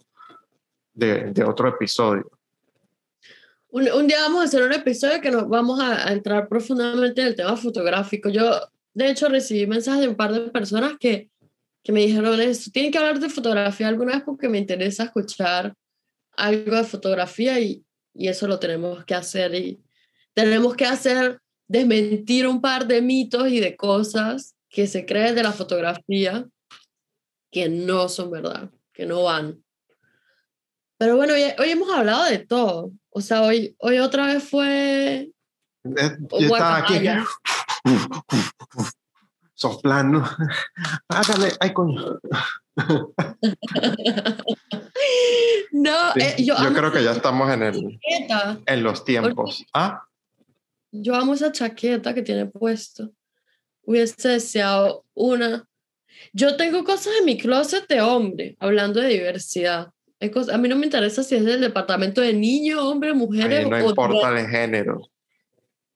[0.93, 2.31] de, de otro episodio.
[3.69, 7.35] Un, día vamos a hacer un episodio que nos vamos a, entrar profundamente en el
[7.35, 8.29] tema fotográfico.
[8.29, 8.61] Yo,
[8.93, 11.29] de hecho, recibí mensajes de un par de personas que,
[11.83, 12.71] que me dijeron eso.
[12.71, 15.73] Tienen que hablar de fotografía alguna vez porque me interesa escuchar
[16.37, 17.83] algo de fotografía y,
[18.15, 19.53] y eso lo tenemos que hacer.
[19.53, 19.83] Y
[20.33, 25.43] tenemos que hacer, desmentir un par de mitos y de cosas que se creen de
[25.43, 26.45] la fotografía
[27.51, 29.63] que no son verdad, que no van.
[30.97, 32.91] Pero bueno, hoy, hoy hemos hablado de todo.
[33.09, 35.31] O sea, hoy, hoy otra vez fue...
[35.83, 36.99] Eh, yo estaba aquí
[39.55, 40.23] soplando.
[41.07, 42.19] Hágale, ay coño.
[45.71, 47.99] No, eh, yo, yo creo que ya estamos en, el,
[48.65, 49.65] en los tiempos.
[49.73, 50.03] ¿Ah?
[50.91, 53.11] Yo amo esa chaqueta que tiene puesto.
[53.83, 55.67] Hubiese deseado una.
[56.33, 59.89] Yo tengo cosas en mi closet de hombre, hablando de diversidad
[60.51, 63.67] a mí no me interesa si es del departamento de niños, hombres, mujeres.
[63.67, 65.01] no importa el género.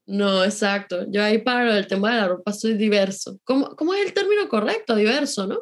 [0.05, 1.05] No, exacto.
[1.09, 3.39] Yo ahí para el tema de la ropa soy diverso.
[3.43, 4.95] ¿Cómo, ¿Cómo es el término correcto?
[4.95, 5.59] Diverso, ¿no?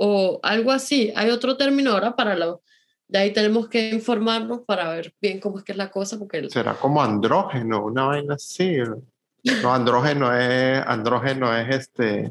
[0.00, 1.12] O algo así.
[1.16, 2.62] Hay otro término ahora para lo...
[3.08, 6.18] De ahí tenemos que informarnos para ver bien cómo es que es la cosa.
[6.18, 8.76] Porque Será como andrógeno, una vaina así.
[9.62, 12.30] No, andrógeno es, andrógeno es este,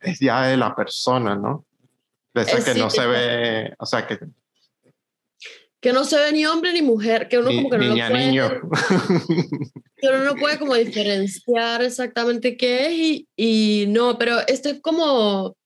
[0.00, 1.64] es ya de la persona, ¿no?
[2.34, 4.18] De esa que no se ve, o sea, que...
[5.80, 8.26] Que no se ve ni hombre ni mujer, que uno como que no niña, puede,
[8.26, 8.50] niño.
[9.96, 14.80] Que uno no puede como diferenciar exactamente qué es y, y no, pero esto es
[14.80, 15.56] como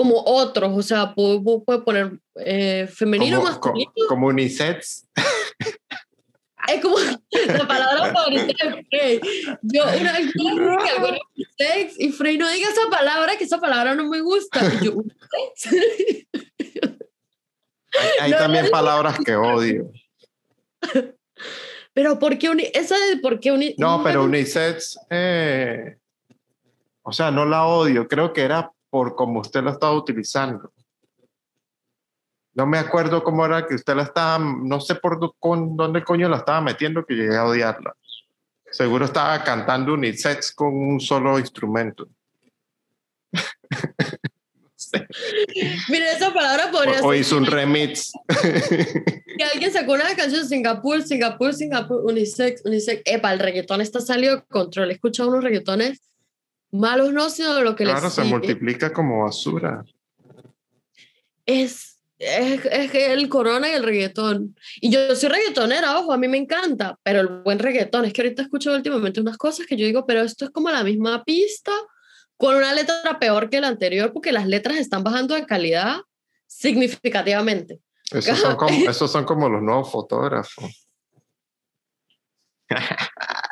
[0.00, 3.92] como otros, o sea, puede, puede poner eh, femenino, como, masculino.
[4.08, 5.06] Como, unisex.
[6.68, 6.96] Es como
[7.46, 9.20] la palabra favorita de Frey.
[9.60, 10.48] Yo una vez dije
[10.96, 14.60] algo unisex y Frey no diga esa palabra, que esa palabra no me gusta.
[14.80, 14.94] Y yo,
[18.20, 19.92] hay, también palabras que odio.
[21.92, 25.98] Pero ¿por qué uni esa de por qué uni No, pero unisex, eh,
[27.02, 30.72] o sea, no la odio, creo que era por cómo usted la estaba utilizando.
[32.52, 36.28] No me acuerdo cómo era que usted la estaba, no sé por con, dónde coño
[36.28, 37.94] la estaba metiendo que llegué a odiarla.
[38.70, 42.08] Seguro estaba cantando unisex con un solo instrumento.
[45.88, 48.12] Mira, esa palabra podría o, o hizo un remix.
[48.42, 53.02] que alguien sacó una canción Singapur, Singapur, Singapur, unisex, unisex.
[53.04, 54.90] Epa, el reggaetón está salido de control.
[54.90, 56.09] He escuchado unos reggaetones
[56.70, 59.84] malos, no, sino de lo que claro, se multiplica como basura.
[61.46, 61.90] Es
[62.20, 64.54] es, es el corona y el reggaetón.
[64.80, 68.20] Y yo soy reggaetonera, ojo, a mí me encanta, pero el buen reggaetón, es que
[68.20, 71.72] ahorita escucho últimamente unas cosas que yo digo, pero esto es como la misma pista
[72.36, 76.00] con una letra peor que la anterior porque las letras están bajando de calidad
[76.46, 77.80] significativamente.
[78.12, 80.86] Esos son como, esos son como los nuevos fotógrafos.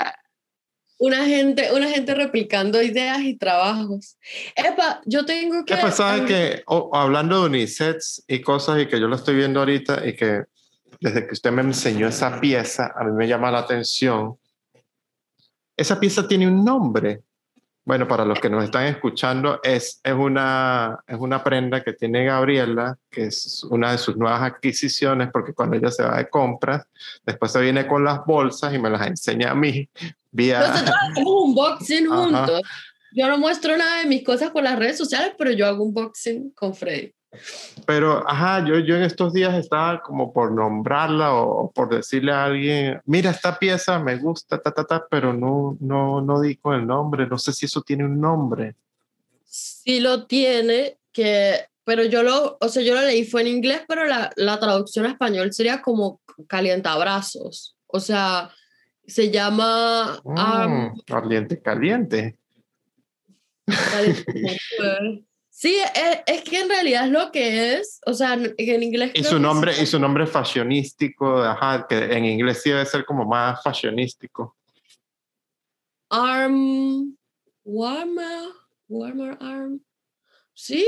[0.98, 4.18] una gente, una gente replicando ideas y trabajos.
[4.54, 5.74] Epa, yo tengo que...
[5.74, 6.62] Epa, ¿sabes que
[6.92, 10.44] hablando de unisets y cosas y que yo lo estoy viendo ahorita y que
[11.00, 14.36] desde que usted me enseñó esa pieza, a mí me llama la atención.
[15.76, 17.22] Esa pieza tiene un nombre.
[17.84, 22.26] Bueno, para los que nos están escuchando, es, es, una, es una prenda que tiene
[22.26, 26.86] Gabriela, que es una de sus nuevas adquisiciones, porque cuando ella se va de compras,
[27.24, 29.88] después se viene con las bolsas y me las enseña a mí.
[30.30, 30.60] Vía...
[30.60, 32.62] Nosotros hacemos un boxing juntos.
[33.12, 35.94] Yo no muestro nada de mis cosas por las redes sociales, pero yo hago un
[35.94, 37.12] boxing con Freddy.
[37.86, 42.44] Pero, ajá, yo, yo en estos días estaba como por nombrarla o, por decirle a
[42.44, 46.74] alguien, mira, esta pieza me gusta, ta, ta, ta, pero no, no, no di con
[46.74, 48.74] el nombre, no sé si eso tiene un nombre.
[49.44, 53.82] Sí lo tiene, que, pero yo lo, o sea, yo lo leí, fue en inglés,
[53.86, 58.50] pero la, la traducción a español sería como calientabrazos, o sea,
[59.08, 60.20] se llama...
[60.24, 62.38] Mm, caliente, caliente.
[63.66, 64.60] caliente
[65.50, 69.10] Sí, es, es, que en realidad es lo que es, o sea, en inglés...
[69.14, 73.24] Y su nombre, y su nombre fashionístico, ajá, que en inglés sí debe ser como
[73.24, 74.56] más fashionístico.
[76.10, 77.16] Arm,
[77.64, 78.50] warmer,
[78.86, 79.80] warmer arm,
[80.54, 80.86] sí,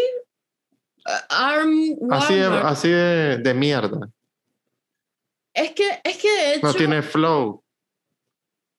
[1.28, 4.08] arm, Así, de, así de, de, mierda.
[5.52, 6.66] Es que, es que de hecho...
[6.68, 7.64] No tiene flow.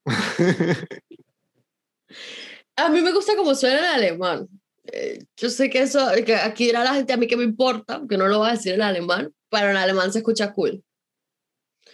[2.76, 4.48] A mí me gusta como suena en alemán.
[4.86, 8.00] Eh, yo sé que eso, que aquí dirá la gente a mí que me importa,
[8.00, 10.84] porque no lo voy a decir en alemán, pero en alemán se escucha cool.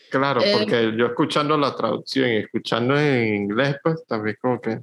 [0.09, 4.79] Claro, eh, porque yo escuchando la traducción y escuchando en inglés, pues también como que,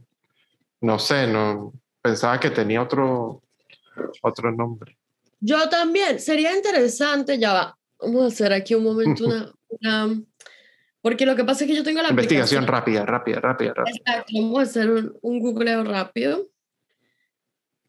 [0.83, 1.73] no sé, no
[2.03, 3.43] pensaba que tenía otro,
[4.23, 4.99] otro nombre.
[5.41, 10.23] Yo también, sería interesante, ya va, vamos a hacer aquí un momento una, una
[11.05, 13.95] porque lo que pasa es que yo tengo la investigación rápida, rápida, rápida, rápida.
[13.95, 16.47] Exacto, vamos a hacer un, un googleo rápido.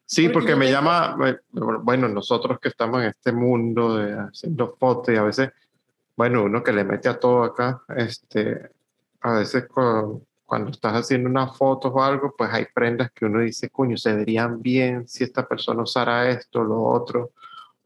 [0.04, 1.16] Sí, porque, me llama,
[1.50, 5.48] bueno, nosotros que estamos en este mundo de haciendo fotos y a veces,
[6.14, 8.68] bueno, uno que le mete a todo acá, este,
[9.22, 13.40] a veces cuando, cuando estás haciendo unas fotos o algo, pues hay prendas que uno
[13.40, 17.30] dice, coño, se verían bien si esta persona usara esto, lo otro,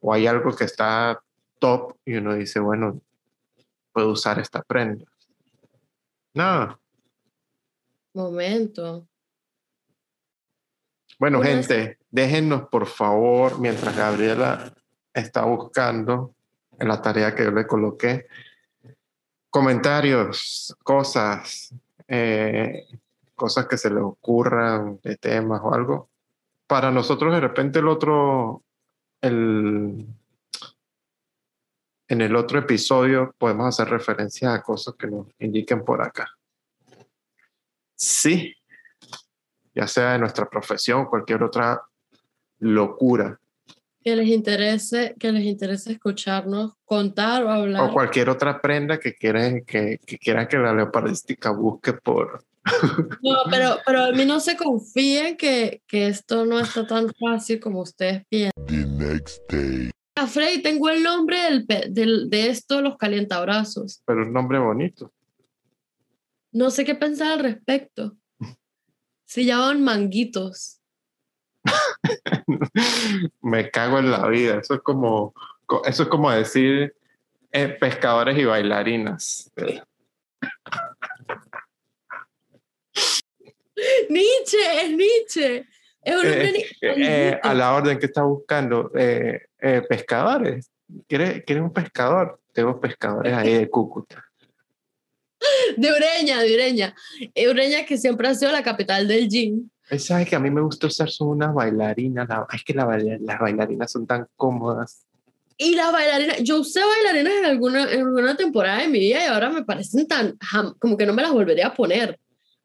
[0.01, 1.23] o hay algo que está
[1.61, 3.01] top y uno dice, bueno,
[3.93, 5.05] puedo usar esta prenda.
[6.35, 6.79] Nada.
[8.15, 9.07] Momento.
[11.19, 14.73] Bueno, gente, déjennos por favor, mientras Gabriela
[15.13, 16.35] está buscando
[16.79, 18.27] en la tarea que yo le coloqué,
[19.51, 21.75] comentarios, cosas,
[22.09, 22.87] eh,
[23.35, 26.09] cosas que se le ocurran de temas o algo.
[26.67, 28.63] Para nosotros, de repente, el otro,
[29.21, 30.07] el,
[32.11, 36.29] en el otro episodio podemos hacer referencia a cosas que nos indiquen por acá.
[37.95, 38.53] Sí,
[39.73, 41.81] ya sea de nuestra profesión, cualquier otra
[42.59, 43.39] locura.
[44.03, 47.89] Que les interese, que les interese escucharnos contar o hablar.
[47.89, 52.45] O cualquier otra prenda que quieran que, que, quieran que la leopardística busque por...
[53.23, 57.61] No, pero, pero a mí no se confíen que, que esto no está tan fácil
[57.61, 58.67] como ustedes piensan.
[58.67, 59.93] The next day.
[60.15, 64.03] Ah, Freddy, tengo el nombre del, del, de esto, los calientabrazos.
[64.05, 65.13] Pero un nombre bonito.
[66.53, 68.17] No sé qué pensar al respecto.
[69.25, 70.81] Se llaman manguitos.
[73.41, 74.59] Me cago en la vida.
[74.59, 75.33] Eso es como,
[75.87, 76.95] eso es como decir
[77.53, 79.51] eh, pescadores y bailarinas.
[84.09, 85.67] Nietzsche, es Nietzsche.
[86.07, 88.91] Un eh, eh, a la orden que está buscando,
[89.89, 90.71] pescadores.
[91.07, 92.41] ¿Quieres, ¿Quieres un pescador?
[92.53, 94.25] Tengo pescadores ahí de Cúcuta
[95.77, 96.95] de Ureña, de Ureña.
[97.35, 99.69] Eh, Ureña que siempre ha sido la capital del gym.
[99.99, 102.29] ¿Sabes que a mí me gusta usar son unas bailarinas?
[102.53, 105.05] es que las bailarinas son tan cómodas.
[105.57, 109.27] Y las bailarinas, yo usé bailarinas en alguna, en alguna temporada de mi vida y
[109.27, 110.39] ahora me parecen tan,
[110.79, 112.19] como que no me las volvería a poner.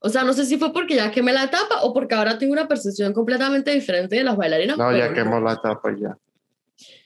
[0.05, 2.53] O sea, no sé si fue porque ya quemé la tapa o porque ahora tengo
[2.53, 4.77] una percepción completamente diferente de las bailarinas.
[4.77, 6.15] No, ya quemó la tapa ya.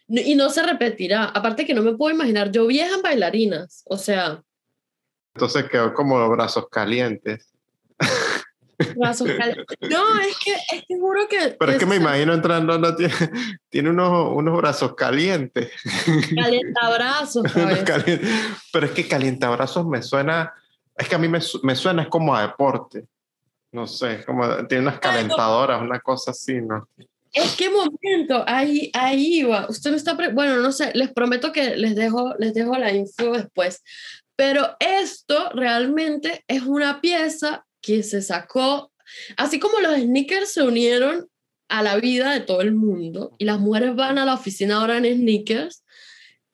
[0.10, 1.24] Y no se repetirá.
[1.26, 3.84] Aparte que no me puedo imaginar yo vieja en bailarinas.
[3.86, 4.44] O sea,
[5.34, 7.54] entonces quedó como brazos calientes.
[8.98, 9.78] Brazos calientes.
[9.90, 11.56] No, es que, es que juro que...
[11.60, 13.14] Pero es que me eso- imagino entrando, no tiene,
[13.70, 15.72] tiene unos, unos brazos calientes.
[16.36, 17.44] Calientabrazos,
[17.86, 18.22] calien-
[18.74, 20.54] Pero es que calientabrazos me suena,
[21.00, 23.08] es que a mí me, me suena es como a deporte.
[23.72, 26.88] No sé, como tiene unas calentadoras, una cosa así, ¿no?
[27.32, 29.68] Es que momento, ahí, ahí va.
[29.70, 33.32] Usted me está, bueno, no sé, les prometo que les dejo, les dejo la info
[33.32, 33.84] después.
[34.36, 38.92] Pero esto realmente es una pieza que se sacó,
[39.38, 41.30] así como los sneakers se unieron
[41.70, 44.98] a la vida de todo el mundo y las mujeres van a la oficina ahora
[44.98, 45.84] en sneakers.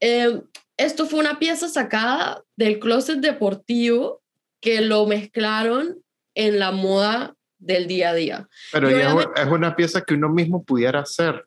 [0.02, 0.42] eh,
[0.78, 4.22] esto fue una pieza sacada del closet deportivo
[4.66, 6.02] que lo mezclaron
[6.34, 8.50] en la moda del día a día.
[8.72, 11.46] Pero ya es, una pieza que uno mismo pudiera hacer,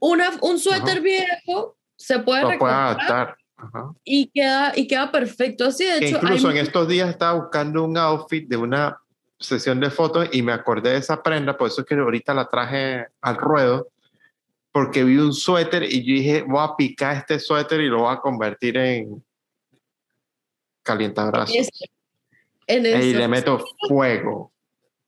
[0.00, 1.00] Una, un suéter Ajá.
[1.00, 3.36] viejo se puede lo puede adaptar.
[3.56, 3.92] Ajá.
[4.02, 5.66] y queda, y queda perfecto.
[5.66, 8.98] Así, de Que hecho, incluso hay en estos días estaba buscando un outfit de una
[9.38, 12.48] sesión de fotos y me acordé de esa prenda, por eso es que ahorita la
[12.48, 13.86] traje al ruedo,
[14.72, 18.12] porque vi un suéter y yo dije, voy a picar este suéter y lo voy
[18.12, 19.24] a convertir en
[20.84, 21.56] calientabrazos.
[21.56, 21.90] ese-
[22.66, 23.18] en Y eso.
[23.18, 24.52] le meto fuego.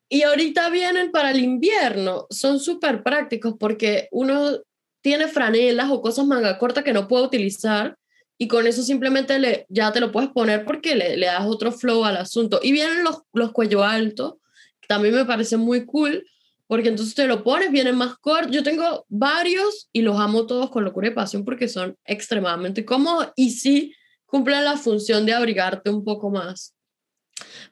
[0.09, 2.27] Y ahorita vienen para el invierno.
[2.31, 4.59] Son súper prácticos porque uno
[5.01, 7.97] tiene franelas o cosas manga corta que no puede utilizar
[8.39, 11.73] y con eso simplemente le, ya te lo puedes poner porque le, le das otro
[11.73, 12.61] flow al asunto.
[12.63, 14.35] Y vienen los, los cuello altos,
[14.81, 16.27] que también me parece muy cool
[16.67, 18.51] porque entonces te lo pones, vienen más cortos.
[18.53, 23.29] Yo tengo varios y los amo todos con locura y pasión porque son extremadamente cómodos
[23.37, 23.95] y sí
[24.27, 26.75] cumplen la función de abrigarte un poco más.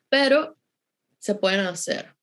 [0.08, 0.56] Pero
[1.18, 2.14] se pueden hacer.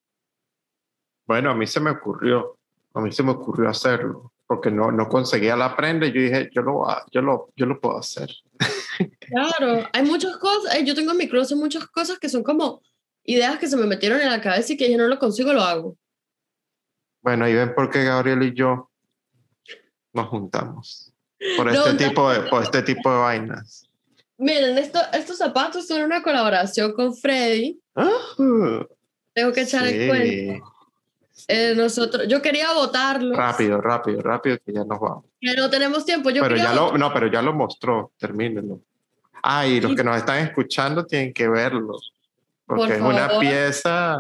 [1.26, 2.58] Bueno, a mí se me ocurrió,
[2.94, 6.50] a mí se me ocurrió hacerlo, porque no, no conseguía la prenda y yo dije,
[6.54, 8.30] yo lo, yo lo, yo lo puedo hacer.
[9.20, 12.84] Claro, hay muchas cosas, eh, yo tengo en mi closet muchas cosas que son como
[13.24, 15.62] ideas que se me metieron en la cabeza y que yo no lo consigo, lo
[15.62, 15.98] hago.
[17.22, 18.92] Bueno, ahí ven por qué Gabriel y yo
[20.14, 21.14] nos juntamos.
[21.58, 22.10] Por No, este, no.
[22.10, 23.90] tipo de, por este tipo de vainas.
[24.42, 28.10] Miren, esto, estos zapatos son una colaboración con Freddy, Ah,
[29.36, 30.66] tengo que echar el cuento.
[31.32, 31.46] sí.
[31.48, 35.26] Eh, nosotros, yo quería votarlo, Rápido, rápido, rápido, que ya nos vamos.
[35.40, 36.32] que no tenemos tiempo.
[36.32, 38.80] Yo pero ya lo, no, pero ya lo mostró, termínenlo.
[39.44, 41.98] Ah, y los que nos están escuchando tienen que verlo.
[42.66, 44.18] Porque Por es una pieza.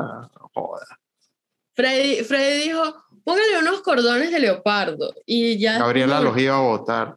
[0.53, 0.99] Joda.
[1.73, 5.13] Freddy, Freddy dijo, póngale unos cordones de leopardo.
[5.25, 7.15] Y ya Gabriela después los iba a votar.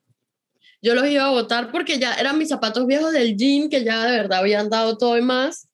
[0.85, 4.05] Yo los iba a votar porque ya eran mis zapatos viejos del jean, que ya
[4.05, 5.69] de verdad habían dado todo y más.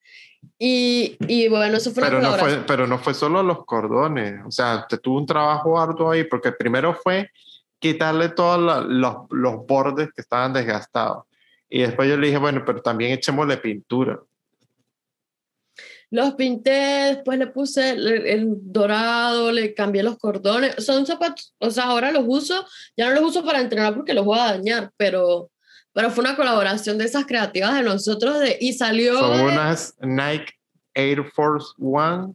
[0.58, 2.60] Y, y bueno, eso fue una Pero no, colaboración.
[2.60, 4.40] fue, pero no fue solo los cordones.
[4.46, 7.30] O sea, te tuvo un trabajo arduo ahí, porque primero fue
[7.78, 11.24] quitarle todos los, los bordes que estaban desgastados.
[11.68, 14.20] Y después yo le dije, bueno, pero también echémosle pintura.
[16.10, 16.70] Los pinté,
[17.14, 20.84] después le puse el, el dorado, le cambié los cordones.
[20.84, 22.66] Son zapatos, o sea, ahora los uso,
[22.96, 25.50] ya no los uso para entrenar porque los voy a dañar, pero,
[25.92, 29.94] pero fue una colaboración de esas creativas de nosotros de, y salió Son de- unas
[30.00, 30.52] Nike
[30.94, 32.34] Air Force One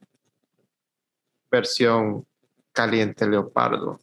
[1.52, 2.26] versión
[2.72, 4.00] caliente leopardo.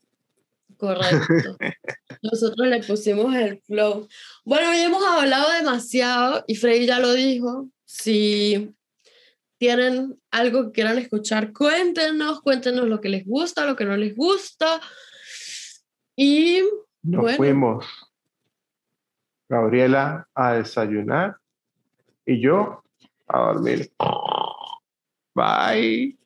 [0.77, 1.57] Correcto.
[2.23, 4.09] Nosotros le pusimos el flow.
[4.45, 7.69] Bueno, ya hemos hablado demasiado y Freddy ya lo dijo.
[7.85, 8.75] Si
[9.63, 14.17] tienen algo que quieran escuchar, cuéntenos, cuéntenos lo que les gusta, lo que no les
[14.17, 14.81] gusta.
[16.17, 16.63] Y
[17.05, 17.37] Nos Bueno.
[17.37, 17.87] fuimos.
[19.49, 21.37] Gabriela a desayunar
[22.27, 22.83] y yo
[23.29, 23.93] a dormir.
[25.33, 26.19] Bye.